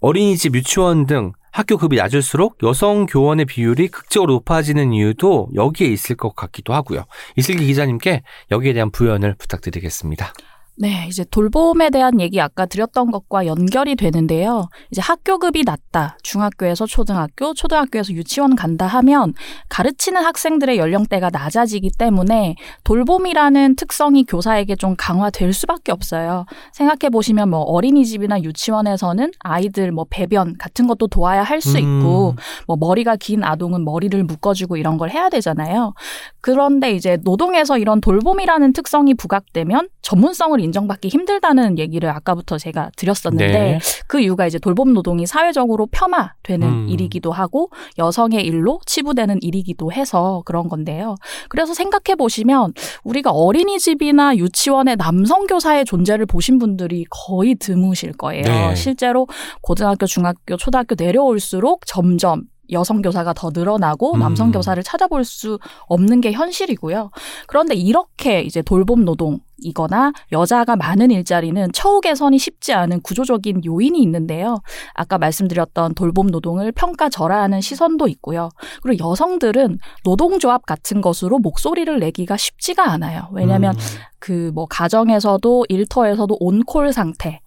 [0.00, 6.36] 어린이집, 유치원 등 학교 급이 낮을수록 여성 교원의 비율이 극적으로 높아지는 이유도 여기에 있을 것
[6.36, 7.04] 같기도 하고요.
[7.34, 8.22] 이슬기 기자님께
[8.52, 10.32] 여기에 대한 부연을 부탁드리겠습니다.
[10.80, 14.68] 네, 이제 돌봄에 대한 얘기 아까 드렸던 것과 연결이 되는데요.
[14.90, 16.16] 이제 학교급이 낮다.
[16.22, 19.34] 중학교에서 초등학교, 초등학교에서 유치원 간다 하면
[19.68, 22.54] 가르치는 학생들의 연령대가 낮아지기 때문에
[22.84, 26.46] 돌봄이라는 특성이 교사에게 좀 강화될 수밖에 없어요.
[26.72, 32.36] 생각해 보시면 뭐 어린이집이나 유치원에서는 아이들 뭐 배변 같은 것도 도와야 할 수 있고 음.
[32.68, 35.92] 뭐 머리가 긴 아동은 머리를 묶어주고 이런 걸 해야 되잖아요.
[36.40, 43.78] 그런데 이제 노동에서 이런 돌봄이라는 특성이 부각되면 전문성을 인정받기 힘들다는 얘기를 아까부터 제가 드렸었는데 네.
[44.06, 46.88] 그 이유가 이제 돌봄 노동이 사회적으로 폄하되는 음.
[46.88, 51.16] 일이기도 하고 여성의 일로 치부되는 일이기도 해서 그런 건데요.
[51.48, 52.72] 그래서 생각해 보시면
[53.04, 58.42] 우리가 어린이집이나 유치원의 남성 교사의 존재를 보신 분들이 거의 드무실 거예요.
[58.42, 58.74] 네.
[58.74, 59.26] 실제로
[59.62, 64.20] 고등학교, 중학교, 초등학교 내려올수록 점점 여성 교사가 더 늘어나고 음.
[64.20, 67.10] 남성 교사를 찾아볼 수 없는 게 현실이고요.
[67.46, 74.60] 그런데 이렇게 이제 돌봄 노동이거나 여자가 많은 일자리는 처우 개선이 쉽지 않은 구조적인 요인이 있는데요.
[74.94, 78.50] 아까 말씀드렸던 돌봄 노동을 평가절하하는 시선도 있고요.
[78.82, 83.28] 그리고 여성들은 노동조합 같은 것으로 목소리를 내기가 쉽지가 않아요.
[83.32, 83.78] 왜냐하면 음.
[84.18, 87.40] 그뭐 가정에서도 일터에서도 온콜 상태.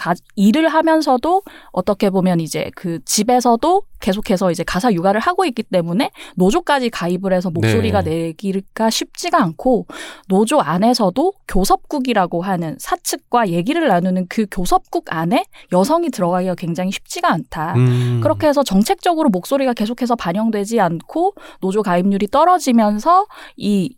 [0.00, 1.42] 가, 가- 일을 하면서도
[1.72, 7.50] 어떻게 보면 이제 그 집에서도 계속해서 이제 가사 육아를 하고 있기 때문에 노조까지 가입을 해서
[7.50, 8.10] 목소리가 네.
[8.10, 9.86] 내기가 쉽지가 않고
[10.28, 17.74] 노조 안에서도 교섭국이라고 하는 사측과 얘기를 나누는 그 교섭국 안에 여성이 들어가기가 굉장히 쉽지가 않다.
[17.76, 18.20] 음.
[18.22, 23.26] 그렇게 해서 정책적으로 목소리가 계속해서 반영되지 않고 노조 가입률이 떨어지면서
[23.56, 23.94] 이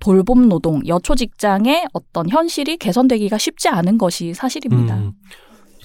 [0.00, 4.96] 돌봄 노동, 여초 직장의 어떤 현실이 개선되기가 쉽지 않은 것이 사실입니다.
[4.96, 5.12] 음.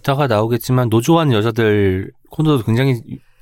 [0.01, 3.01] 이따가 나오겠지만 노조한 여자들 코너도 굉장히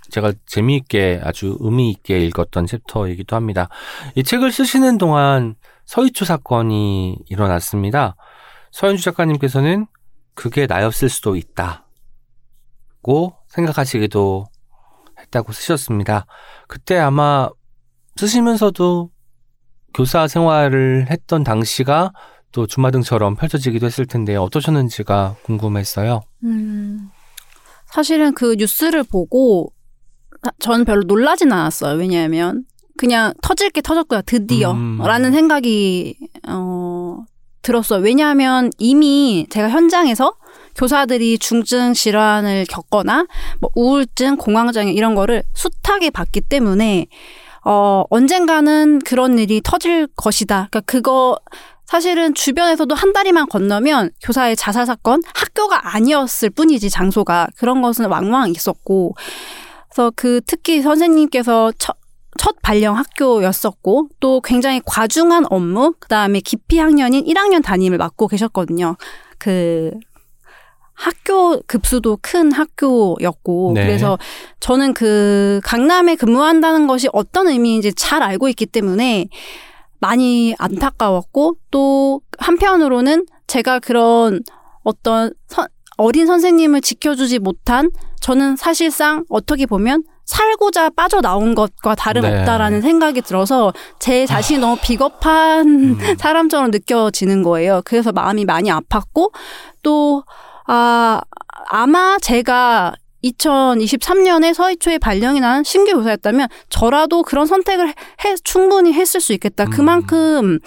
[0.09, 3.69] 제가 재미있게 아주 의미 있게 읽었던 챕터이기도 합니다.
[4.15, 5.55] 이 책을 쓰시는 동안
[5.85, 8.15] 서희초 사건이 일어났습니다.
[8.71, 9.87] 서현주 작가님께서는
[10.35, 11.77] 그게 나였을 수도 있다고
[13.47, 14.45] 생각하시기도
[15.19, 16.25] 했다고 쓰셨습니다.
[16.67, 17.49] 그때 아마
[18.15, 19.09] 쓰시면서도
[19.93, 22.11] 교사 생활을 했던 당시가
[22.51, 26.21] 또 주마등처럼 펼쳐지기도 했을 텐데 어떠셨는지가 궁금했어요.
[26.43, 27.09] 음,
[27.87, 29.71] 사실은 그 뉴스를 보고
[30.41, 31.97] 아, 저는 별로 놀라진 않았어요.
[31.97, 32.63] 왜냐하면
[32.97, 34.21] 그냥 터질 게 터졌고요.
[34.25, 34.99] 드디어 음.
[35.01, 37.23] 라는 생각이 어,
[37.61, 38.01] 들었어요.
[38.01, 40.33] 왜냐하면 이미 제가 현장에서
[40.75, 43.25] 교사들이 중증 질환을 겪거나
[43.59, 47.07] 뭐 우울증, 공황장애 이런 거를 숱하게 봤기 때문에
[47.65, 50.69] 어, 언젠가는 그런 일이 터질 것이다.
[50.71, 51.37] 그러니까 그거
[51.89, 58.51] 사실은 주변에서도 한 다리만 건너면 교사의 자살 사건 학교가 아니었을 뿐이지 장소가 그런 것은 왕왕
[58.51, 59.15] 있었고
[59.87, 61.97] 그래서 그 특히 선생님께서 첫,
[62.37, 68.95] 첫 발령 학교였었고 또 굉장히 과중한 업무 그다음에 기피 학년인 1학년 담임을 맡고 계셨거든요.
[69.39, 69.89] 그
[70.93, 73.87] 학교 급수도 큰 학교였고 네.
[73.87, 74.19] 그래서
[74.59, 79.25] 저는 그 강남에 근무한다는 것이 어떤 의미인지 잘 알고 있기 때문에
[79.99, 84.41] 많이 안타까웠고 또 한편으로는 제가 그런
[84.83, 87.89] 어떤 선- 어린 선생님을 지켜주지 못한
[88.21, 92.81] 저는 사실상 어떻게 보면 살고자 빠져나온 것과 다름없다라는 네.
[92.87, 95.97] 생각이 들어서 제 자신이 너무 비겁한 음.
[96.19, 97.81] 사람처럼 느껴지는 거예요.
[97.83, 99.31] 그래서 마음이 많이 아팠고
[99.81, 100.23] 또
[100.67, 101.19] 아,
[101.69, 102.93] 아마 제가
[103.23, 109.65] 2023년에 서희초에 발령이 난 신규 교사였다면 저라도 그런 선택을 해, 충분히 했을 수 있겠다.
[109.65, 109.69] 음.
[109.71, 110.59] 그만큼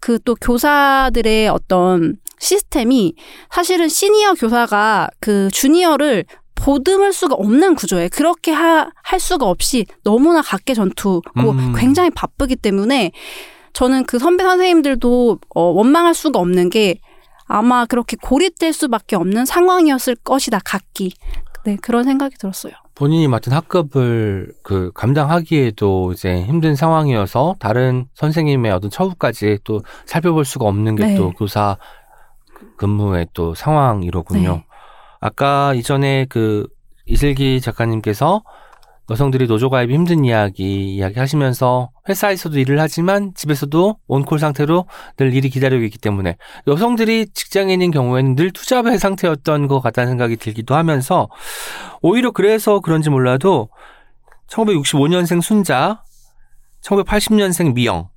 [0.00, 3.14] 그 또 교사들의 어떤 시스템이
[3.50, 6.24] 사실은 시니어 교사가 그 주니어를
[6.54, 8.08] 보듬을 수가 없는 구조예요.
[8.12, 11.72] 그렇게 하, 할 수가 없이 너무나 각계 전투고 음.
[11.76, 13.12] 굉장히 바쁘기 때문에
[13.72, 17.00] 저는 그 선배 선생님들도 어, 원망할 수가 없는 게
[17.46, 20.60] 아마 그렇게 고립될 수밖에 없는 상황이었을 것이다.
[20.64, 21.12] 각기.
[21.64, 22.72] 네, 그런 생각이 들었어요.
[22.94, 30.66] 본인이 맡은 학급을 그 감당하기에도 이제 힘든 상황이어서 다른 선생님의 어떤 처우까지 또 살펴볼 수가
[30.66, 31.16] 없는 게 네.
[31.16, 31.76] 또 교사
[32.76, 34.52] 근무의 또 상황이로군요.
[34.52, 34.66] 네.
[35.20, 36.66] 아까 이전에 그
[37.06, 38.42] 이슬기 작가님께서
[39.10, 44.86] 여성들이 노조 가입이 힘든 이야기 이야기 하시면서 회사에서도 일을 하지만 집에서도 온콜 상태로
[45.16, 46.36] 늘 일이 기다리고 있기 때문에
[46.66, 51.28] 여성들이 직장인인 경우에는 늘 투잡의 상태였던 것 같다는 생각이 들기도 하면서
[52.00, 53.68] 오히려 그래서 그런지 몰라도
[54.48, 56.02] 1965년생 순자,
[56.82, 58.08] 1980년생 미영,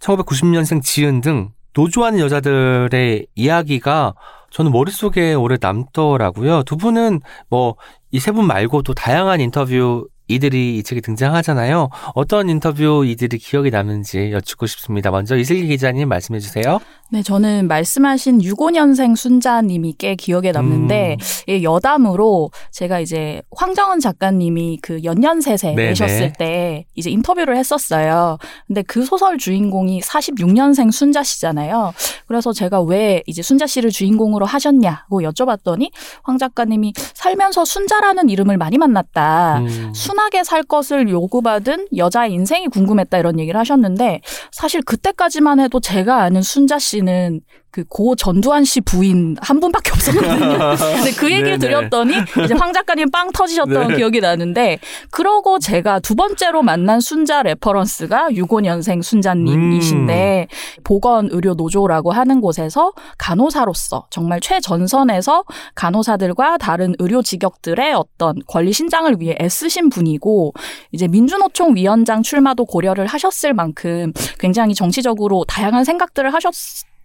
[0.00, 4.14] 1990년생 지은 등 노조하는 여자들의 이야기가
[4.56, 6.62] 저는 머릿속에 오래 남더라고요.
[6.62, 7.76] 두 분은 뭐
[8.12, 11.90] 이 세 분 말고 또 다양한 인터뷰 이들이 이 책에 등장하잖아요.
[12.14, 15.10] 어떤 인터뷰 이들이 기억에 남는지 여쭙고 싶습니다.
[15.10, 16.80] 먼저 이슬기 기자님 말씀해 주세요.
[17.08, 21.52] 네, 저는 말씀하신 65년생 순자님이 꽤 기억에 남는데, 음.
[21.52, 25.88] 이 여담으로 제가 이제 황정은 작가님이 그 연년세세 네네.
[25.90, 28.38] 내셨을 때 이제 인터뷰를 했었어요.
[28.66, 31.92] 근데 그 소설 주인공이 46년생 순자 씨잖아요.
[32.26, 35.90] 그래서 제가 왜 이제 순자 씨를 주인공으로 하셨냐고 여쭤봤더니
[36.24, 39.58] 황 작가님이 살면서 순자라는 이름을 많이 만났다.
[39.60, 39.92] 음.
[39.94, 46.42] 순하게 살 것을 요구받은 여자의 인생이 궁금했다 이런 얘기를 하셨는데 사실 그때까지만 해도 제가 아는
[46.42, 47.40] 순자 씨는
[47.84, 50.58] 그고 전두환 씨 부인 한 분밖에 없었거든요.
[50.76, 51.58] 근데 그 얘기를 네네.
[51.58, 52.14] 드렸더니
[52.44, 53.96] 이제 황 작가님 빵 터지셨던 네.
[53.96, 54.78] 기억이 나는데
[55.10, 60.48] 그러고 제가 두 번째로 만난 순자 reference가 65년생 순자님이신데
[60.84, 69.14] 보건 의료 노조라고 하는 곳에서 간호사로서 정말 최전선에서 간호사들과 다른 의료 직역들의 어떤 권리 신장을
[69.20, 70.52] 위해 애쓰신 분이고
[70.92, 76.54] 이제 민주노총 위원장 출마도 고려를 하셨을 만큼 굉장히 정치적으로 다양한 생각들을 하셨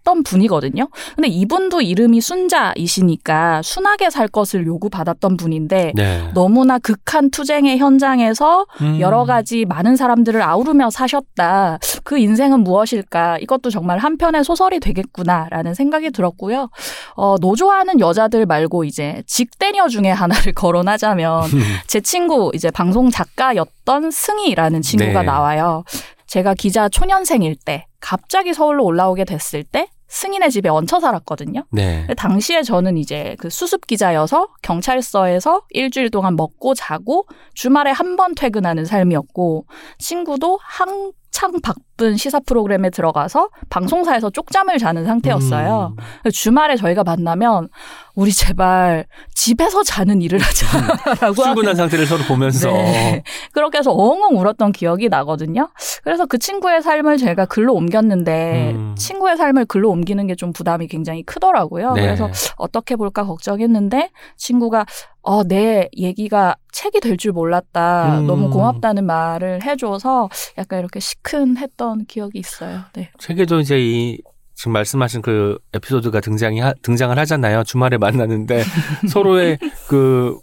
[0.04, 0.88] 던 분이거든요.
[1.14, 6.30] 근데 이분도 이름이 순자이시니까 순하게 살 것을 요구받았던 분인데 네.
[6.34, 8.98] 너무나 극한 투쟁의 현장에서 음.
[9.00, 11.78] 여러 가지 많은 사람들을 아우르며 사셨다.
[12.04, 13.38] 그 인생은 무엇일까?
[13.38, 16.68] 이것도 정말 한편의 소설이 되겠구나라는 생각이 들었고요.
[17.14, 21.44] 어, 노조하는 여자들 말고 이제 직대녀 중에 하나를 거론하자면
[21.86, 25.26] 제 친구 이제 방송 작가였던 승희라는 친구가 네.
[25.26, 25.84] 나와요.
[26.32, 31.66] 제가 기자 초년생일 때 갑자기 서울로 올라오게 됐을 때 승인의 집에 얹혀 살았거든요.
[31.70, 32.06] 네.
[32.16, 38.86] 당시에 저는 이제 그 수습 기자여서 경찰서에서 일주일 동안 먹고 자고 주말에 한 번 퇴근하는
[38.86, 39.66] 삶이었고
[39.98, 45.96] 친구도 한 창 바쁜 시사 프로그램에 들어가서 방송사에서 쪽잠을 자는 상태였어요.
[45.98, 46.30] 음.
[46.30, 47.68] 주말에 저희가 만나면
[48.14, 53.22] 우리 제발 집에서 자는 일을 하자라고 출근한 상태를 서로 보면서 네.
[53.52, 55.70] 그렇게 해서 엉엉 울었던 기억이 나거든요.
[56.04, 58.94] 그래서 그 친구의 삶을 제가 글로 옮겼는데 음.
[58.98, 61.92] 친구의 삶을 글로 옮기는 게 좀 부담이 굉장히 크더라고요.
[61.92, 62.02] 네.
[62.02, 64.86] 그래서 어떻게 볼까 걱정했는데 친구가
[65.22, 68.20] 어, 내 얘기가 책이 될 줄 몰랐다.
[68.20, 68.26] 음.
[68.26, 72.80] 너무 고맙다는 말을 해줘서 약간 이렇게 시큰했던 기억이 있어요.
[72.94, 73.10] 네.
[73.18, 74.18] 책에도 이제 이
[74.54, 77.64] 지금 말씀하신 그 에피소드가 등장이 하, 등장을 하잖아요.
[77.64, 78.62] 주말에 만나는데
[79.08, 79.58] 서로의
[79.88, 80.38] 그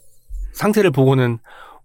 [0.53, 1.39] 상태를 보고는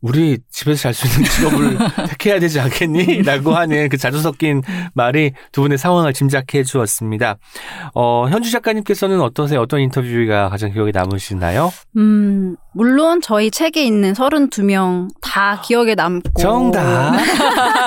[0.05, 1.79] 우리 집에서 잘 수 있는 직업을
[2.11, 3.23] 택해야 되지 않겠니?
[3.23, 4.61] 라고 하는 그 자주 섞인
[4.93, 7.37] 말이 두 분의 상황을 짐작해 주었습니다.
[7.95, 9.63] 어, 현주 작가님께서는 어떠세요?
[9.63, 11.73] 어떤 인터뷰가 가장 기억에 남으시나요?
[11.97, 17.15] 음, 물론 저희 책에 있는 32명 다 기억에 남고 정답.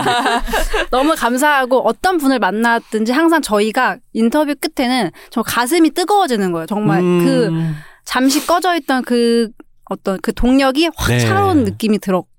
[0.89, 6.65] 너무 감사하고 어떤 분을 만났든지 항상 저희가 인터뷰 끝에는 저 가슴이 뜨거워지는 거예요.
[6.65, 9.49] 정말 그 음, 잠시 꺼져 있던 그
[9.89, 11.19] 어떤 그 동력이 확 네.
[11.19, 12.29] 차오른 느낌이 들었고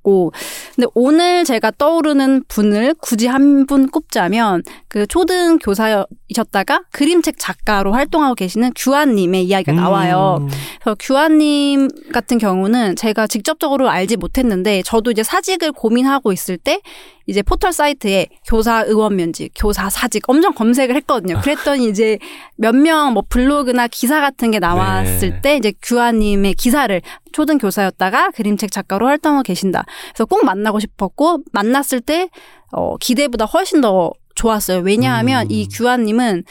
[0.74, 8.34] 근데 오늘 제가 떠오르는 분을 굳이 한 분 꼽자면 그 초등 교사이셨다가 그림책 작가로 활동하고
[8.34, 10.38] 계시는 규환님의 이야기가 나와요.
[10.40, 10.48] 음,
[10.80, 16.80] 그래서 규환님 같은 경우는 제가 직접적으로 알지 못했는데 저도 이제 사직을 고민하고 있을 때
[17.26, 21.40] 이제 포털 사이트에 교사 의원 면직, 교사 사직 엄청 검색을 했거든요.
[21.42, 22.18] 그랬더니 이제
[22.56, 25.40] 몇 명 뭐 블로그나 기사 같은 게 나왔을 네.
[25.42, 29.84] 때 이제 규환님의 기사를 초등 교사였다가 그림책 작가로 활동하고 계신다.
[30.08, 32.28] 그래서 꼭 만나고 싶었고 만났을 때
[32.72, 34.80] 어, 기대보다 훨씬 더 좋았어요.
[34.80, 35.50] 왜냐하면 음.
[35.50, 36.44] 이 규환님은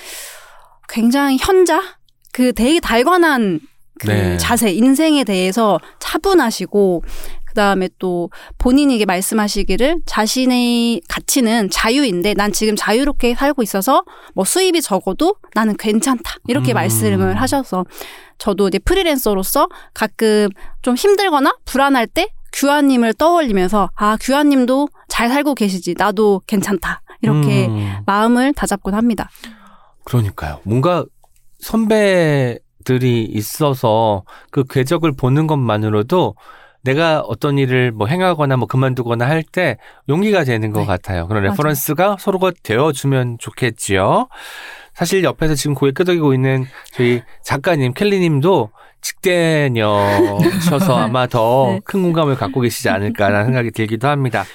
[0.90, 1.82] 굉장히 현자
[2.34, 3.60] 그 되게 달관한
[4.00, 4.38] 그 네.
[4.38, 7.04] 자세, 인생에 대해서 차분하시고
[7.48, 8.30] 그다음에 또
[8.60, 14.04] 본인이 이게 말씀하시기를 자신의 가치는 자유인데 난 지금 자유롭게 살고 있어서
[14.36, 16.36] 뭐 수입이 적어도 나는 괜찮다.
[16.48, 16.76] 이렇게 음.
[16.76, 17.86] 말씀을 하셔서
[18.38, 20.50] 저도 이제 프리랜서로서 가끔
[20.84, 22.28] 좀 힘들거나 불안할 때
[22.58, 27.94] 규환님을 떠올리면서 아 규환님도 잘 살고 계시지 나도 괜찮다 이렇게 음.
[28.06, 29.30] 마음을 다잡곤 합니다.
[30.04, 30.60] 그러니까요.
[30.64, 31.06] 뭔가
[31.60, 36.36] 선배들이 있어서 그 궤적을 보는 것만으로도
[36.84, 39.78] 내가 어떤 일을 뭐 행하거나 뭐 그만두거나 할 때
[40.10, 40.86] 용기가 되는 것 네.
[40.86, 41.28] 같아요.
[41.28, 41.44] 그런.
[41.44, 44.28] reference가 서로가 되어주면 좋겠지요.
[44.94, 48.72] 사실 옆에서 지금 고개 끄덕이고 있는 저희 작가님 켈리님도
[49.08, 51.80] 직대녀셔서 아마 더 네.
[51.84, 54.46] 큰 공감을 갖고 계시지 않을까라는 생각이 들기도 합니다.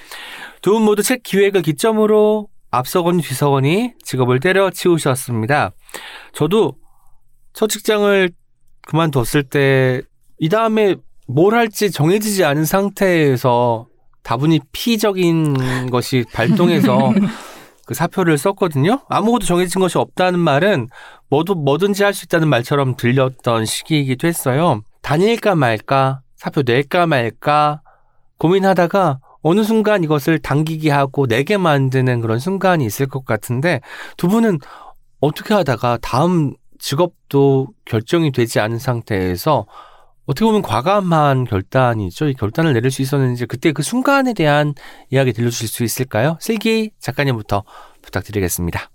[0.60, 5.72] 두 분 모두 책 기획을 기점으로 앞서거니 뒤서거니 직업을 때려치우셨습니다.
[6.32, 6.74] 저도
[7.52, 8.30] 첫 직장을
[8.86, 10.02] 그만뒀을 때
[10.38, 10.96] 이 다음에
[11.28, 13.86] 뭘 할지 정해지지 않은 상태에서
[14.24, 17.12] 다분히 피적인 것이 발동해서
[17.86, 19.00] 그 사표를 썼거든요.
[19.08, 20.88] 아무것도 정해진 것이 없다는 말은
[21.30, 24.82] 뭐도 뭐든지 할 수 있다는 말처럼 들렸던 시기이기도 했어요.
[25.00, 27.82] 다닐까 말까, 사표 낼까 말까
[28.38, 33.80] 고민하다가 어느 순간 이것을 당기게 하고 내게 만드는 그런 순간이 있을 것 같은데
[34.16, 34.58] 두 분은
[35.20, 39.66] 어떻게 하다가 다음 직업도 결정이 되지 않은 상태에서
[40.24, 42.28] 어떻게 보면 과감한 결단이죠.
[42.28, 44.74] 이 결단을 내릴 수 있었는지 그때 그 순간에 대한
[45.10, 46.36] 이야기 들려주실 수 있을까요?
[46.40, 47.64] 슬기 작가님부터
[48.02, 48.90] 부탁드리겠습니다.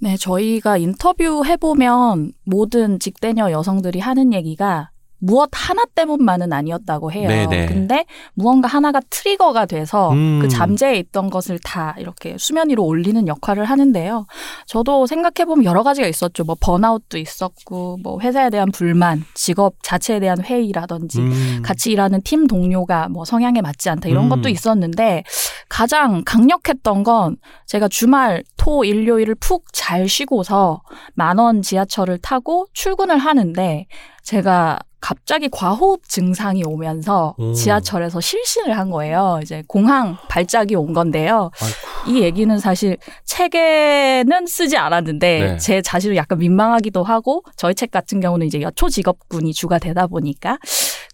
[0.00, 4.90] 네, 저희가 인터뷰 해보면 모든 직대녀 여성들이 하는 얘기가
[5.24, 7.28] 무엇 하나 때문만은 아니었다고 해요.
[7.28, 7.66] 네네.
[7.66, 8.04] 근데
[8.34, 10.40] 무언가 하나가 트리거가 돼서 음.
[10.42, 14.26] 그 잠재해 있던 것을 다 이렇게 수면 위로 올리는 역할을 하는데요.
[14.66, 16.42] 저도 생각해 보면 여러 가지가 있었죠.
[16.42, 21.62] 뭐 번아웃도 있었고, 뭐 회사에 대한 불만, 직업 자체에 대한 회의라든지, 음.
[21.62, 24.28] 같이 일하는 팀 동료가 뭐 성향에 맞지 않다 이런 음.
[24.28, 25.22] 것도 있었는데
[25.68, 30.82] 가장 강력했던 건 제가 주말 토 일요일을 푹 잘 쉬고서
[31.14, 33.86] 만원 지하철을 타고 출근을 하는데
[34.22, 37.52] 제가 갑자기 과호흡 증상이 오면서 오.
[37.52, 39.40] 지하철에서 실신을 한 거예요.
[39.42, 41.50] 이제 공항 발작이 온 건데요.
[41.60, 42.16] 아이고.
[42.16, 45.56] 이 얘기는 사실 책에는 쓰지 않았는데 네.
[45.58, 50.58] 제 자신을 약간 민망하기도 하고 저희 책 같은 경우는 이제 여초 직업군이 주가 되다 보니까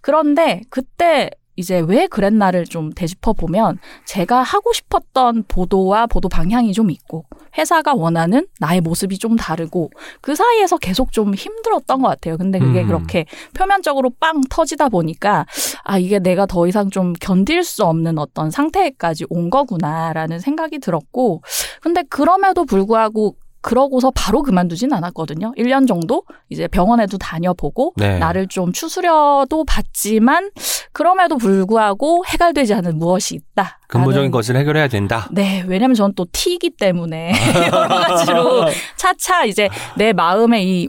[0.02, 6.88] 그런데 그때 이제 왜 그랬나를 좀 되짚어 보면 제가 하고 싶었던 보도와 보도 방향이 좀
[6.92, 7.24] 있고
[7.58, 9.90] 회사가 원하는 나의 모습이 좀 다르고
[10.20, 12.36] 그 사이에서 계속 좀 힘들었던 것 같아요.
[12.36, 12.86] 근데 그게 음.
[12.86, 15.46] 그렇게 표면적으로 빵 터지다 보니까
[15.82, 21.42] 아 이게 내가 더 이상 좀 견딜 수 없는 어떤 상태까지 온 거구나라는 생각이 들었고
[21.80, 25.52] 근데 그럼에도 불구하고 그러고서 바로 그만두진 않았거든요.
[25.56, 28.18] 1년 정도 이제 병원에도 다녀보고 네.
[28.18, 30.50] 나를 좀 추스려도 봤지만
[30.92, 33.80] 그럼에도 불구하고 해결되지 않은 무엇이 있다.
[33.88, 35.28] 근본적인 것을 해결해야 된다.
[35.32, 37.32] 네, 왜냐면 저는 또 T이기 때문에
[37.72, 40.88] 여러 가지로 차차 이제 내 마음에 이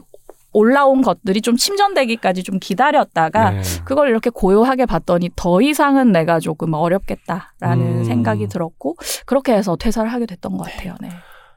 [0.52, 3.62] 올라온 것들이 좀 침전되기까지 좀 기다렸다가 네.
[3.84, 8.04] 그걸 이렇게 고요하게 봤더니 더 이상은 내가 조금 어렵겠다라는 음.
[8.04, 8.96] 생각이 들었고
[9.26, 10.96] 그렇게 해서 퇴사를 하게 됐던 것 같아요.
[11.00, 11.10] 네.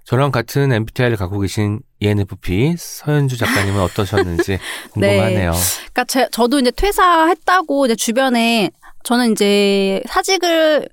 [0.06, 4.60] 저랑 같은 MBTI를 갖고 계신 ENFP 서현주 작가님은 어떠셨는지
[4.92, 5.52] 궁금하네요.
[5.52, 8.70] 그러니까 제, 저도 이제 퇴사했다고 이제 주변에
[9.04, 10.90] 저는 이제 사직을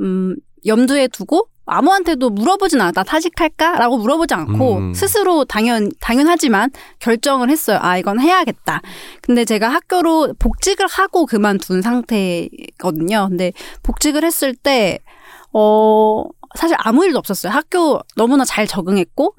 [0.00, 0.36] 음
[0.66, 2.90] 염두에 두고 아무한테도 물어보진 않아.
[2.90, 4.94] 나 사직할까라고 물어보지 않고 음.
[4.94, 7.78] 스스로 당연 당연하지만 결정을 했어요.
[7.80, 8.82] 아 이건 해야겠다.
[9.22, 13.28] 근데 제가 학교로 복직을 하고 그만둔 상태거든요.
[13.28, 13.52] 근데
[13.84, 14.98] 복직을 했을 때
[15.52, 16.24] 어,
[16.56, 17.52] 사실 아무 일도 없었어요.
[17.52, 19.34] 학교 너무나 잘 적응했고,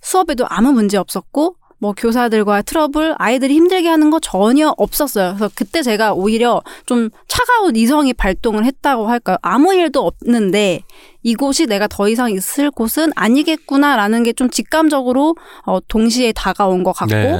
[0.00, 5.34] 수업에도 아무 문제 없었고, 뭐 교사들과 트러블, 아이들이 힘들게 하는 거 전혀 없었어요.
[5.36, 9.36] 그래서 그때 제가 오히려 좀 차가운 이성이 발동을 했다고 할까요?
[9.42, 10.80] 아무 일도 없는데
[11.22, 15.34] 이곳이 내가 더 이상 있을 곳은 아니겠구나라는 게 좀 직감적으로
[15.66, 17.36] 어, 동시에 다가온 것 같고 네.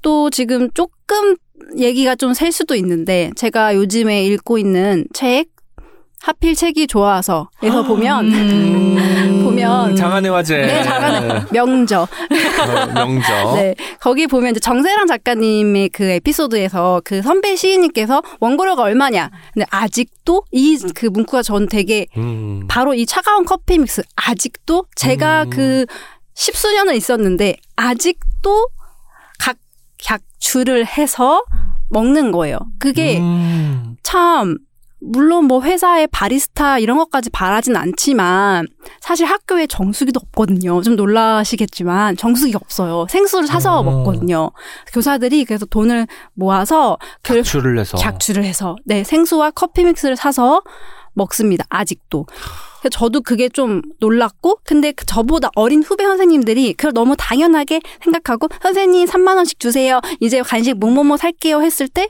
[0.00, 1.36] 또 지금 조금
[1.76, 5.48] 얘기가 좀 셀 수도 있는데 제가 요즘에 읽고 있는 책
[6.24, 9.42] 하필 책이 좋아서에서 보면 음.
[9.44, 10.56] 보면 장안의 화제.
[10.56, 13.52] 네, 장안의 명저 어, 명저.
[13.60, 20.44] 네 거기 보면 이제 정세랑 작가님의 그 에피소드에서 그 선배 시인님께서 원고료가 얼마냐 근데 아직도
[20.50, 22.66] 이 그 문구가 전 되게 음.
[22.68, 25.50] 바로 이 차가운 커피 믹스 아직도 제가 음.
[25.50, 25.84] 그
[26.32, 28.68] 십수년을 있었는데 아직도
[29.38, 29.56] 각
[29.98, 31.42] 객주를 해서
[31.90, 32.58] 먹는 거예요.
[32.78, 33.96] 그게 음.
[34.02, 34.56] 참
[35.04, 38.66] 물론 뭐 회사의 바리스타 이런 것까지 바라진 않지만
[39.00, 40.80] 사실 학교에 정수기도 없거든요.
[40.82, 43.06] 좀 놀라시겠지만 정수기가 없어요.
[43.10, 43.82] 생수를 사서 어.
[43.82, 44.50] 먹거든요.
[44.92, 47.98] 교사들이 그래서 돈을 모아서 그 작출을 해서.
[47.98, 50.62] 작주를 해서 네 생수와 커피 믹스를 사서
[51.12, 51.64] 먹습니다.
[51.68, 52.26] 아직도.
[52.90, 59.06] 저도 그게 좀 놀랐고 근데 그 저보다 어린 후배 선생님들이 그걸 너무 당연하게 생각하고 선생님
[59.06, 60.00] 3만 원씩 주세요.
[60.20, 62.08] 이제 간식 뭐뭐뭐 살게요 했을 때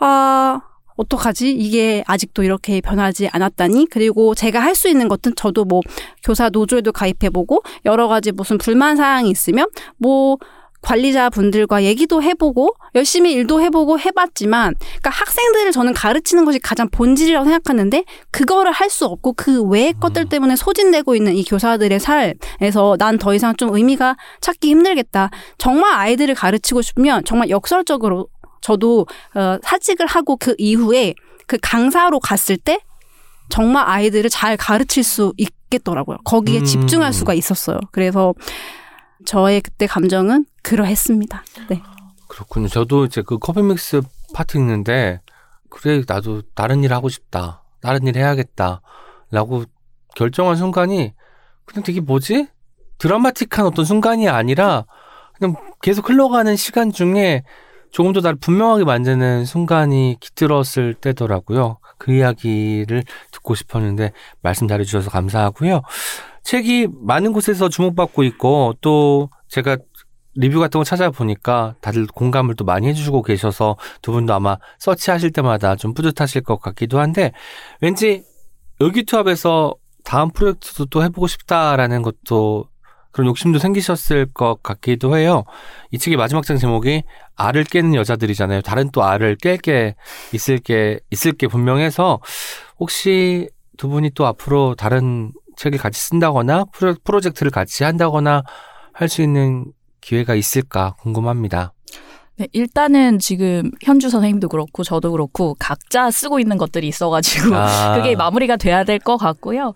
[0.00, 0.60] 아,
[1.00, 1.50] 어떡하지?
[1.52, 3.86] 이게 아직도 이렇게 변하지 않았다니?
[3.90, 5.80] 그리고 제가 할 수 있는 것은 저도 뭐
[6.22, 9.66] 교사 노조에도 가입해보고 여러 가지 무슨 불만 사항이 있으면
[9.98, 10.38] 뭐
[10.82, 17.44] 관리자 분들과 얘기도 해보고 열심히 일도 해보고 해봤지만 그러니까 학생들을 저는 가르치는 것이 가장 본질이라고
[17.44, 23.18] 생각하는데 그거를 할 수 없고 그 외의 것들 때문에 소진되고 있는 이 교사들의 삶에서 난
[23.18, 25.28] 더 이상 좀 의미가 찾기 힘들겠다.
[25.58, 28.28] 정말 아이들을 가르치고 싶으면 정말 역설적으로
[28.60, 31.14] 저도 어, 사직을 하고 그 이후에
[31.46, 32.80] 그 강사로 갔을 때
[33.48, 36.18] 정말 아이들을 잘 가르칠 수 있겠더라고요.
[36.24, 36.64] 거기에 음.
[36.64, 37.78] 집중할 수가 있었어요.
[37.90, 38.34] 그래서
[39.26, 41.44] 저의 그때 감정은 그러했습니다.
[41.68, 41.82] 네.
[42.28, 42.68] 그렇군요.
[42.68, 44.02] 저도 이제 그 커피 믹스
[44.34, 45.20] 파트 있는데
[45.68, 47.64] 그래 나도 다른 일 하고 싶다.
[47.82, 48.82] 다른 일 해야겠다.
[49.30, 49.64] 라고
[50.14, 51.14] 결정한 순간이
[51.64, 52.48] 그냥 되게 뭐지?
[52.98, 54.86] 드라마틱한 어떤 순간이 아니라
[55.38, 57.42] 그냥 계속 흘러가는 시간 중에
[57.90, 61.78] 조금 더 나를 분명하게 만드는 순간이 깃들었을 때더라고요.
[61.98, 64.12] 그 이야기를 듣고 싶었는데
[64.42, 65.82] 말씀 잘해주셔서 감사하고요.
[66.42, 69.76] 책이 많은 곳에서 주목받고 있고 또 제가
[70.34, 75.76] 리뷰 같은 거 찾아보니까 다들 공감을 또 많이 해주시고 계셔서 두 분도 아마 서치하실 때마다
[75.76, 77.32] 좀 뿌듯하실 것 같기도 한데
[77.80, 78.24] 왠지
[78.78, 79.74] 의기투합에서
[80.04, 82.69] 다음 프로젝트도 또 해보고 싶다라는 것도
[83.12, 85.44] 그런 욕심도 생기셨을 것 같기도 해요.
[85.90, 87.02] 이 책의 마지막 장 제목이
[87.36, 88.62] 알을 깨는 여자들이잖아요.
[88.62, 89.94] 다른 또 알을 깰 게
[90.32, 92.20] 있을 게 있을 게 분명해서
[92.78, 98.42] 혹시 두 분이 또 앞으로 다른 책을 같이 쓴다거나 프로, 프로젝트를 같이 한다거나
[98.92, 99.64] 할 수 있는
[100.00, 101.72] 기회가 있을까 궁금합니다.
[102.36, 107.96] 네, 일단은 지금 현주 선생님도 그렇고 저도 그렇고 각자 쓰고 있는 것들이 있어가지고 아.
[108.00, 109.74] 그게 마무리가 돼야 될 것 같고요.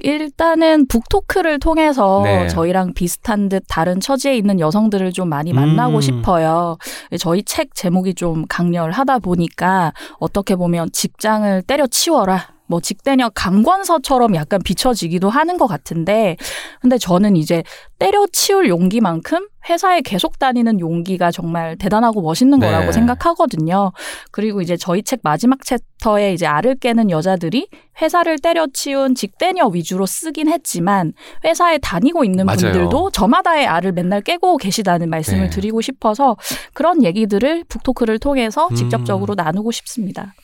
[0.00, 2.48] 일단은 북토크를 통해서 네.
[2.48, 6.00] 저희랑 비슷한 듯 다른 처지에 있는 여성들을 좀 많이 만나고 음.
[6.00, 6.76] 싶어요.
[7.18, 12.53] 저희 책 제목이 좀 강렬하다 보니까 어떻게 보면 직장을 때려치워라.
[12.66, 16.36] 뭐 직대녀 강권서처럼 약간 비춰지기도 하는 것 같은데
[16.80, 17.62] 근데 저는 이제
[17.98, 22.66] 때려치울 용기만큼 회사에 계속 다니는 용기가 정말 대단하고 멋있는 네.
[22.66, 23.92] 거라고 생각하거든요.
[24.30, 27.68] 그리고 이제 저희 책 마지막 챕터에 이제 알을 깨는 여자들이
[28.00, 31.12] 회사를 때려치운 직대녀 위주로 쓰긴 했지만
[31.44, 32.58] 회사에 다니고 있는 맞아요.
[32.58, 35.50] 분들도 저마다의 알을 맨날 깨고 계시다는 말씀을 네.
[35.50, 36.36] 드리고 싶어서
[36.74, 38.74] 그런 얘기들을 북토크를 통해서 음.
[38.74, 40.34] 직접적으로 나누고 싶습니다.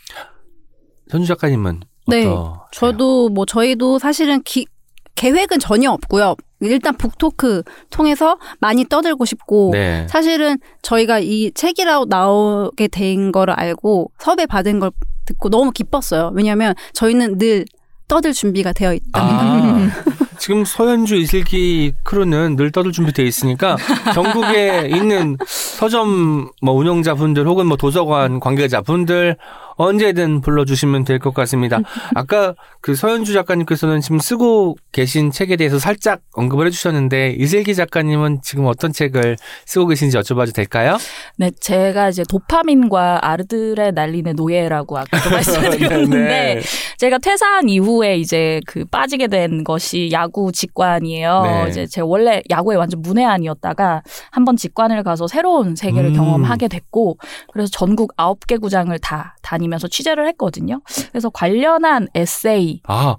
[1.11, 1.81] 현주 작가님은
[2.11, 2.61] 네, 어떠세요?
[2.73, 4.67] 저도 뭐 저희도 사실은 기,
[5.15, 6.37] 계획은 전혀 없고요.
[6.61, 10.07] 일단 북토크 통해서 많이 떠들고 싶고 네.
[10.09, 14.91] 사실은 저희가 이 책이라고 나오게 된 거를 알고 섭외 받은 걸
[15.25, 16.33] 듣고 너무 기뻤어요.
[16.35, 17.65] 왜냐하면 저희는 늘
[18.09, 19.07] 떠들 준비가 되어 있다.
[19.15, 19.89] 아,
[20.39, 23.77] 지금 서현주 이슬기 크루는 늘 떠들 준비되어 있으니까
[24.13, 29.37] 전국에 있는 서점 뭐 운영자분들 혹은 뭐 도서관 관계자분들
[29.81, 31.79] 언제든 불러주시면 될 것 같습니다.
[32.15, 38.67] 아까 그 서현주 작가님께서는 지금 쓰고 계신 책에 대해서 살짝 언급을 해주셨는데 이슬기 작가님은 지금
[38.67, 39.37] 어떤 책을
[39.67, 40.97] 쓰고 계신지 여쭤봐도 될까요?
[41.37, 46.61] 네, 제가 이제 도파민과 아르들의 날리는 노예라고 아까도 말씀드렸는데 네.
[46.99, 51.43] 제가 퇴사한 이후에 이제 그 빠지게 된 것이 야구 직관이에요.
[51.43, 51.67] 네.
[51.69, 56.15] 이제 제가 원래 야구에 완전 문외한이었다가 한번 직관을 가서 새로운 세계를 음.
[56.15, 57.19] 경험하게 됐고
[57.53, 60.81] 그래서 전국 9개 구장을 다 다니면서 취재를 했거든요.
[61.11, 63.17] 그래서 관련한 에세이 아,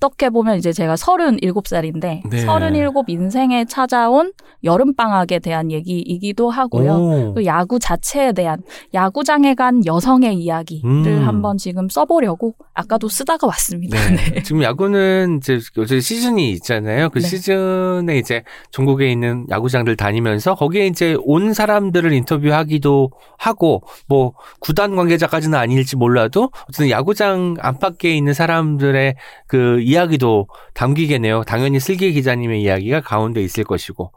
[0.00, 2.40] 어떻게 보면 이제 제가 37살인데 네.
[2.40, 6.92] 37 인생에 찾아온 여름방학에 대한 얘기이기도 하고요.
[6.92, 7.34] 오.
[7.34, 8.62] 그 야구 자체에 대한
[8.94, 11.26] 야구장에 간 여성의 이야기를 음.
[11.26, 13.98] 한번 지금 써보려고 아까도 쓰다가 왔습니다.
[14.10, 14.30] 네.
[14.34, 14.42] 네.
[14.42, 17.10] 지금 야구는 이제 요새 시즌이 있잖아요.
[17.10, 17.26] 그 네.
[17.26, 25.58] 시즌에 이제 전국에 있는 야구장들 다니면서 거기에 이제 온 사람들을 인터뷰하기도 하고 뭐 구단 관계자까지는
[25.58, 29.16] 아닐지 몰라도 어쨌든 야구장 안팎에 있는 사람들의
[29.46, 31.44] 그 이야기도 담기겠네요.
[31.44, 34.12] 당연히 슬기 기자님의 이야기가 가운데 있을 것이고.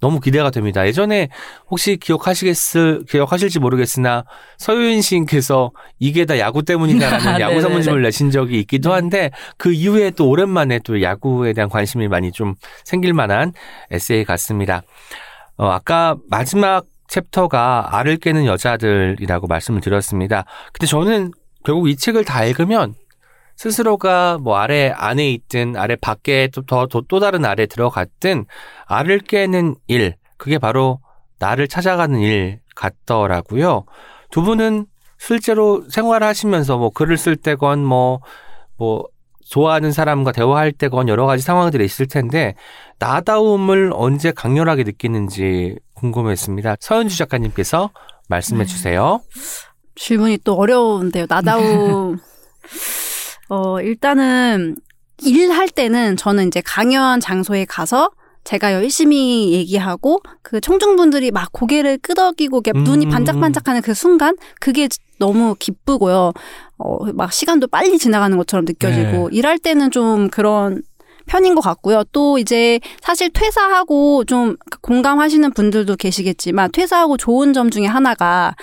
[0.00, 0.86] 너무 기대가 됩니다.
[0.86, 1.28] 예전에
[1.70, 4.24] 혹시 기억하시겠을, 기억하실지 모르겠으나
[4.58, 7.60] 서유인 시인께서 이게 다 야구 때문이다라는 아, 야구.
[7.60, 12.54] 선문집을 내신 적이 있기도 한데 그 이후에 또 오랜만에 또 야구에 대한 관심이 많이 좀
[12.84, 13.52] 생길 만한
[13.90, 14.82] 에세이 같습니다.
[15.56, 20.44] 어, 아까 마지막 챕터가 알을 깨는 여자들이라고 말씀을 드렸습니다.
[20.72, 21.32] 근데 저는
[21.64, 22.94] 결국 이 책을 다 읽으면
[23.56, 28.44] 스스로가 뭐 아래 안에 있든 아래 밖에 또, 더, 또, 또 다른 아래 들어갔든
[28.86, 31.00] 알을 깨는 일, 그게 바로
[31.38, 33.84] 나를 찾아가는 일 같더라고요.
[34.30, 34.86] 두 분은
[35.18, 38.20] 실제로 생활하시면서 뭐 글을 쓸 때건 뭐,
[38.76, 39.04] 뭐,
[39.48, 42.54] 좋아하는 사람과 대화할 때건 여러 가지 상황들이 있을 텐데,
[42.98, 46.76] 나다움을 언제 강렬하게 느끼는지 궁금했습니다.
[46.80, 47.90] 서현주 작가님께서
[48.28, 48.66] 말씀해 네.
[48.66, 49.20] 주세요.
[49.94, 51.26] 질문이 또 어려운데요.
[51.28, 52.18] 나다움.
[53.48, 54.76] 어, 일단은
[55.22, 58.10] 일할 때는 저는 이제 강연 장소에 가서
[58.44, 62.84] 제가 열심히 얘기하고 그 청중분들이 막 고개를 끄덕이고 이렇게 음.
[62.84, 66.32] 눈이 반짝반짝하는 그 순간 그게 너무 기쁘고요.
[66.78, 70.82] 어, 막 시간도 빨리 지나가는 것처럼 느껴지고 일할 때는 좀 그런
[71.26, 72.04] 편인 것 같고요.
[72.12, 78.54] 또 이제 사실 퇴사하고 좀 공감하시는 분들도 계시겠지만 퇴사하고 좋은 점 중에 하나가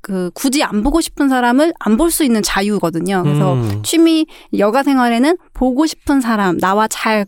[0.00, 3.22] 그 굳이 안 보고 싶은 사람을 안 볼 수 있는 자유거든요.
[3.22, 3.82] 그래서 음.
[3.82, 4.26] 취미
[4.58, 7.26] 여가 생활에는 보고 싶은 사람 나와 잘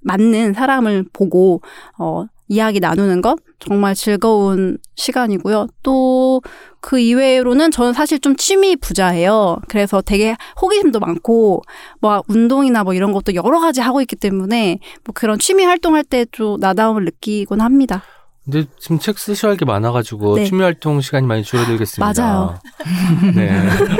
[0.00, 1.60] 맞는 사람을 보고
[1.98, 5.66] 어 이야기 나누는 것 정말 즐거운 시간이고요.
[5.82, 6.40] 또
[6.80, 9.56] 그 이외로는 저는 사실 좀 취미 부자예요.
[9.68, 11.62] 그래서 되게 호기심도 많고
[12.00, 16.24] 뭐 운동이나 뭐 이런 것도 여러 가지 하고 있기 때문에 뭐 그런 취미 활동할 때
[16.30, 18.02] 좀 나다움을 느끼곤 합니다.
[18.50, 20.44] 근데 지금 책 쓰셔야 할 게 많아가지고 네.
[20.46, 22.22] 취미 활동 시간이 많이 줄어들겠습니다.
[22.22, 22.58] 맞아요.
[23.34, 23.50] 네.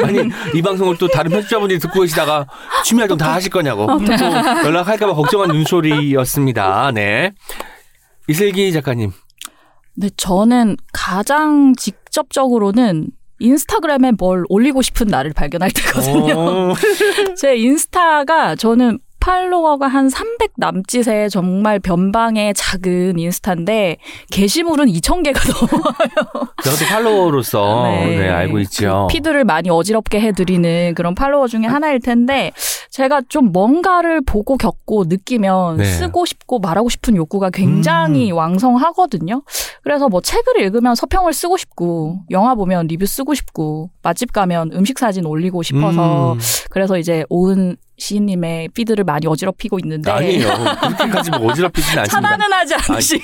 [0.04, 2.46] 아니 이 방송을 또 다른 편집자분들이 듣고 계시다가
[2.84, 4.04] 취미 활동 다 하실 거냐고 또
[4.64, 6.92] 연락할까봐 걱정한 눈소리였습니다.
[6.92, 7.32] 네.
[8.28, 9.12] 이슬기 작가님.
[9.96, 13.08] 네, 저는 가장 직접적으로는
[13.40, 16.34] 인스타그램에 뭘 올리고 싶은 나를 발견할 때거든요.
[16.38, 16.74] 어,
[17.36, 18.98] 제 인스타가 저는
[19.28, 23.98] 팔로워가 한 300 남짓의 정말 변방의 작은 인스타인데
[24.32, 25.36] 게시물은 2,000개가
[25.68, 26.48] 넘어요.
[26.64, 28.26] 저도 팔로워로서 네.
[28.26, 29.06] 알고 있죠.
[29.10, 32.52] 그 피드를 많이 어지럽게 해드리는 그런 팔로워 중에 하나일 텐데
[32.88, 35.84] 제가 좀 뭔가를 보고 겪고 느끼면 네.
[35.84, 38.36] 쓰고 싶고 말하고 싶은 욕구가 굉장히 음.
[38.38, 39.42] 왕성하거든요.
[39.82, 44.98] 그래서 뭐 책을 읽으면 서평을 쓰고 싶고 영화 보면 리뷰 쓰고 싶고 맛집 가면 음식
[44.98, 46.38] 사진 올리고 싶어서 음.
[46.70, 50.48] 그래서 이제 오은 시인님의 피드를 많이 어지럽히고 있는데 아니에요.
[50.80, 52.28] 그렇게까지 뭐 어지럽히진 않습니다.
[52.30, 53.20] 차단은 하지 않으시.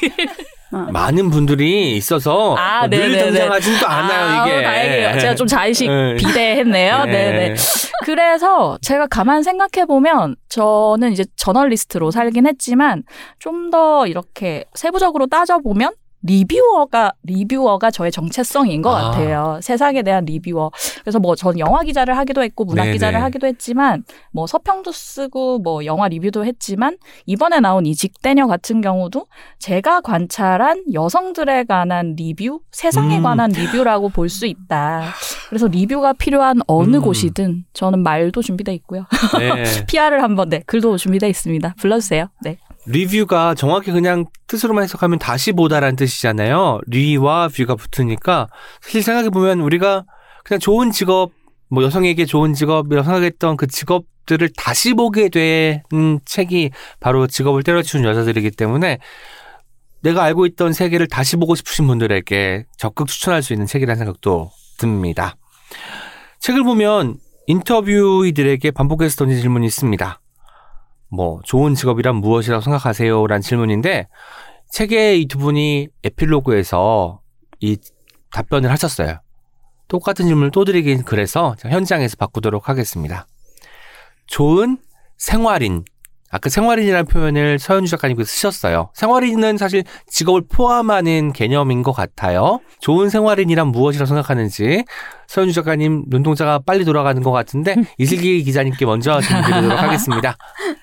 [0.92, 3.30] 많은 분들이 있어서 아, 늘 네네네.
[3.30, 4.62] 등장하지는 또 않아요 아, 이게.
[4.62, 5.18] 다행이에요.
[5.20, 6.14] 제가 좀 자의식 네.
[6.16, 7.04] 비대했네요.
[7.04, 7.12] 네.
[7.12, 7.54] 네네.
[8.02, 13.04] 그래서 제가 가만 생각해 보면 저는 이제 저널리스트로 살긴 했지만
[13.38, 15.92] 좀 더 이렇게 세부적으로 따져 보면
[16.24, 19.10] 리뷰어가 리뷰어가 저의 정체성인 것 아.
[19.10, 19.58] 같아요.
[19.62, 20.70] 세상에 대한 리뷰어.
[21.02, 22.92] 그래서 뭐 전 영화 기자를 하기도 했고 문학 네네.
[22.94, 26.96] 기자를 하기도 했지만 뭐 서평도 쓰고 뭐 영화 리뷰도 했지만
[27.26, 29.26] 이번에 나온 이 직대녀 같은 경우도
[29.58, 33.22] 제가 관찰한 여성들에 관한 리뷰, 세상에 음.
[33.22, 35.04] 관한 리뷰라고 볼 수 있다.
[35.48, 37.02] 그래서 리뷰가 필요한 어느 음.
[37.02, 39.04] 곳이든 저는 말도 준비돼 있고요.
[39.38, 39.62] 네.
[39.86, 41.74] PR을 한번 네 글도 준비돼 있습니다.
[41.78, 42.26] 불러주세요.
[42.42, 42.56] 네.
[42.86, 46.80] 리뷰가 정확히 그냥 뜻으로만 해석하면 다시 보다라는 뜻이잖아요.
[46.86, 48.48] re와 view가 붙으니까
[48.80, 50.04] 사실 생각해 보면 우리가
[50.44, 51.32] 그냥 좋은 직업,
[51.68, 56.70] 뭐 여성에게 좋은 직업, 여성에게 했던 그 직업들을 다시 보게 되는 책이
[57.00, 58.98] 바로 직업을 때려치운 여자들이기 때문에
[60.02, 65.36] 내가 알고 있던 세계를 다시 보고 싶으신 분들에게 적극 추천할 수 있는 책이라는 생각도 듭니다.
[66.40, 67.16] 책을 보면
[67.46, 70.20] 인터뷰이들에게 반복해서 던진 질문이 있습니다.
[71.14, 73.26] 뭐 좋은 직업이란 무엇이라고 생각하세요?
[73.26, 74.08] 라는 질문인데
[74.70, 77.20] 책의 이두 분이 에필로그에서
[77.60, 77.76] 이
[78.32, 79.20] 답변을 하셨어요.
[79.88, 83.26] 똑같은 질문을 또 드리긴 그래서 현장에서 바꾸도록 하겠습니다.
[84.26, 84.78] 좋은
[85.16, 85.84] 생활인.
[86.34, 88.90] 아까 생활인이라는 표현을 서현주 작가님께서 쓰셨어요.
[88.94, 92.58] 생활인은 사실 직업을 포함하는 개념인 것 같아요.
[92.80, 94.84] 좋은 생활인이란 무엇이라고 생각하는지
[95.28, 100.36] 서현주 작가님 눈동자가 빨리 돌아가는 것 같은데 이슬기 기자님께 먼저 질문드리도록 하겠습니다.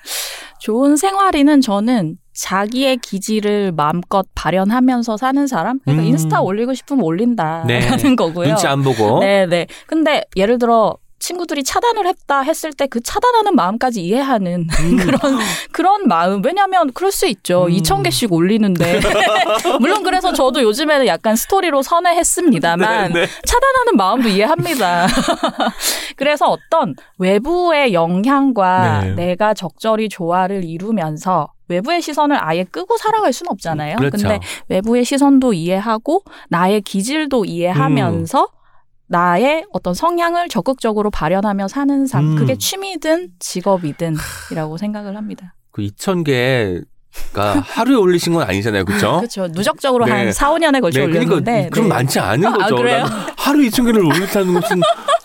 [0.58, 5.80] 좋은 생활인은 저는 자기의 기질을 마음껏 발현하면서 사는 사람.
[5.80, 6.08] 그러니까 음.
[6.08, 8.16] 인스타 올리고 싶으면 올린다라는 네.
[8.16, 8.48] 거고요.
[8.48, 9.20] 눈치 안 보고.
[9.20, 9.66] 네네.
[9.86, 14.96] 근데 예를 들어 친구들이 차단을 했다 했을 때 그 차단하는 마음까지 이해하는 음.
[14.98, 15.38] 그런
[15.72, 16.42] 그런 마음.
[16.44, 17.64] 왜냐하면 그럴 수 있죠.
[17.64, 17.70] 음.
[17.70, 19.00] 2천 개씩 올리는데
[19.80, 23.26] 물론 그래서 저도 요즘에는 약간 스토리로 선회했습니다만 네, 네.
[23.46, 25.06] 차단하는 마음도 이해합니다.
[26.16, 29.10] 그래서 어떤 외부의 영향과 네.
[29.14, 33.96] 내가 적절히 조화를 이루면서 외부의 시선을 아예 끄고 살아갈 수는 없잖아요.
[33.96, 34.16] 그렇죠.
[34.28, 38.48] 근데 외부의 시선도 이해하고 나의 기질도 이해하면서
[39.12, 42.32] 나의 어떤 성향을 적극적으로 발현하며 사는 삶.
[42.32, 42.36] 음.
[42.36, 45.54] 그게 취미든 직업이든이라고 생각을 합니다.
[45.70, 46.82] 그 2,000개가
[47.62, 48.86] 하루에 올리신 건 아니잖아요.
[48.86, 49.18] 그렇죠?
[49.20, 49.48] 그렇죠.
[49.48, 50.12] 누적적으로 네.
[50.12, 51.42] 한 4, 5년에 걸쳐 올렸는데.
[51.44, 51.94] 그러니까 그럼 네.
[51.94, 52.82] 많지 않은 아, 거죠.
[52.82, 53.06] 난
[53.36, 54.80] 하루 2,000개를 올렸다는 것은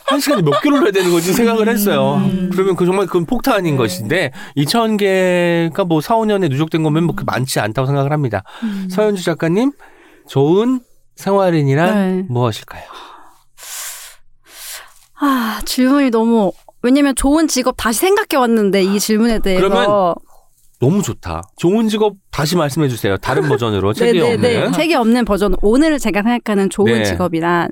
[0.05, 2.15] 한 시간에 몇 개를 해야 되는 거지 생각을 했어요.
[2.15, 2.49] 음.
[2.51, 3.77] 그러면 그 정말 그건 폭탄인 네.
[3.77, 8.43] 것인데 2,000개가 뭐 4, 5년에 누적된 거면 뭐그 많지 않다고 생각을 합니다.
[8.63, 8.89] 음.
[8.91, 9.71] 서현주 작가님,
[10.27, 10.81] 좋은
[11.15, 12.25] 생활인이란 네.
[12.27, 12.83] 무엇일까요?
[15.19, 16.51] 아, 질문이 너무
[16.83, 20.15] 왜냐면 좋은 직업 다시 생각해 왔는데 이 질문에 대해서 그러면
[20.79, 21.41] 너무 좋다.
[21.57, 23.17] 좋은 직업 다시 말씀해 주세요.
[23.17, 24.57] 다른 버전으로 책이 네네네.
[24.57, 24.73] 없는.
[24.73, 27.03] 책이 없는 버전 오늘 제가 생각하는 좋은 네.
[27.03, 27.69] 직업이란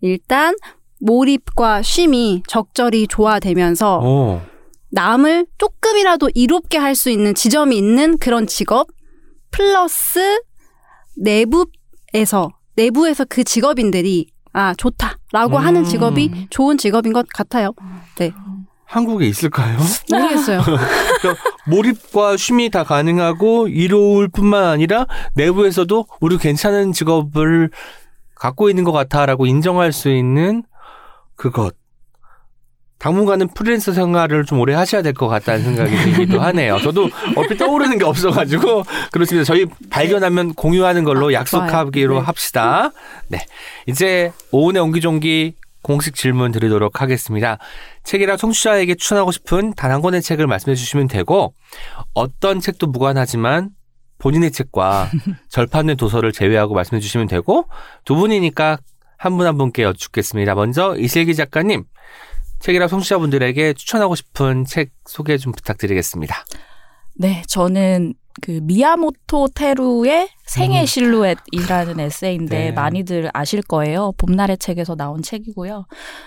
[0.00, 0.56] 일단
[1.00, 4.40] 몰입과 쉼이 적절히 조화되면서 오.
[4.90, 8.88] 남을 조금이라도 이롭게 할 수 있는 지점이 있는 그런 직업
[9.52, 10.40] 플러스
[11.16, 15.64] 내부에서 내부에서 그 직업인들이 아 좋다라고 음.
[15.64, 17.72] 하는 직업이 좋은 직업인 것 같아요.
[18.16, 18.32] 네
[18.90, 19.78] 한국에 있을까요?
[20.10, 20.62] 모르겠어요.
[20.62, 27.70] 그러니까 몰입과 쉼이 다 가능하고 이로울 뿐만 아니라 내부에서도 우리 괜찮은 직업을
[28.34, 30.64] 갖고 있는 것 같아라고 인정할 수 있는
[31.36, 31.79] 그것.
[33.00, 36.78] 당분간은 프리랜서 생활을 좀 오래 하셔야 될 것 같다는 생각이 들기도 하네요.
[36.80, 39.44] 저도 얼핏 떠오르는 게 없어가지고 그렇습니다.
[39.44, 42.20] 저희 발견하면 공유하는 걸로 약속하기로 좋아요.
[42.20, 42.26] 네.
[42.26, 42.90] 합시다.
[43.28, 43.38] 네,
[43.86, 47.56] 이제 오은의 옹기종기 공식 질문 드리도록 하겠습니다.
[48.04, 51.54] 책이라 청취자에게 추천하고 싶은 단 한 권의 책을 말씀해 주시면 되고
[52.14, 53.70] 어떤 책도 무관하지만
[54.18, 55.10] 본인의 책과
[55.48, 57.66] 절판된 도서를 제외하고 말씀해 주시면 되고
[58.04, 58.78] 두 분이니까
[59.16, 60.54] 한 분한 분께 여쭙겠습니다.
[60.54, 61.84] 먼저 이슬기 작가님
[62.60, 66.44] 책이라 청취자분들에게 추천하고 싶은 책 소개 좀 부탁드리겠습니다.
[67.14, 70.86] 네, 저는 그 미야모토 테루의 생의 음.
[70.86, 72.72] 실루엣이라는 에세이인데 네.
[72.72, 74.12] 많이들 아실 거예요.
[74.16, 75.86] 봄날의 책에서 나온 책이고요.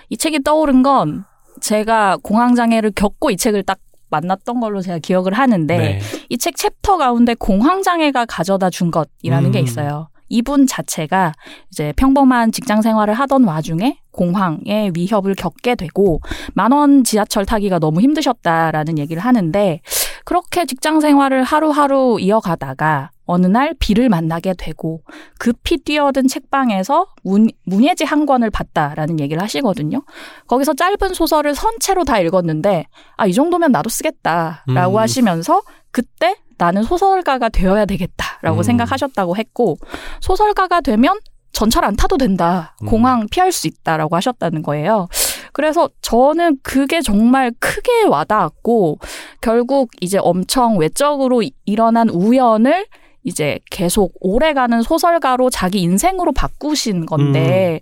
[0.10, 1.24] 이 책이 떠오른 건
[1.62, 3.80] 제가 공황 장애를 겪고 이 책을 딱
[4.10, 6.00] 만났던 걸로 제가 기억을 하는데 네.
[6.30, 9.64] 이책 챕터 가운데 공황 장애가 가져다 준 것이라는 게 음.
[9.64, 10.10] 있어요.
[10.34, 11.34] 이분 자체가
[11.72, 16.22] 이제 평범한 직장 생활을 하던 와중에 공황의 위협을 겪게 되고
[16.56, 19.82] 만원 지하철 타기가 너무 힘드셨다라는 얘기를 하는데
[20.26, 25.02] 그렇게 직장 생활을 하루하루 이어가다가 어느 날 비를 만나게 되고
[25.38, 30.02] 급히 뛰어든 책방에서 문, 문예지 한 권을 봤다라는 얘기를 하시거든요.
[30.48, 32.88] 거기서 짧은 소설을 선체로 다 읽었는데
[33.18, 34.98] 아, 이 정도면 나도 쓰겠다라고 음.
[34.98, 35.62] 하시면서
[35.92, 38.64] 그때 나는 소설가가 되어야 되겠다라고 음.
[38.64, 39.78] 생각하셨다고 했고
[40.22, 41.18] 소설가가 되면
[41.52, 42.76] 전철 안 타도 된다.
[42.82, 42.88] 음.
[42.88, 45.08] 공항 피할 수 있다라고 하셨다는 거예요.
[45.52, 48.98] 그래서 저는 그게 정말 크게 와닿았고
[49.40, 52.88] 결국 이제 엄청 외적으로 이- 일어난 우연을
[53.24, 57.80] 이제 계속 오래가는 소설가로 자기 인생으로 바꾸신 건데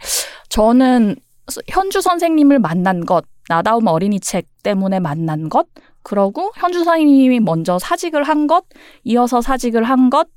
[0.49, 1.15] 저는
[1.69, 5.68] 현주 선생님을 만난 것, 나다움 어린이 책 때문에 만난 것,
[6.03, 8.65] 그러고 현주 선생님이 먼저 사직을 한 것,
[9.03, 10.28] 이어서 사직을 한 것,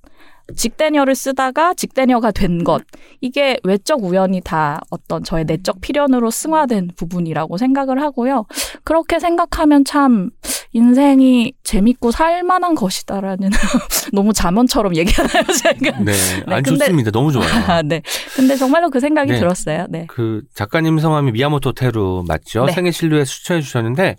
[0.57, 2.83] 직대녀를 쓰다가 직대녀가 된 것.
[3.23, 8.45] 이게 외적 우연이 다 어떤 저의 내적 필연으로 승화된 부분이라고 생각을 하고요.
[8.85, 10.29] 그렇게 생각하면 참
[10.75, 13.49] 인생이 재밌고 살만한 것이다라는
[14.13, 15.99] 너무 자문처럼 얘기하나요, 제가?
[16.01, 16.13] 네.
[16.47, 17.11] 안 근데- 좋습니다.
[17.11, 17.49] 너무 좋아요.
[17.67, 18.03] 아, 네.
[18.37, 19.39] 근데 정말로 그 생각이 네.
[19.39, 19.87] 들었어요.
[19.89, 20.05] 네.
[20.11, 22.67] 그 작가님 성함이 미야모토 테루 맞죠?
[22.67, 22.73] 네.
[22.73, 24.17] 생애 실루엣 추천해 주셨는데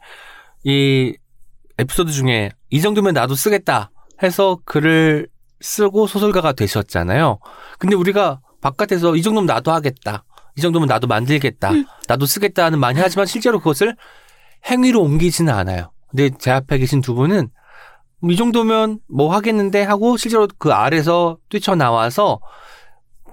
[0.64, 1.14] 이
[1.78, 3.92] 에피소드 중에 이 정도면 나도 쓰겠다
[4.24, 5.28] 해서 글을
[5.62, 7.40] 쓰고 소설가가 되셨잖아요.
[7.80, 10.24] 근데 우리가 바깥에서 이 정도면 나도 하겠다.
[10.58, 11.72] 이 정도면 나도 만들겠다.
[12.08, 13.96] 나도 쓰겠다는 많이 하지만 실제로 그것을
[14.70, 15.92] 행위로 옮기지는 않아요.
[16.10, 17.50] 근데 제 앞에 계신 두 분은
[18.30, 22.40] 이 정도면 뭐 하겠는데 하고 실제로 그 아래서 뛰쳐나와서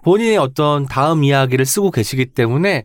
[0.02, 2.84] 본인의 어떤 다음 이야기를 쓰고 계시기 때문에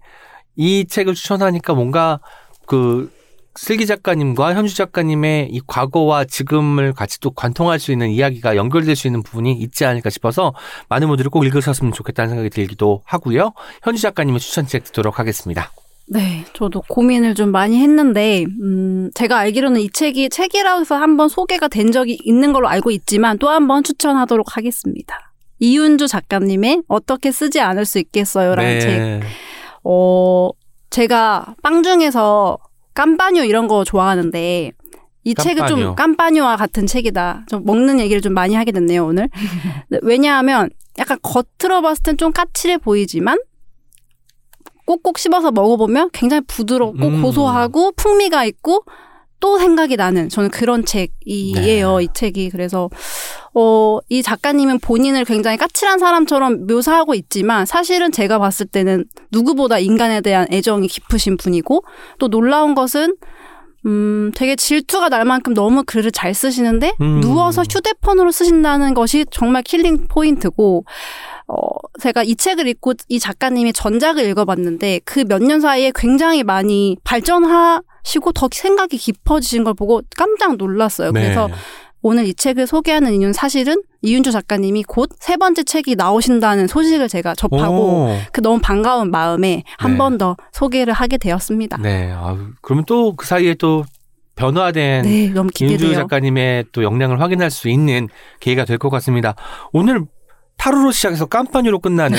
[0.56, 2.20] 이 책을 추천하니까 뭔가
[2.68, 3.12] 그
[3.58, 9.08] 슬기 작가님과 현주 작가님의 이 과거와 지금을 같이 또 관통할 수 있는 이야기가 연결될 수
[9.08, 10.54] 있는 부분이 있지 않을까 싶어서
[10.90, 13.54] 많은 분들이 꼭 읽으셨으면 좋겠다는 생각이 들기도 하고요.
[13.84, 15.72] 현주 작가님의 추천책 듣도록 하겠습니다.
[16.10, 21.68] 네, 저도 고민을 좀 많이 했는데, 음, 제가 알기로는 이 책이 책이라고 해서 한번 소개가
[21.68, 25.34] 된 적이 있는 걸로 알고 있지만 또 한번 추천하도록 하겠습니다.
[25.60, 28.88] 이윤주 작가님의 어떻게 쓰지 않을 수 있겠어요라는 책.
[28.90, 29.22] 네.
[29.84, 30.50] 어,
[30.92, 32.58] 제가 빵 중에서
[32.98, 34.72] 깜빠뉴 이런 거 좋아하는데,
[35.24, 35.84] 이 책은 깜빠뉴.
[35.84, 37.46] 좀 깜빠뉴와 같은 책이다.
[37.48, 39.30] 좀 먹는 얘기를 좀 많이 하게 됐네요, 오늘.
[39.90, 43.38] 네, 왜냐하면 약간 겉으로 봤을 땐 좀 까칠해 보이지만,
[44.88, 47.22] 꼭꼭 씹어서 먹어보면 굉장히 부드럽고 음.
[47.22, 48.84] 고소하고 풍미가 있고
[49.40, 52.04] 또 생각이 나는 저는 그런 책이에요 네.
[52.04, 52.90] 이 책이 그래서
[53.54, 60.22] 어 이 작가님은 본인을 굉장히 까칠한 사람처럼 묘사하고 있지만 사실은 제가 봤을 때는 누구보다 인간에
[60.22, 61.84] 대한 애정이 깊으신 분이고
[62.20, 63.16] 또 놀라운 것은
[63.86, 67.22] 음 되게 질투가 날 만큼 너무 글을 잘 쓰시는데 음.
[67.22, 70.84] 누워서 휴대폰으로 쓰신다는 것이 정말 killing point고
[71.48, 71.56] 어,
[72.02, 77.82] 제가 이 책을 읽고 이 작가님의 전작을 읽어봤는데 그 몇 년 사이에 굉장히 많이 발전하
[78.08, 81.12] 시고 더 생각이 깊어지신 걸 보고 깜짝 놀랐어요.
[81.12, 81.22] 네.
[81.22, 81.50] 그래서
[82.02, 87.36] 오늘 이 책을 소개하는 이유는 사실은 이윤주 작가님이 곧 세 번째 책이 나오신다는 소식을 제가
[87.36, 87.76] 접하고
[88.06, 88.18] 오.
[88.32, 89.98] 그 너무 반가운 마음에 한 네.
[89.98, 91.78] 번더 소개를 하게 되었습니다.
[91.82, 92.12] 네.
[92.14, 93.84] 아, 그러면 또 그 사이에 또
[94.36, 95.96] 변화된 네, 너무 윤주 기대돼요.
[95.96, 98.08] 작가님의 또 역량을 확인할 수 있는
[98.40, 99.34] 기회가 될 것 같습니다.
[99.74, 100.02] 오늘
[100.68, 102.18] 타로로 시작해서 깜파니로 끝나는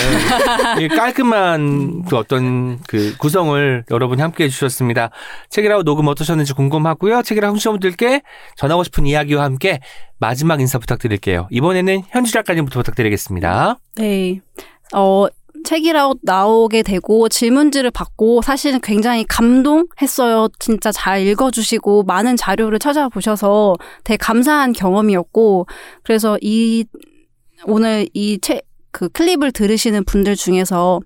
[0.80, 5.10] 이 깔끔한 그 어떤 그 구성을 여러분이 함께 해주셨습니다.
[5.50, 7.22] 책이라고 녹음 어떠셨는지 궁금하고요.
[7.22, 8.22] 책이라고 청취자분들께
[8.56, 9.80] 전하고 싶은 이야기와 함께
[10.18, 11.46] 마지막 인사 부탁드릴게요.
[11.50, 13.78] 이번에는 현주 작가님부터 부탁드리겠습니다.
[13.96, 14.40] 네.
[14.94, 15.26] 어,
[15.64, 20.48] 책이라고 나오게 되고 질문지를 받고 사실은 굉장히 감동했어요.
[20.58, 25.66] 진짜 잘 읽어주시고 많은 자료를 찾아보셔서 되게 감사한 경험이었고
[26.02, 26.86] 그래서 이
[27.66, 31.01] 오늘 이 책 그 클립을 들으시는 분들 중에서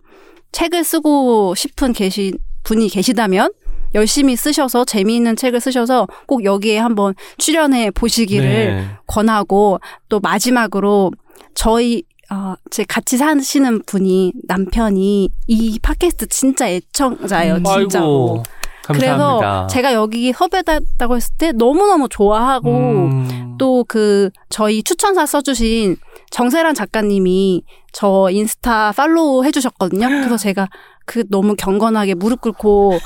[0.52, 3.50] 책을 쓰고 싶은 계시 분이 계시다면
[3.94, 8.86] 열심히 쓰셔서 재미있는 책을 쓰셔서 꼭 여기에 한번 출연해 보시기를 네.
[9.06, 11.10] 권하고 또 마지막으로
[11.54, 17.64] 저희 어, 제 같이 사시는 분이 남편이 이 팟캐스트 진짜 애청자예요, 음.
[17.64, 18.06] 진짜로.
[18.06, 18.42] 아이고,
[18.84, 19.16] 감사합니다.
[19.16, 25.96] 그래서 제가 여기 섭외됐다고 했을 때 너무너무 좋아하고 음, 또그 저희 추천사 써주신
[26.32, 30.08] 정세랑 작가님이 저 인스타 follow 해주셨거든요.
[30.20, 30.68] 그래서 제가
[31.04, 32.98] 그 너무 경건하게 무릎 꿇고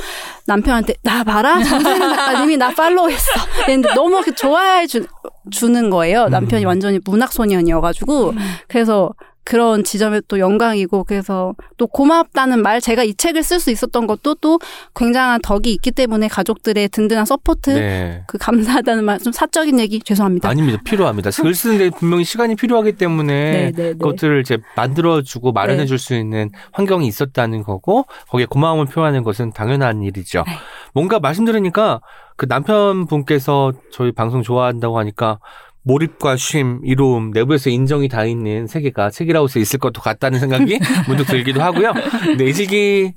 [0.47, 3.33] 남편한테 나 봐라 정세랑 작가님이 나 follow했어.
[3.67, 5.07] 근데 너무 그 좋아해 주,
[5.51, 6.29] 주는 거예요.
[6.29, 6.69] 남편이 음.
[6.69, 8.35] 완전히 문학 소년이어가지고
[8.69, 9.13] 그래서
[9.47, 14.35] 그런 지점에 또 영광이고 그래서 또 고맙다는 말 제가 이 책을 쓸 수 있었던 것도
[14.37, 14.59] 또
[14.95, 18.25] 굉장한 덕이 있기 때문에 가족들의 든든한 support 네.
[18.27, 20.49] 그 감사하다는 말 좀 사적인 얘기 죄송합니다.
[20.49, 20.79] 아닙니다.
[20.85, 21.31] 필요합니다.
[21.31, 23.93] 글 쓰는데 분명히 시간이 필요하기 때문에 네, 네, 네.
[23.93, 30.03] 그것들을 이제 만들어주고 마련해 줄 수 있는 환경이 있었다는 거고 거기에 고마움을 표하는 것은 당연한
[30.03, 30.45] 일이죠.
[30.47, 30.53] 네.
[30.93, 32.01] 뭔가 말씀 들으니까
[32.37, 35.39] 그 남편분께서 저희 방송 좋아한다고 하니까
[35.87, 41.63] 몰입과 쉼, 이로움, 내부에서 인정이 다 있는 세계가 책이라우스에 있을 것도 같다는 생각이 문득 들기도
[41.63, 41.93] 하고요.
[42.37, 43.13] 네, 이슬기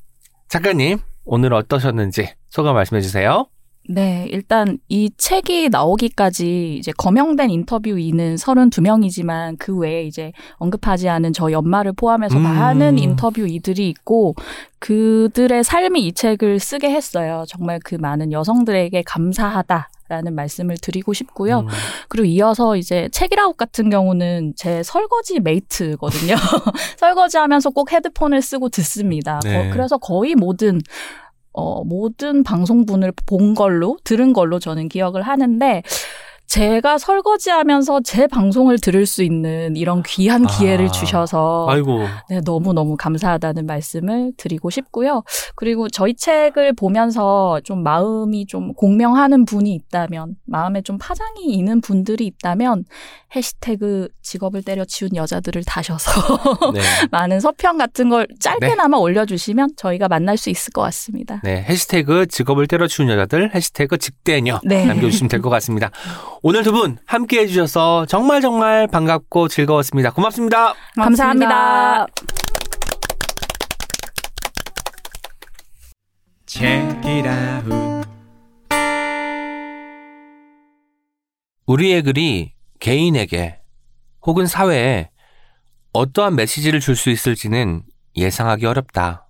[0.50, 3.48] 작가님 오늘 어떠셨는지 소감 말씀해 주세요.
[3.92, 11.52] 네, 일단 이 책이 나오기까지 이제 거명된 인터뷰인은 32명이지만 그 외에 이제 언급하지 않은 저
[11.52, 12.44] 연말을 포함해서 음.
[12.44, 14.36] 많은 인터뷰이들이 있고
[14.78, 17.46] 그들의 삶이 이 책을 쓰게 했어요.
[17.48, 21.60] 정말 그 많은 여성들에게 감사하다 라는 말씀을 드리고 싶고요.
[21.60, 21.68] 음,
[22.08, 26.36] 그리고 이어서 이제 책이라웃 같은 경우는 제 설거지 메이트거든요.
[26.98, 29.40] 설거지 하면서 꼭 헤드폰을 쓰고 듣습니다.
[29.44, 29.70] 네.
[29.70, 30.82] 어, 그래서 거의 모든
[31.52, 35.84] 어, 모든 방송분을 본 걸로 들은 걸로 저는 기억을 하는데
[36.50, 40.92] 제가 설거지하면서 제 방송을 들을 수 있는 이런 귀한 기회를 아.
[40.92, 45.22] 주셔서 아이고 네, 너무너무 감사하다는 말씀을 드리고 싶고요.
[45.56, 52.26] 그리고 저희 책을 보면서 좀 마음이 좀 공명하는 분이 있다면, 마음에 좀 파장이 있는 분들이
[52.26, 52.86] 있다면,
[53.36, 56.10] 해시태그 직업을 때려치운 여자들을 다셔서
[56.74, 56.82] 네.
[57.12, 58.36] 많은 서평 같은 걸 네.
[58.40, 61.40] 짧게나마 올려주시면 저희가 만날 수 있을 것 같습니다.
[61.44, 64.86] 네, 해시태그 직업을 때려치운 여자들, 해시태그 직대녀 네.
[64.86, 65.92] 남겨주시면 될 것 같습니다.
[66.42, 70.12] 오늘 두 분 함께 해주셔서 정말 정말 반갑고 즐거웠습니다.
[70.12, 70.74] 고맙습니다.
[70.96, 72.06] 감사합니다.
[72.06, 72.14] Out.
[81.68, 83.60] 우리의 글이 개인에게
[84.26, 85.10] 혹은 사회에
[85.94, 87.84] 어떠한 메시지를 줄 수 있을지는
[88.16, 89.28] 예상하기 어렵다.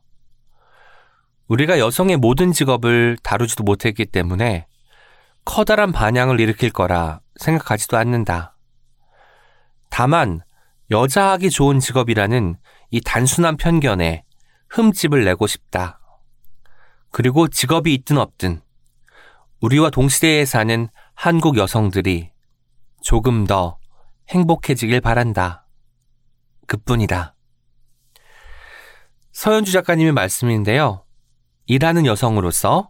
[1.48, 4.68] 우리가 여성의 모든 직업을 다루지도 못했기 때문에
[5.46, 8.56] 커다란 반향을 일으킬 거라 생각하지도 않는다.
[9.90, 10.42] 다만
[10.92, 12.58] 여자하기 좋은 직업이라는
[12.92, 14.24] 이 단순한 편견에
[14.70, 16.00] 흠집을 내고 싶다.
[17.12, 18.62] 그리고 직업이 있든 없든
[19.62, 22.32] 우리와 동시대에 사는 한국 여성들이
[23.02, 23.78] 조금 더
[24.30, 25.68] 행복해지길 바란다.
[26.68, 27.36] 그뿐이다.
[29.32, 31.04] 서현주 작가님의 말씀인데요.
[31.66, 32.90] 일하는 여성으로서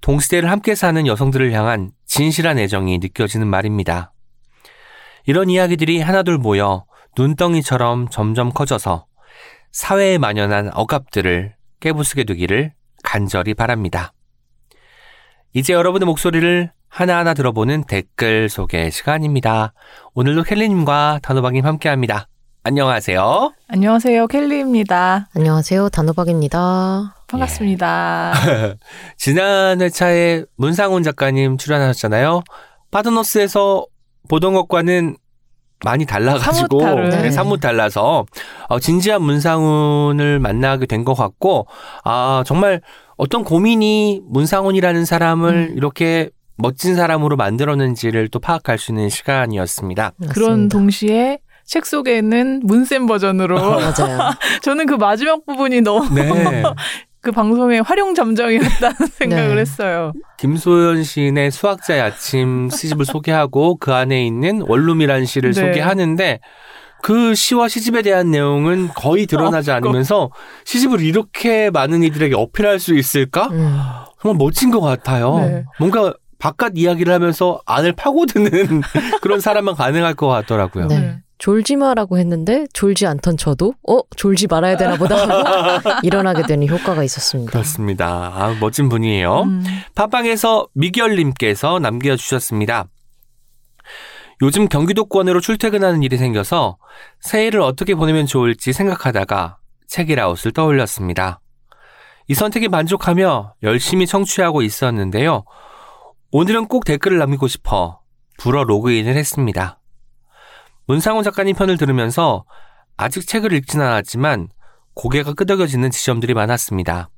[0.00, 4.12] 동시대를 함께 사는 여성들을 향한 진실한 애정이 느껴지는 말입니다.
[5.26, 6.84] 이런 이야기들이 하나둘 모여
[7.16, 9.06] 눈덩이처럼 점점 커져서
[9.72, 12.72] 사회에 만연한 억압들을 깨부수게 되기를
[13.02, 14.12] 간절히 바랍니다.
[15.52, 19.72] 이제 여러분의 목소리를 하나하나 들어보는 댓글 소개 시간입니다.
[20.14, 22.26] 오늘도 켈리님과 단호박님 함께합니다.
[22.62, 23.54] 안녕하세요.
[23.68, 24.26] 안녕하세요.
[24.26, 25.28] 켈리입니다.
[25.34, 25.88] 안녕하세요.
[25.90, 27.14] 단호박입니다.
[27.30, 28.32] 반갑습니다.
[29.16, 32.42] 지난 회차에 문상훈 작가님 출연하셨잖아요.
[32.90, 33.86] 파드노스에서
[34.28, 35.16] 보던 것과는
[35.84, 37.08] 많이 달라가지고 사뭇 다른.
[37.10, 37.30] 네, 네.
[37.30, 38.26] 사뭇 달라서
[38.68, 41.66] 어, 진지한 문상훈을 만나게 된 것 같고
[42.04, 42.82] 아 정말
[43.16, 45.74] 어떤 고민이 문상훈이라는 사람을 음.
[45.76, 50.12] 이렇게 멋진 사람으로 만들었는지를 또 파악할 수 있는 시간이었습니다.
[50.30, 50.76] 그런 맞습니다.
[50.76, 54.30] 동시에 책 속에는 문쌤 버전으로 맞아요.
[54.62, 56.62] 저는 그 마지막 부분이 너무 네.
[57.22, 59.60] 그 방송의 활용 잠정이었다는 생각을 네.
[59.60, 60.12] 했어요.
[60.38, 65.60] 김소연 시인의 수학자의 아침 시집을 소개하고 그 안에 있는 원룸이라는 시를 네.
[65.60, 66.40] 소개하는데
[67.02, 69.88] 그 시와 시집에 대한 내용은 거의 드러나지 없고.
[69.88, 70.30] 않으면서
[70.64, 73.48] 시집을 이렇게 많은 이들에게 어필할 수 있을까?
[73.48, 73.78] 음,
[74.20, 75.38] 정말 멋진 것 같아요.
[75.38, 75.64] 네.
[75.78, 78.80] 뭔가 바깥 이야기를 하면서 안을 파고드는
[79.20, 80.86] 그런 사람만 가능할 것 같더라고요.
[80.88, 81.18] 네.
[81.40, 81.44] 네.
[81.44, 87.02] 졸지 마라고 했는데 졸지 않던 저도 어 졸지 말아야 되나 보다 하고 일어나게 되는 효과가
[87.04, 87.50] 있었습니다.
[87.50, 88.30] 그렇습니다.
[88.34, 89.42] 아, 멋진 분이에요.
[89.44, 89.64] 음.
[89.94, 92.88] 팟빵에서 미결님께서 남겨주셨습니다.
[94.42, 96.76] 요즘 경기도권으로 출퇴근하는 일이 생겨서
[97.20, 99.58] 새해를 어떻게 보내면 좋을지 생각하다가
[99.88, 101.40] 책이라웃을 떠올렸습니다.
[102.28, 105.44] 이 선택에 만족하며 열심히 청취하고 있었는데요.
[106.32, 108.00] 오늘은 꼭 댓글을 남기고 싶어
[108.38, 109.79] 불어 로그인을 했습니다.
[110.90, 112.44] 문상훈 작가님 편을 들으면서
[112.96, 114.48] 아직 책을 읽진 않았지만
[114.94, 117.10] 고개가 끄덕여지는 지점들이 많았습니다.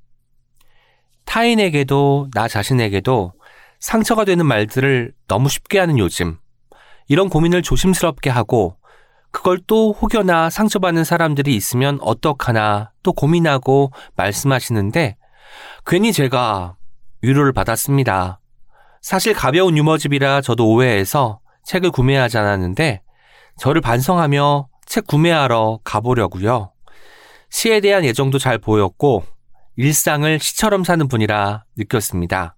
[1.25, 3.33] 타인에게도 나 자신에게도
[3.81, 6.37] 상처가 되는 말들을 너무 쉽게 하는 요즘.
[7.09, 8.77] 이런 고민을 조심스럽게 하고
[9.31, 15.17] 그걸 또 혹여나 상처받는 사람들이 있으면 어떡하나 또 고민하고 말씀하시는데
[15.87, 16.77] 괜히 제가
[17.23, 18.39] 위로를 받았습니다.
[19.01, 23.01] 사실 가벼운 유머집이라 저도 오해해서 책을 구매하지 않았는데
[23.59, 26.73] 저를 반성하며 책 구매하러 가보려고요.
[27.51, 29.25] 시에 대한 애정도 잘 보였고
[29.77, 32.57] 일상을 시처럼 사는 분이라 느꼈습니다.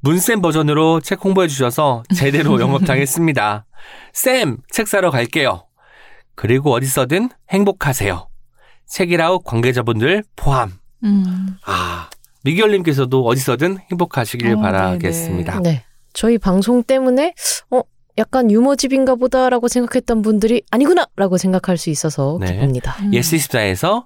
[0.00, 3.66] 문쌤 버전으로 책 홍보해 주셔서 제대로 영업당했습니다.
[4.12, 5.64] 쌤, 책 사러 갈게요.
[6.34, 8.28] 그리고 어디서든 행복하세요.
[8.86, 10.72] 책이라웃 관계자분들 포함.
[11.04, 11.56] 음.
[11.64, 12.08] 아,
[12.44, 15.60] 미결님께서도 어디서든 행복하시길 어, 바라겠습니다.
[15.60, 15.84] 네.
[16.12, 17.34] 저희 방송 때문에
[17.70, 17.82] 어
[18.18, 22.52] 약간 유머집인가 보다라고 생각했던 분들이 아니구나라고 생각할 수 있어서 네.
[22.52, 22.96] 기쁩니다.
[23.00, 23.12] 음.
[23.12, 24.04] 예스24에서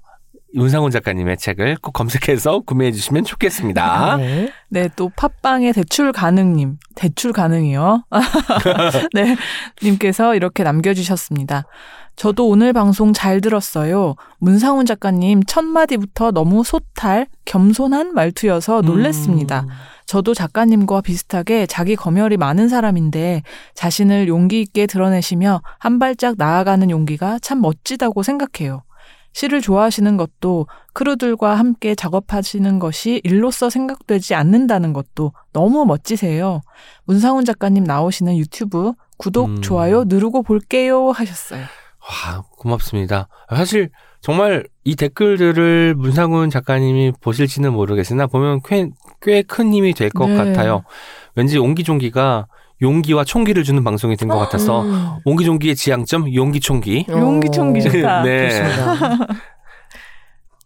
[0.55, 4.19] 문상훈 작가님의 책을 꼭 검색해서 구매해 주시면 좋겠습니다.
[4.19, 4.53] 네.
[4.69, 8.05] 네, 또 팟빵의 대출 가능님, 대출 가능이요.
[9.15, 9.37] 네,
[9.83, 11.65] 님께서 이렇게 남겨주셨습니다.
[12.17, 14.15] 저도 오늘 방송 잘 들었어요.
[14.39, 19.63] 문상훈 작가님 첫 마디부터 너무 소탈, 겸손한 말투여서 놀랬습니다.
[19.63, 19.69] 음.
[20.07, 23.43] 저도 작가님과 비슷하게 자기 검열이 많은 사람인데
[23.75, 28.83] 자신을 용기 있게 드러내시며 한 발짝 나아가는 용기가 참 멋지다고 생각해요.
[29.33, 36.61] 시를 좋아하시는 것도 크루들과 함께 작업하시는 것이 일로서 생각되지 않는다는 것도 너무 멋지세요.
[37.05, 39.63] 문상훈 작가님 나오시는 유튜브 구독, 음.
[39.63, 41.65] 좋아요 누르고 볼게요 하셨어요.
[42.03, 43.29] 와, 고맙습니다.
[43.55, 48.61] 사실 정말 이 댓글들을 문상훈 작가님이 보실지는 모르겠으나 보면
[49.23, 50.37] 꽤큰 힘이 될것 네.
[50.37, 50.83] 같아요.
[51.37, 52.47] 왠지 옹기종기가
[52.83, 55.11] 용기와 총기를 주는 방송이 된 것 같아서 음.
[55.25, 57.07] 옹기종기의 지향점 용기총기.
[57.09, 58.23] 용기총기 어, 좋다.
[58.25, 58.49] 네.
[58.49, 59.27] 좋습니다.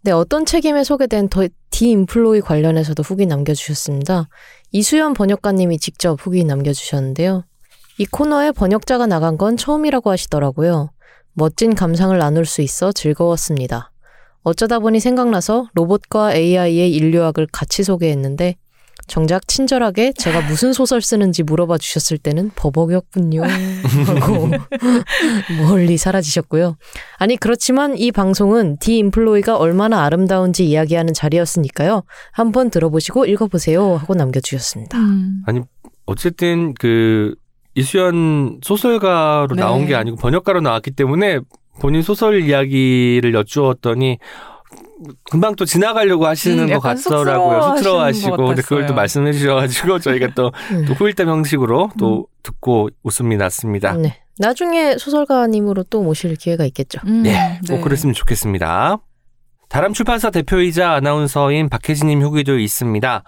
[0.03, 4.29] 네, 어떤 책임에 소개된 더 디인플로이 관련해서도 후기 남겨주셨습니다.
[4.73, 7.45] 이수연 번역가님이 직접 후기 남겨주셨는데요.
[7.99, 10.91] 이 코너에 번역자가 나간 건 처음이라고 하시더라고요.
[11.39, 13.93] 멋진 감상을 나눌 수 있어 즐거웠습니다.
[14.43, 18.57] 어쩌다 보니 생각나서 로봇과 AI의 인류학을 같이 소개했는데
[19.07, 23.43] 정작 친절하게 제가 무슨 소설 쓰는지 물어봐 주셨을 때는 버벅였군요.
[23.43, 24.51] 하고
[25.69, 26.77] 멀리 사라지셨고요.
[27.19, 32.03] 아니 그렇지만 이 방송은 디인플로이가 얼마나 아름다운지 이야기하는 자리였으니까요.
[32.33, 34.99] 한번 들어보시고 읽어보세요 하고 남겨주셨습니다.
[34.99, 35.45] 음.
[36.07, 37.35] 어쨌든 그
[37.77, 39.63] 이수연 소설가로 네.
[39.63, 41.41] 나온 게 아니고 번역가로 나왔기 때문에
[41.79, 44.19] 본인 소설 이야기를 여쭈었더니
[45.31, 47.63] 금방 또 지나가려고 하시는 음, 것 같더라고요.
[47.63, 48.37] 쑥스러워하시고.
[48.37, 48.95] 것 근데 그걸 또.
[48.95, 50.87] 말씀해 주셔가지고 저희가 또, 음.
[50.87, 53.95] 또 후일담 형식으로 또 듣고 웃음이 났습니다.
[53.95, 54.23] 네.
[54.39, 57.01] 나중에 소설가님으로 또 모실 기회가 있겠죠.
[57.07, 58.99] 음, 네, 꼭 그랬으면 좋겠습니다.
[59.69, 63.23] 다람 출판사 대표이자 아나운서인 박혜진님 후기도 있습니다.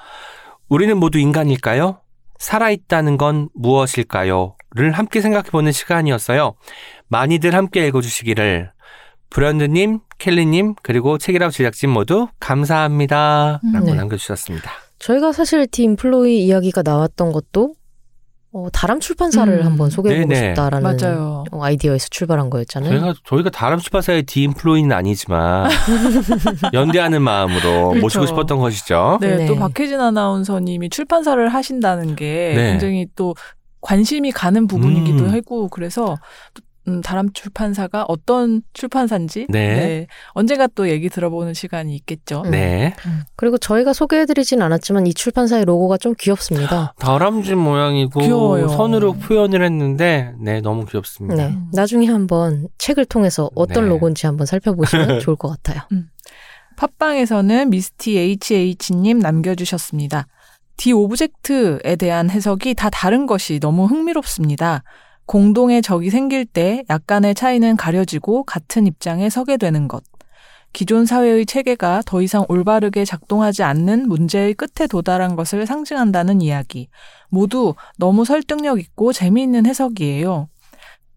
[0.69, 2.01] 우리는 모두 인간일까요?
[2.39, 4.55] 살아있다는 건 무엇일까요?
[4.75, 6.55] 를 함께 생각해보는 시간이었어요.
[7.09, 8.71] 많이들 함께 읽어주시기를.
[9.31, 13.61] 브랜드님, 켈리님, 그리고 책이라우 제작진 모두 감사합니다.
[13.73, 13.95] 라고 네.
[13.95, 14.71] 남겨주셨습니다.
[14.99, 17.75] 저희가 사실 디인플로이 이야기가 나왔던 것도
[18.59, 19.65] 어, 다람 출판사를 음.
[19.65, 20.49] 한번 소개해보고 네네.
[20.49, 21.45] 싶다라는 맞아요.
[21.53, 22.91] 어, 아이디어에서 출발한 거였잖아요.
[22.91, 25.71] 저희가, 저희가 다람 출판사의 디인플로이는 아니지만,
[26.75, 28.01] 연대하는 마음으로 그렇죠.
[28.01, 29.19] 모시고 싶었던 것이죠.
[29.21, 29.47] 네, 네.
[29.47, 32.71] 또 박혜진 아나운서님이 출판사를 하신다는 게 네.
[32.73, 33.35] 굉장히 또
[33.81, 35.33] 관심이 가는 부분이기도 음.
[35.33, 36.17] 하고 그래서
[36.55, 40.07] 또, 음, 다람 출판사가 어떤 출판사인지 네.
[40.31, 42.43] 언젠가 또 얘기 들어보는 시간이 있겠죠.
[42.47, 42.51] 음.
[42.51, 42.95] 네.
[43.37, 46.95] 그리고 저희가 소개해드리진 않았지만 이 출판사의 로고가 좀 귀엽습니다.
[46.99, 48.69] 다람쥐 모양이고 귀여워요.
[48.69, 51.37] 선으로 표현을 했는데 네 너무 귀엽습니다.
[51.37, 51.57] 네.
[51.73, 53.91] 나중에 한번 책을 통해서 어떤 네.
[53.91, 55.83] 로고인지 한번 살펴보시면 좋을 것 같아요.
[56.77, 60.27] 팟빵에서는 미스티 HH님 남겨주셨습니다.
[60.77, 64.85] The Object에 대한 해석이 다 다른 것이 너무 흥미롭습니다.
[65.29, 70.03] 공동의 적이 생길 때 약간의 차이는 가려지고 같은 입장에 서게 되는 것.
[70.73, 76.89] 기존 사회의 체계가 더 이상 올바르게 작동하지 않는 문제의 끝에 도달한 것을 상징한다는 이야기.
[77.29, 80.49] 모두 너무 설득력 있고 재미있는 해석이에요.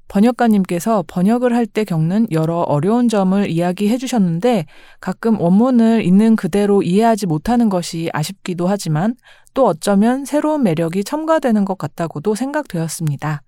[0.09, 4.65] 번역가님께서 번역을 할 때 겪는 여러 어려운 점을 이야기해 주셨는데
[4.99, 9.15] 가끔 원문을 있는 그대로 이해하지 못하는 것이 아쉽기도 하지만
[9.53, 13.43] 또 어쩌면 새로운 매력이 첨가되는 것 같다고도 생각되었습니다.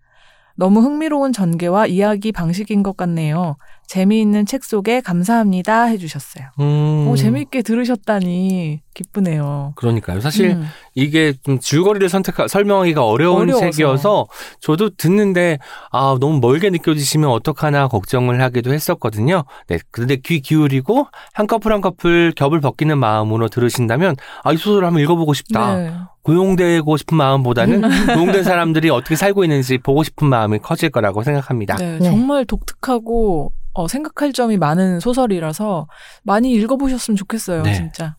[0.55, 3.55] 너무 흥미로운 전개와 이야기 방식인 것 같네요.
[3.94, 6.48] 재미있는 책 속에 감사합니다 해주셨어요.
[6.60, 9.74] 음, 오, 재미있게 들으셨다니 기쁘네요.
[9.76, 10.20] 그러니까요.
[10.20, 10.65] 사실 음.
[10.95, 13.70] 이게 좀 줄거리를 선택하 설명하기가 어려운 어려워서.
[13.70, 14.26] 책이어서
[14.61, 15.60] 저도 듣는데
[15.91, 19.44] 아 너무 멀게 느껴지시면 어떡하나 걱정을 하기도 했었거든요.
[19.68, 24.88] 네, 그런데 귀 기울이고 한 커플 한 커플 겹을 벗기는 마음으로 들으신다면 아 이 소설을
[24.88, 25.76] 한번 읽어보고 싶다.
[25.76, 25.94] 네.
[26.24, 27.82] 고용되고 싶은 마음보다는
[28.15, 31.76] 고용된 사람들이 어떻게 살고 있는지 보고 싶은 마음이 커질 거라고 생각합니다.
[31.76, 32.06] 네, 네.
[32.10, 35.88] 정말 독특하고 어, 생각할 점이 많은 소설이라서
[36.24, 37.74] 많이 읽어보셨으면 좋겠어요, 네.
[37.74, 38.16] 진짜.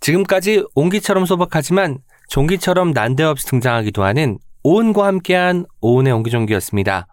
[0.00, 1.98] 지금까지 온기처럼 소박하지만
[2.28, 7.06] 종기처럼 난데없이 등장하기도 하는 오은과 함께한 오은의 옹기종기였습니다.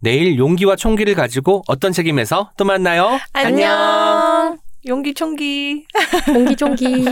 [0.00, 3.18] 내일 용기와 총기를 가지고 어떤 책임에서 또 만나요.
[3.32, 4.58] 안녕.
[4.86, 5.84] 용기 총기.
[6.28, 7.04] 용기 총기.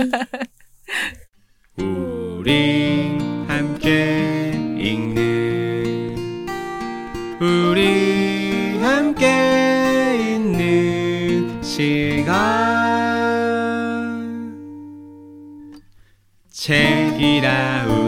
[1.76, 3.18] 우리
[3.48, 6.16] 함께 읽는
[7.40, 8.13] 우리
[8.84, 12.34] 함께 있는 시간.
[16.52, 18.03] 책이라우